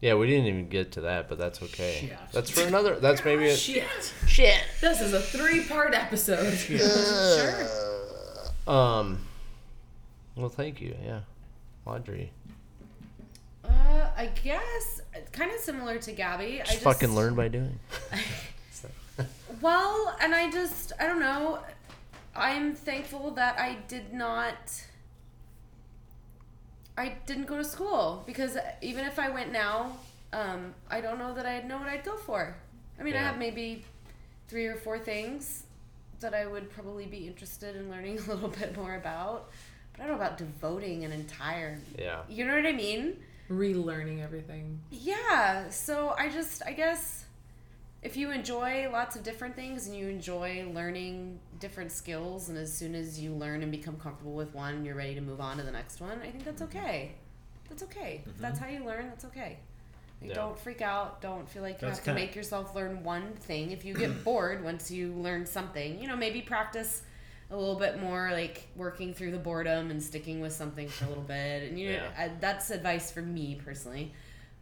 [0.00, 2.06] Yeah, we didn't even get to that, but that's okay.
[2.08, 2.18] Shit.
[2.32, 2.96] That's for another.
[3.00, 3.84] That's maybe a shit.
[4.26, 4.62] shit.
[4.80, 6.54] This is a three-part episode.
[6.58, 7.66] Sure.
[8.66, 9.18] Um.
[10.36, 10.94] Well, thank you.
[11.04, 11.20] Yeah,
[11.86, 12.32] Audrey.
[13.64, 15.00] Uh, I guess
[15.32, 16.60] kind of similar to Gabby.
[16.60, 17.78] I Just just fucking learn by doing.
[19.60, 21.60] Well, and I just I don't know.
[22.36, 24.82] I'm thankful that I did not.
[26.98, 29.92] I didn't go to school because even if I went now,
[30.32, 32.56] um, I don't know that I'd know what I'd go for.
[32.98, 33.84] I mean, I have maybe
[34.48, 35.64] three or four things
[36.20, 39.50] that I would probably be interested in learning a little bit more about,
[39.96, 41.78] but I don't know about devoting an entire.
[41.98, 42.22] Yeah.
[42.28, 43.16] You know what I mean?
[43.50, 44.80] relearning everything.
[44.90, 45.68] Yeah.
[45.70, 47.24] So I just, I guess,
[48.02, 52.72] if you enjoy lots of different things and you enjoy learning different skills, and as
[52.72, 55.62] soon as you learn and become comfortable with one, you're ready to move on to
[55.62, 56.18] the next one.
[56.22, 56.78] I think that's mm-hmm.
[56.78, 57.12] okay.
[57.68, 58.22] That's okay.
[58.24, 58.42] If mm-hmm.
[58.42, 59.08] that's how you learn.
[59.08, 59.58] That's okay.
[60.20, 60.34] Like, Yeah.
[60.34, 61.20] Don't freak out.
[61.20, 63.70] Don't feel like you That's have to kinda- make yourself learn one thing.
[63.70, 67.02] If you get bored once you learn something, you know, maybe practice
[67.50, 71.08] a little bit more, like working through the boredom and sticking with something for a
[71.08, 71.68] little bit.
[71.68, 72.10] And you know, Yeah.
[72.16, 74.12] I, that's advice for me personally.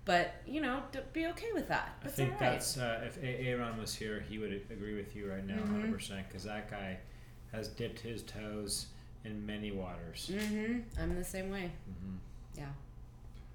[0.05, 0.83] But you know,
[1.13, 1.97] be okay with that.
[2.05, 2.51] I think all right.
[2.53, 5.73] that's uh, if Aaron was here, he would agree with you right now, Mm-hmm.
[5.75, 6.99] 100 percent, because that guy
[7.53, 8.87] has dipped his toes
[9.25, 10.31] in many waters.
[10.33, 10.81] Mm-hmm.
[11.01, 11.71] I'm the same way.
[11.89, 12.17] Mm-hmm.
[12.59, 12.65] Yeah.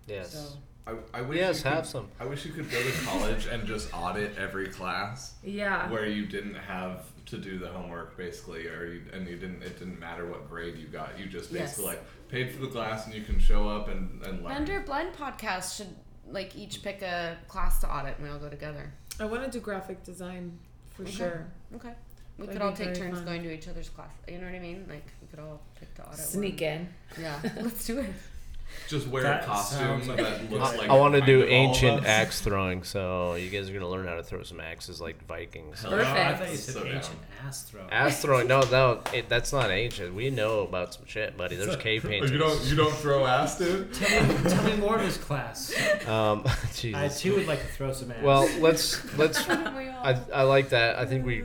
[0.07, 0.31] Yes.
[0.31, 0.57] So
[0.87, 2.07] I, I wish Yes, you have could, some.
[2.19, 5.89] I wish you could go to college and just audit every class Yeah.
[5.91, 9.61] where you didn't have to do the homework basically, or you, and you didn't.
[9.63, 11.19] It didn't matter what grade you got.
[11.19, 11.95] You just basically Yes.
[11.95, 14.53] like paid for the class and you can show up and and learn.
[14.65, 15.93] Bender Blend podcast should
[16.29, 18.91] like each pick a class to audit and we all go together.
[19.19, 20.57] I want to do graphic design
[20.93, 21.11] for Okay.
[21.11, 21.47] sure.
[21.75, 21.93] Okay.
[22.37, 23.25] We That'd could all take turns fun.
[23.25, 24.11] going to each other's class.
[24.27, 24.85] You know what I mean?
[24.89, 26.19] Like we could all pick to audit.
[26.19, 26.69] Sneak one.
[26.69, 26.89] in.
[27.19, 27.39] Yeah.
[27.61, 28.09] Let's do it.
[28.87, 30.89] Just wear That a costume that looks I, like.
[30.89, 33.89] I want to do of all of ancient axe throwing, so you guys are gonna
[33.89, 35.81] learn how to throw some axes like Vikings.
[35.81, 36.39] Hell Oh, I Perfect.
[36.39, 37.81] thought you said So ancient ass throw.
[37.91, 38.47] Axe throwing?
[38.57, 40.13] No, no, it, that's not ancient.
[40.15, 41.57] We know about some shit, buddy.
[41.57, 42.31] There's cave paintings.
[42.31, 43.93] You don't you don't throw ass, dude.
[43.93, 45.73] Tell me, tell me more of his class.
[46.07, 46.43] Um,
[46.95, 48.23] I too would like to throw some ass.
[48.23, 49.47] Well, let's let's.
[49.49, 50.97] I, I like that.
[50.97, 51.43] I think we,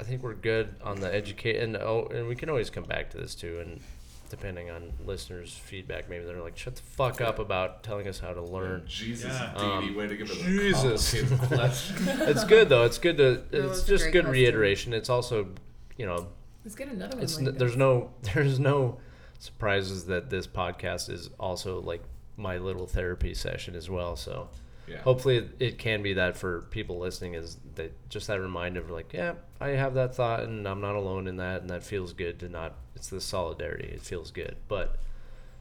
[0.00, 3.10] I think we're good on the educate and oh, and we can always come back
[3.10, 3.58] to this too.
[3.60, 3.80] And
[4.28, 8.32] depending on listeners' feedback, maybe they're like, "Shut the fuck up about telling us how
[8.32, 9.54] to learn." Jesus, Yeah.
[9.58, 11.12] Dee Um, way to give it a Jesus.
[11.12, 11.96] complicated question.
[12.28, 12.84] it's good though.
[12.84, 13.42] It's good to.
[13.52, 14.30] No, It's it's just good question.
[14.30, 14.92] reiteration.
[14.92, 15.48] It's also,
[15.96, 16.28] you know,
[16.64, 17.24] Let's get another one.
[17.24, 18.98] it's like n- there's no there's no
[19.38, 22.02] surprises that this podcast is also like
[22.36, 24.16] my little therapy session as well.
[24.16, 24.48] So
[24.88, 24.98] Yeah.
[25.02, 28.90] hopefully it, it can be that for people listening is that just that reminder of
[28.90, 32.12] like yeah i have that thought and i'm not alone in that and that feels
[32.12, 34.96] good to not it's the solidarity it feels good but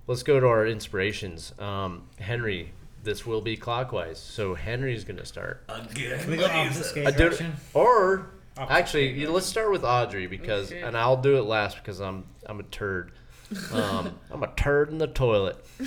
[0.07, 2.71] let's go to our inspirations um, henry
[3.03, 6.19] this will be clockwise so henry's gonna start Again.
[6.19, 7.53] Can we go opposite I skate direction?
[7.73, 10.81] or actually skate you- let's start with audrey because Okay.
[10.81, 13.11] and i'll do it last because i'm i'm a turd
[13.72, 15.64] um, i'm a turd in the toilet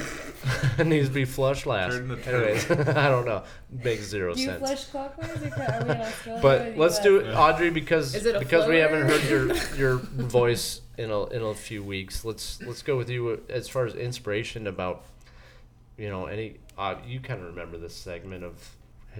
[0.78, 4.34] it needs to be flushed last Turd in the anyways i don't know makes zero
[4.34, 6.42] do you sense flush clockwise or are we in Australia?
[6.42, 9.54] but let's do it, Audrey, because Is it a because we haven't floater?
[9.54, 12.24] heard your your voice in a in a few weeks.
[12.24, 15.04] Let's let's go with you as far as inspiration about,
[15.96, 16.58] you know, any.
[16.76, 18.76] Uh, you kind of remember this segment of,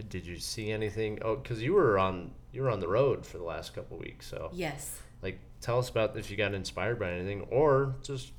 [0.08, 1.18] did you see anything?
[1.22, 4.26] Oh, because you were on you were on the road for the last couple weeks.
[4.26, 4.98] So Yes.
[5.22, 8.32] Like, tell us about if you got inspired by anything, or just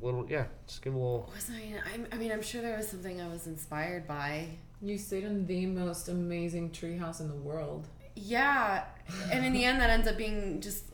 [0.00, 0.26] a little.
[0.28, 1.30] Yeah, just give a little.
[1.34, 1.74] Was I?
[1.94, 4.48] I'm, I mean, I'm sure there was something I was inspired by.
[4.82, 7.88] You stayed in the most amazing treehouse in the world.
[8.14, 8.84] Yeah,
[9.30, 10.84] and in the end, that ends up being just.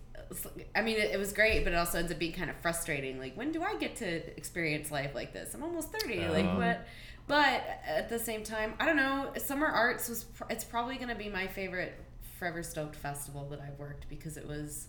[0.75, 3.19] I mean, it, it was great, but it also ends up being kind of frustrating.
[3.19, 5.53] Like, when do I get to experience life like this?
[5.55, 6.21] I'm almost thirty.
[6.29, 6.57] like, Uh-huh.
[6.57, 6.87] what?
[7.29, 9.31] But at the same time, I don't know.
[9.37, 10.25] Summer Arts was.
[10.25, 11.95] pr- It's probably going to be my favorite
[12.39, 14.89] Forever Stoked festival that I've worked because it was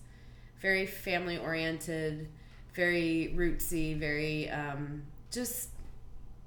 [0.64, 2.28] very family oriented,
[2.74, 5.70] very rootsy, very um, just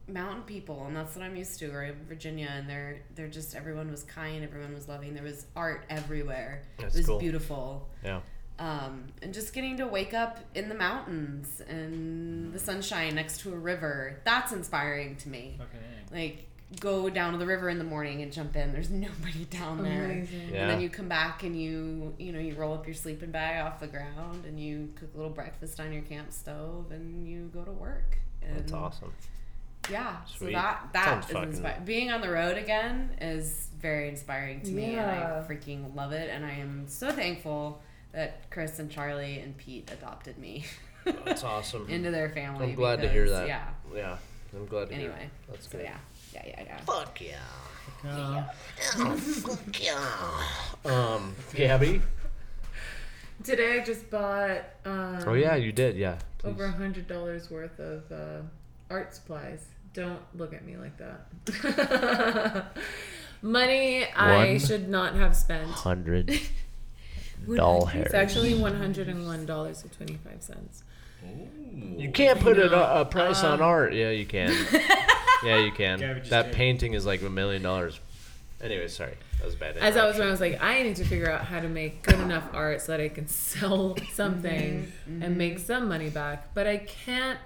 [0.08, 3.56] mountain people and that's what i'm used to or in virginia and they're they're just
[3.56, 7.18] everyone was kind everyone was loving there was art everywhere That's it was cool.
[7.18, 8.20] beautiful Yeah.
[8.60, 13.52] um, and just getting to wake up in the mountains and the sunshine next to
[13.52, 16.14] a river that's inspiring to me Fucking A.
[16.14, 16.48] like
[16.80, 20.04] go down to the river in the morning and jump in there's nobody down there
[20.06, 20.50] Amazing.
[20.52, 20.62] Yeah.
[20.62, 23.64] and then you come back and you you know you roll up your sleeping bag
[23.64, 27.50] off the ground and you cook a little breakfast on your camp stove and you
[27.54, 29.12] go to work and That's awesome.
[29.90, 30.52] yeah, so Sweet.
[30.54, 31.84] that that Sounds is fucking- inspiring.
[31.84, 36.30] Being on the road again is very inspiring to me, and I freaking love it.
[36.30, 37.80] And I am so thankful
[38.12, 40.64] that Chris and Charlie and Pete adopted me
[41.24, 41.86] That's awesome.
[41.90, 42.68] into their family.
[42.70, 43.46] I'm glad to hear that.
[43.48, 43.64] Yeah.
[43.94, 44.16] Yeah,
[44.56, 45.08] I'm glad to hear.
[45.08, 45.50] That anyway, it.
[45.52, 45.90] That's so good.
[46.36, 46.84] Yeah, yeah, yeah, yeah.
[46.84, 47.20] Fuck
[49.80, 50.06] yeah.
[50.84, 52.00] Uh, Um, Gabby.
[53.44, 54.62] Today I just bought.
[54.84, 55.96] Um, Oh yeah, you did.
[55.96, 56.18] Yeah.
[56.38, 56.48] Please.
[56.50, 58.42] over a hundred dollars worth of uh,
[58.90, 59.64] art supplies.
[59.94, 62.66] Don't look at me like that.
[63.42, 65.70] Money I should not have spent.
[65.70, 66.38] Hundred
[67.54, 68.02] doll hair.
[68.04, 70.82] It's actually one hundred and one dollars and twenty five cents.
[71.96, 73.94] You can't put a, a price on Uh, art.
[73.94, 74.50] Yeah, you can.
[75.46, 75.98] yeah, you can.
[75.98, 76.54] Gabby That did.
[76.54, 78.00] painting is like a million dollars.
[78.60, 79.76] Anyway, sorry, that was bad.
[79.76, 82.02] As I was when I was like, I need to figure out how to make
[82.02, 85.10] good enough art so that I can sell something mm-hmm.
[85.10, 85.38] and mm-hmm.
[85.38, 86.54] make some money back.
[86.54, 87.38] But I can't.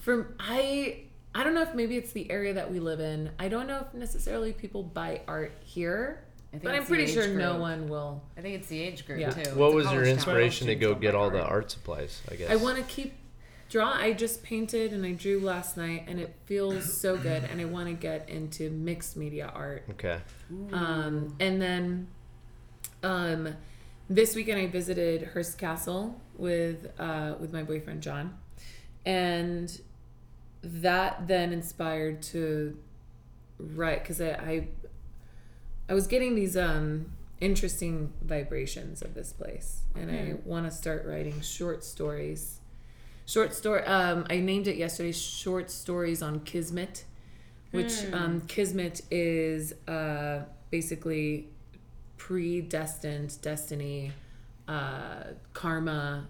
[0.00, 1.04] From I
[1.34, 3.30] I don't know if maybe it's the area that we live in.
[3.38, 7.14] I don't know if necessarily people buy art here, I think but I'm pretty age
[7.14, 8.22] sure no one will.
[8.36, 9.30] I think it's the age group Yeah.
[9.30, 9.54] too.
[9.54, 11.52] What It's was your inspiration to go get all buy the art.
[11.52, 12.20] art supplies?
[12.30, 12.50] I guess.
[12.50, 13.14] I want to keep
[13.72, 13.90] draw.
[13.90, 17.42] I just painted and I drew last night, and it feels so good.
[17.44, 19.84] And I want to get into mixed media art.
[19.90, 20.18] Okay.
[20.72, 22.08] Um, and then
[23.02, 23.56] um,
[24.08, 28.38] this weekend I visited Hearst Castle with uh, with my boyfriend John,
[29.06, 29.80] and
[30.62, 32.76] that then inspired to
[33.58, 34.68] write because I, I
[35.88, 41.06] I was getting these um interesting vibrations of this place, and I want to start
[41.06, 42.60] writing short stories.
[43.26, 43.82] Short story.
[43.84, 45.12] Um, I named it yesterday.
[45.12, 47.04] Short stories on Kismet,
[47.70, 51.48] which um, Kismet is uh, basically
[52.16, 54.12] predestined destiny,
[54.68, 56.26] uh, karma.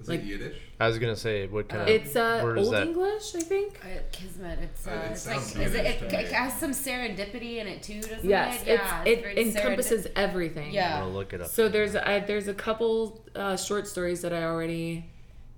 [0.00, 0.56] Is Like- it Yiddish?
[0.80, 1.88] I was gonna say what kind of.
[1.88, 3.78] It's uh, where does Old that- English, I think.
[3.84, 4.58] Uh, Kismet.
[4.58, 7.68] It's, Uh, uh, it it's like sounds is it, it, it has some serendipity in
[7.68, 8.66] it too, doesn't Yes, it?
[8.66, 10.72] Yeah, it's, it encompasses serendip- everything.
[10.72, 10.98] Yeah.
[11.04, 11.46] I'll look it up.
[11.46, 15.04] So there's I, there's a couple uh, short stories that I already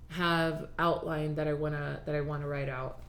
[0.09, 2.99] have outlined that I wanna that I wanna write out,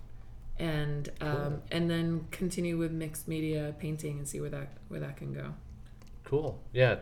[0.58, 5.16] and um, and then continue with mixed media painting and see where that where that
[5.16, 5.54] can go.
[6.24, 6.60] Cool.
[6.72, 6.96] Yeah.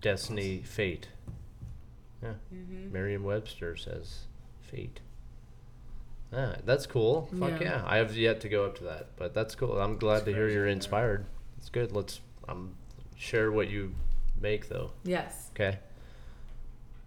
[0.00, 1.08] Destiny, fate.
[2.22, 2.34] Yeah.
[2.54, 2.92] Mm-hmm.
[2.92, 4.26] Merriam-Webster says
[4.60, 5.00] fate.
[6.32, 7.28] Ah, that's cool.
[7.38, 7.62] Fuck Yeah.
[7.62, 7.82] yeah.
[7.86, 9.78] I have yet to go up to that, but that's cool.
[9.78, 11.26] I'm glad That's to hear you're inspired.
[11.58, 11.92] It's good.
[11.92, 12.74] Let's um
[13.16, 13.94] share what you
[14.40, 14.92] make though.
[15.04, 15.50] Yes.
[15.54, 15.78] Okay.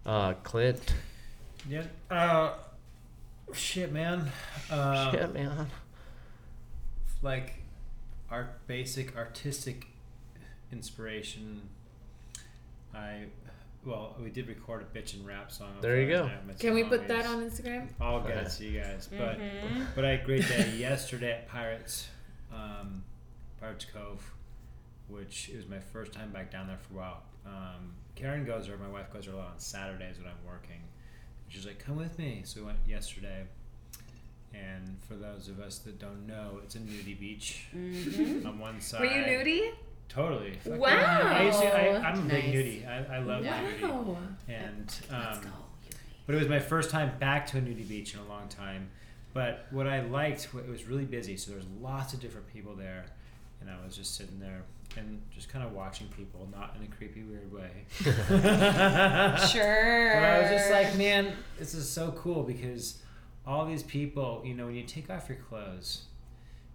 [0.04, 0.94] Uh, Clint.
[1.68, 1.82] Yeah.
[2.10, 2.54] Uh,
[3.52, 4.30] shit, man.
[4.70, 5.66] Uh, Shit, man.
[7.22, 7.54] like
[8.30, 9.86] art basic artistic
[10.72, 11.62] inspiration
[12.94, 13.22] i
[13.84, 16.24] well we did record a bitch and rap song There you go.
[16.26, 17.86] night Can we put that on Instagram?
[18.00, 19.82] i'll get it to you guys but Mm-hmm.
[19.94, 22.08] but i had a great day yesterday at pirates
[22.52, 23.04] um,
[23.60, 24.32] pirates cove
[25.08, 28.66] which it was my first time back down there for a while um, karen goes
[28.66, 30.80] there my wife goes there a lot on saturdays when i'm working
[31.48, 33.44] she's like come with me so we went yesterday
[34.54, 38.46] and for those of us that don't know, it's a nudie beach Mm-hmm.
[38.46, 39.00] on one side.
[39.00, 39.70] Were you nudie?
[40.08, 40.54] Totally.
[40.64, 40.88] Fuck Wow.
[40.88, 42.88] I used to, I, I'm a big nudie.
[42.88, 43.82] I, I love nudie.
[43.82, 44.16] Wow.
[44.48, 45.48] And Let's um, go.
[46.24, 48.88] but it was my first time back to a nudie beach in a long time.
[49.34, 52.74] But what I liked, it was really busy, so there was lots of different people
[52.74, 53.04] there,
[53.60, 54.62] and I was just sitting there
[54.96, 57.70] and just kind of watching people, not in a creepy, weird way.
[59.48, 60.10] Sure.
[60.14, 63.02] But I was just like, man, this is so cool because
[63.46, 66.02] all these people, you know, when you take off your clothes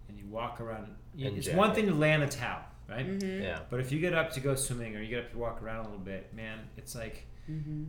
[0.08, 1.58] and you walk around, you, it's jacket.
[1.58, 3.06] one thing to lay on a towel, right?
[3.06, 3.42] Mm-hmm.
[3.42, 3.60] Yeah.
[3.70, 5.80] But if you get up to go swimming or you get up to walk around
[5.80, 7.86] a little bit, man, it's like Mm-hmm.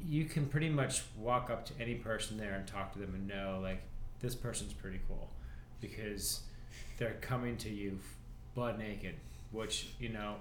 [0.00, 3.26] you can pretty much walk up to any person there and talk to them and
[3.26, 3.80] know, like,
[4.20, 5.30] this person's pretty cool
[5.80, 6.42] because
[6.98, 7.98] they're coming to you
[8.54, 9.14] butt naked,
[9.50, 10.36] which, you know,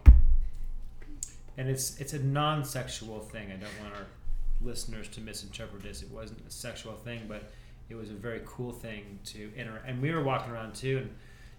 [1.57, 3.47] and it's it's a non-sexual thing.
[3.51, 4.05] I don't want our
[4.61, 6.01] listeners to misinterpret this.
[6.01, 7.51] It wasn't a sexual thing, but
[7.89, 9.87] it was a very cool thing to interact.
[9.87, 11.09] And we were walking around too, and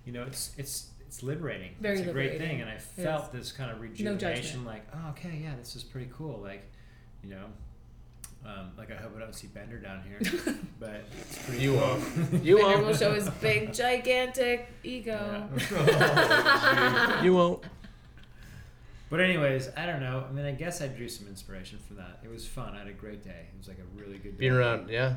[0.06, 1.74] you know, it's it's it's liberating.
[1.80, 4.64] Very it's a great thing, and I felt this kind of rejuvenation.
[4.64, 6.38] like, oh, okay, yeah, this is pretty cool.
[6.42, 6.64] Like,
[7.22, 7.44] you know.
[8.44, 10.18] Um, like I hope I don't see Bender down here,
[10.80, 11.80] but it's pretty You cool.
[11.80, 12.04] won't.
[12.44, 12.98] You Bender will won't.
[12.98, 15.48] show his big, gigantic ego.
[15.70, 17.22] Yeah.
[17.22, 17.62] You won't.
[19.12, 20.24] But anyways, I don't know.
[20.26, 22.20] I mean, I guess I drew some inspiration from that.
[22.24, 22.74] It was fun.
[22.74, 23.46] I had a great day.
[23.52, 24.48] It was like a really good day.
[24.48, 25.16] Being around, yeah.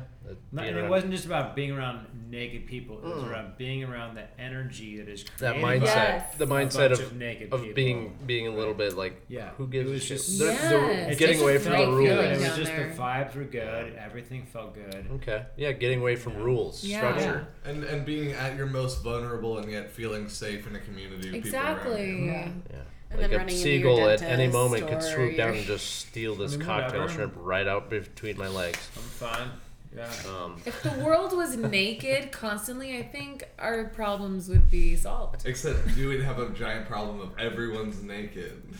[0.52, 2.98] Not, being and it wasn't just about being around naked people.
[2.98, 3.30] It was Mm.
[3.30, 5.80] around being around the energy that is that mindset.
[5.80, 6.34] by Yes.
[6.36, 7.74] The mindset bunch of naked of people.
[7.74, 10.18] being being a little bit like Yeah, who gives a was shit?
[10.18, 11.94] just- They're- they're Yes, getting it's away from the great good.
[11.96, 12.10] rules.
[12.42, 12.88] It was just there.
[12.90, 13.94] the vibes were good.
[13.96, 15.06] Everything felt good.
[15.14, 15.46] Okay.
[15.56, 16.40] Yeah, getting away from Yeah.
[16.40, 16.98] rules, Yeah.
[16.98, 17.46] structure.
[17.64, 21.34] And and being at your most vulnerable and yet feeling safe in a community of
[21.34, 22.04] Exactly.
[22.12, 22.62] people around.
[22.70, 22.76] Yeah.
[22.76, 22.82] Yeah.
[23.10, 25.54] And like then a running into your seagull at any dentist moment could swoop down
[25.54, 27.12] and just steal this I mean, cocktail whatever.
[27.12, 28.88] shrimp right out between my legs.
[28.96, 29.48] I'm fine.
[29.96, 30.12] Yeah.
[30.28, 35.46] Um, If the world was naked constantly, I think our problems would be solved.
[35.46, 38.62] Except you would have a giant problem of everyone's naked.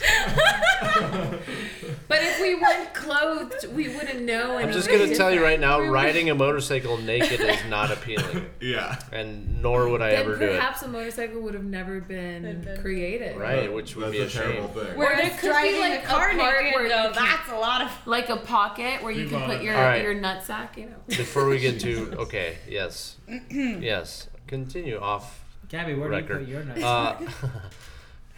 [2.08, 4.58] But if we weren't clothed, we wouldn't know.
[4.58, 8.98] I'm just gonna tell you right now, riding a motorcycle naked is not appealing, yeah.
[9.12, 10.56] and nor would I Then ever do it.
[10.56, 13.36] perhaps a motorcycle would have never been Been- been- Right.
[13.38, 14.86] Right, which would That's be a a terrible shame.
[14.86, 14.98] thing.
[14.98, 17.24] Where there Whereas could be, driving like, a a car part where naked, though, can-
[17.24, 17.90] that's a lot of.
[18.06, 20.02] Like a pocket where you can put your All right.
[20.02, 20.96] your nutsack, you know.
[21.06, 23.16] Before we get to okay, yes,
[23.50, 26.44] yes, continue off Gabby, where record.
[26.44, 26.82] do you put your nuts?
[26.82, 27.48] Uh,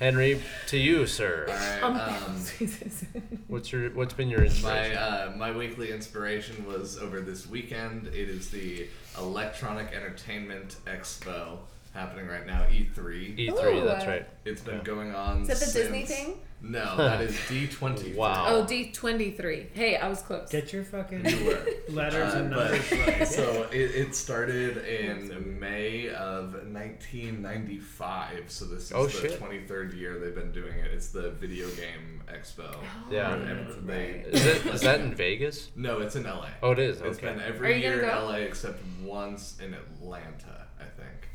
[0.02, 1.46] Henry, to you, sir.
[1.48, 1.82] All right.
[1.84, 2.36] Um, Um,
[3.46, 4.96] What's your what's been your my inspiration?
[4.96, 8.08] uh, my weekly inspiration was over this weekend.
[8.08, 11.58] It is the Electronic Entertainment Expo
[11.93, 12.62] happening right now.
[12.64, 12.94] E3.
[13.39, 13.51] E3,
[13.82, 14.27] Ooh, that's right.
[14.44, 15.43] It's been going on.
[15.43, 16.39] Is that the since, Disney thing?
[16.64, 18.14] No, that is D23.
[18.14, 18.44] Wow.
[18.48, 19.66] Oh, D twenty three.
[19.74, 20.48] Hey, I was close.
[20.48, 21.59] Get your fucking You
[21.89, 23.27] letters Uh, and numbers right.
[23.28, 28.44] so it, it started in May of 1995.
[28.51, 29.40] So this is Oh, the shit.
[29.40, 30.93] 23rd year they've been doing it.
[30.93, 32.74] It's the video game expo.
[33.10, 33.36] Yeah.
[33.85, 35.70] They- Is it is that in Vegas?
[35.77, 36.48] No, it's in LA.
[36.62, 37.01] Oh, it is.
[37.01, 37.27] It's Okay.
[37.32, 38.24] been Are every you gonna year in?
[38.24, 41.28] LA except once in Atlanta, I think.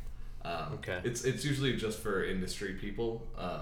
[0.47, 0.99] Um, Okay.
[1.03, 3.25] It's it's usually just for industry people.
[3.37, 3.61] Um,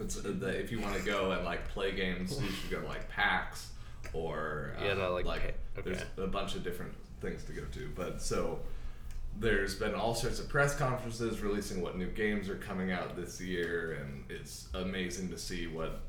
[0.00, 2.80] it's uh, the, if you want to go and like play games, you should go
[2.80, 3.70] to like PAX
[4.12, 5.90] or um, Yeah, no, like pay- okay.
[5.90, 7.90] there's a bunch of different things to go to.
[7.94, 8.60] But so
[9.38, 13.40] there's been all sorts of press conferences releasing what new games are coming out this
[13.40, 16.00] year, and it's amazing to see what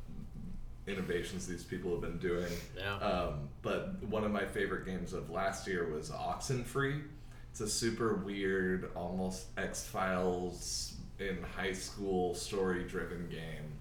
[0.88, 2.52] innovations these people have been doing.
[2.78, 2.96] Yeah.
[2.98, 7.02] Um, but one of my favorite games of last year was Oxenfree.
[7.56, 13.72] It's a super weird, almost X Files in high school story driven game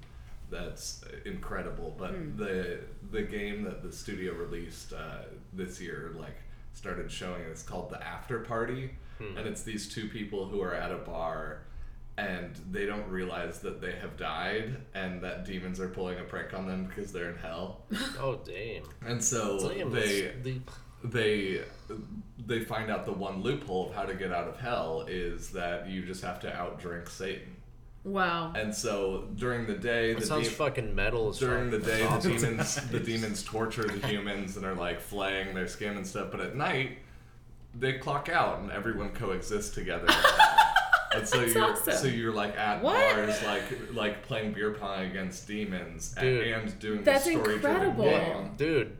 [0.49, 1.93] that's incredible.
[1.99, 5.23] But the the game that the studio released uh,
[5.53, 6.37] this year, like,
[6.73, 7.43] started showing.
[7.51, 11.63] It's called the After Party, and it's these two people who are at a bar.
[12.17, 16.55] And they don't realize that they have died, and that demons are pulling a prank
[16.55, 17.81] on them because they're in hell.
[18.21, 18.85] Oh damn.
[19.05, 20.71] And so Damn, they that's deep.
[21.05, 21.61] They
[22.47, 25.89] they find out the one loophole of how to get out of hell is that
[25.89, 27.55] you just have to outdrink Satan.
[28.05, 28.53] Wow.
[28.55, 32.19] And so during the day, That the sounds de- fucking metal during the day, the
[32.37, 36.29] demons the demons torture the humans and are like flaying their skin and stuff.
[36.31, 36.99] But at night,
[37.75, 40.07] they clock out and everyone coexists together.
[41.17, 41.93] And so That's you're awesome.
[41.95, 43.15] so you're like at What?
[43.15, 43.63] bars like
[43.93, 46.47] like playing beer pong against demons and, Dude.
[46.49, 48.03] and doing That's the story incredible.
[48.07, 48.51] game.
[48.57, 48.97] Dude,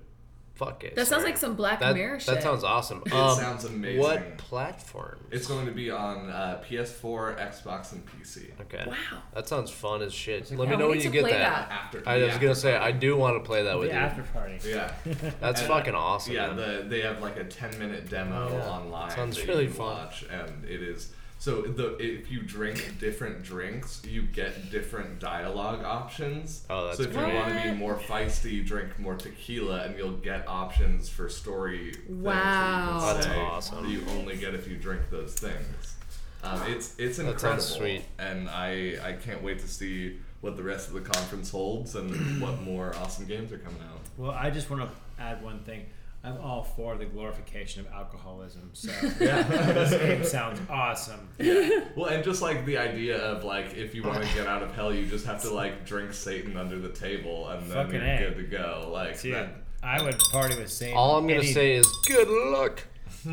[0.55, 0.95] fuck it.
[0.97, 2.35] That sounds like some Black that, Mirror shit.
[2.35, 3.03] that sounds awesome.
[3.07, 4.01] It Um, sounds amazing.
[4.01, 5.19] What platform?
[5.31, 8.51] It's going to be on uh, PS4, Xbox, and PC.
[8.63, 8.85] Okay.
[8.87, 8.95] Wow.
[9.35, 10.51] That sounds fun as shit.
[10.51, 11.71] Yeah, Let me know when you get play that.
[11.71, 13.95] After I the was gonna after say I do want to play that with the
[13.97, 14.01] you.
[14.01, 14.59] after party.
[14.65, 14.93] Yeah,
[15.41, 16.35] That's And- fucking awesome.
[16.35, 16.53] yeah.
[16.53, 18.69] The they have like a ten minute demo Yeah.
[18.69, 19.11] online.
[19.11, 19.97] Sounds that really you can fun.
[19.97, 25.85] Watch, and it is so the if you drink different drinks, you get different dialogue
[25.85, 26.65] options.
[26.71, 27.27] Oh, that's so if cool.
[27.29, 31.29] you want to be more feisty, you drink more tequila, and you'll get options for
[31.29, 31.93] story.
[31.93, 33.13] things that you can Wow.
[33.15, 33.83] That's say awesome.
[33.85, 35.97] That you only get if you drink those things.
[36.43, 38.03] Um, it's it's incredible, sounds sweet.
[38.19, 42.41] and I I can't wait to see what the rest of the conference holds and
[42.41, 44.01] what more awesome games are coming out.
[44.19, 45.87] Well, I just want to add one thing.
[46.25, 48.71] I'm all for the glorification of alcoholism.
[48.73, 48.91] So
[49.21, 49.43] Yeah.
[49.73, 51.29] this game sounds awesome.
[51.39, 51.85] Yeah.
[51.95, 54.75] Well, and just like the idea of like if you want to get out of
[54.75, 58.05] hell, you just have to like drink Satan under the table, and then Fucking you're
[58.11, 58.19] A.
[58.19, 58.89] good to go.
[58.93, 59.55] Like Dude, that.
[59.83, 60.97] I would party with Satan.
[60.97, 62.83] All I'm gonna any- say is good luck.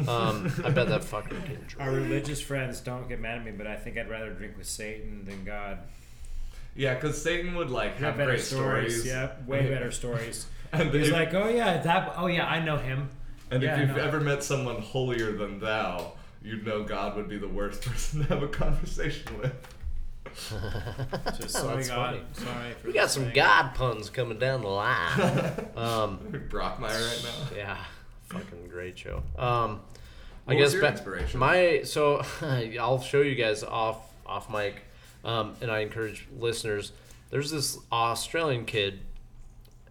[0.07, 3.68] Um, I bet that fucking getting Our religious friends don't get mad at me, but
[3.68, 5.80] I think I'd rather drink with Satan than God.
[6.76, 9.01] Yeah, because Satan would like You have better great stories.
[9.01, 9.05] stories.
[9.05, 10.45] Yeah, way better stories.
[10.73, 12.14] And He's if, like, oh yeah, that.
[12.18, 13.10] Oh yeah, I know him.
[13.49, 14.03] and yeah, if you've no.
[14.03, 18.27] ever met someone holier than thou, you'd know God would be the worst person to
[18.27, 19.53] have a conversation with.
[21.38, 22.19] Just Oh, sorry, God.
[22.34, 22.72] Sorry.
[22.81, 25.19] For We got some saying- God puns coming down the line.
[25.76, 26.19] Um,
[26.49, 27.57] Brockmeyer right now.
[27.57, 27.77] yeah,
[28.30, 29.23] fucking great show.
[29.38, 29.81] Um,
[30.48, 31.39] I guess was your ba- inspiration?
[31.39, 32.23] my so
[32.80, 34.76] I'll show you guys off off mic,
[35.26, 36.91] um, and I encourage listeners.
[37.30, 38.99] There's this Australian kid.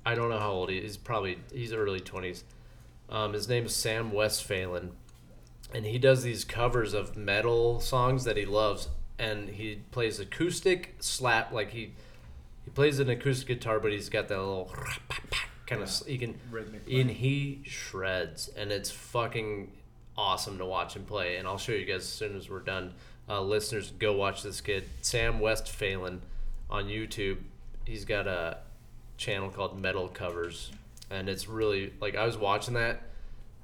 [0.04, 0.82] I don't know how old he is.
[0.82, 2.44] He's probably he's early twenties.
[3.08, 4.92] Um, his name is Sam Westphalen,
[5.74, 10.94] and he does these covers of metal songs that he loves, and he plays acoustic
[11.00, 11.92] slap like he
[12.64, 14.72] he plays an acoustic guitar, but he's got that little
[15.66, 19.72] kind of he can Rhythmic and he shreds, and it's fucking
[20.16, 21.36] awesome to watch him play.
[21.36, 22.94] And I'll show you guys as soon as we're done.
[23.28, 26.22] Uh, listeners, go watch this kid, Sam Westphalen,
[26.68, 27.38] on YouTube.
[27.84, 28.58] He's got a
[29.20, 30.72] channel called Metal Covers,
[31.10, 33.02] and it's really like I was watching that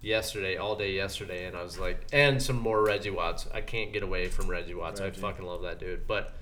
[0.03, 3.49] yesterday, all day yesterday, and I was like, and some more Reggie Watts.
[3.53, 5.01] I can't get away from Reggie Watts.
[5.01, 5.17] Reggie.
[5.17, 6.07] I fucking love that dude.
[6.07, 6.35] But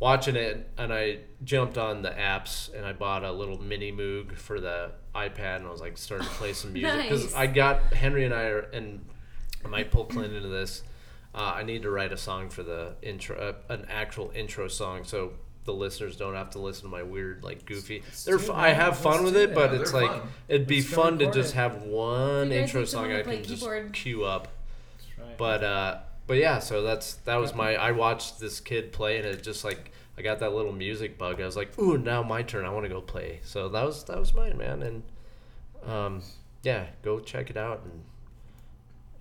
[0.00, 4.36] watching it, and I jumped on the apps, and I bought a little mini Moog
[4.36, 7.34] for the iPad, and I was like, starting to play some music because Nice.
[7.34, 9.04] I got Henry and I are, and
[9.64, 10.82] I might pull Clint into this.
[11.32, 15.04] Uh, I need to write a song for the intro, uh, an actual intro song,
[15.04, 15.34] so
[15.66, 18.02] the listeners don't have to listen to my weird, like goofy.
[18.24, 20.10] They're, f- I have fun with it, but it's like
[20.48, 23.36] it'd be fun to just have one You guys intro need song someone I play
[23.36, 23.92] can just keyboard.
[23.92, 24.48] cue up.
[24.96, 25.36] That's right.
[25.38, 27.74] But uh, but yeah, so that's that was my.
[27.76, 31.40] I watched this kid play, and it just like I got that little music bug.
[31.40, 32.64] I was like, ooh, now my turn.
[32.64, 33.40] I want to go play.
[33.44, 34.82] So that was that was mine, man.
[34.82, 35.02] And
[35.84, 36.22] um,
[36.62, 37.82] yeah, go check it out.
[37.84, 38.02] And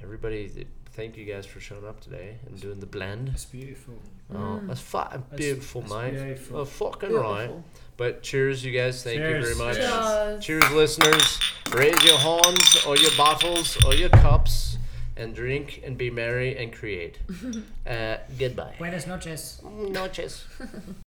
[0.01, 3.29] everybody, thank you guys for showing up today and doing the blend.
[3.29, 3.95] It's beautiful.
[4.33, 6.11] Oh, that's fucking beautiful, that's mate.
[6.11, 6.59] beautiful.
[6.59, 7.51] Oh, fucking right.
[7.97, 9.03] But cheers, you guys.
[9.03, 9.77] Thank you very much.
[9.77, 10.43] Cheers.
[10.43, 11.39] Cheers, listeners.
[11.71, 14.77] Raise your horns or your bottles or your cups
[15.15, 17.19] and drink and be merry and create.
[17.87, 18.75] uh, goodbye.
[18.77, 19.61] Buenas noches.
[19.63, 20.43] Noches.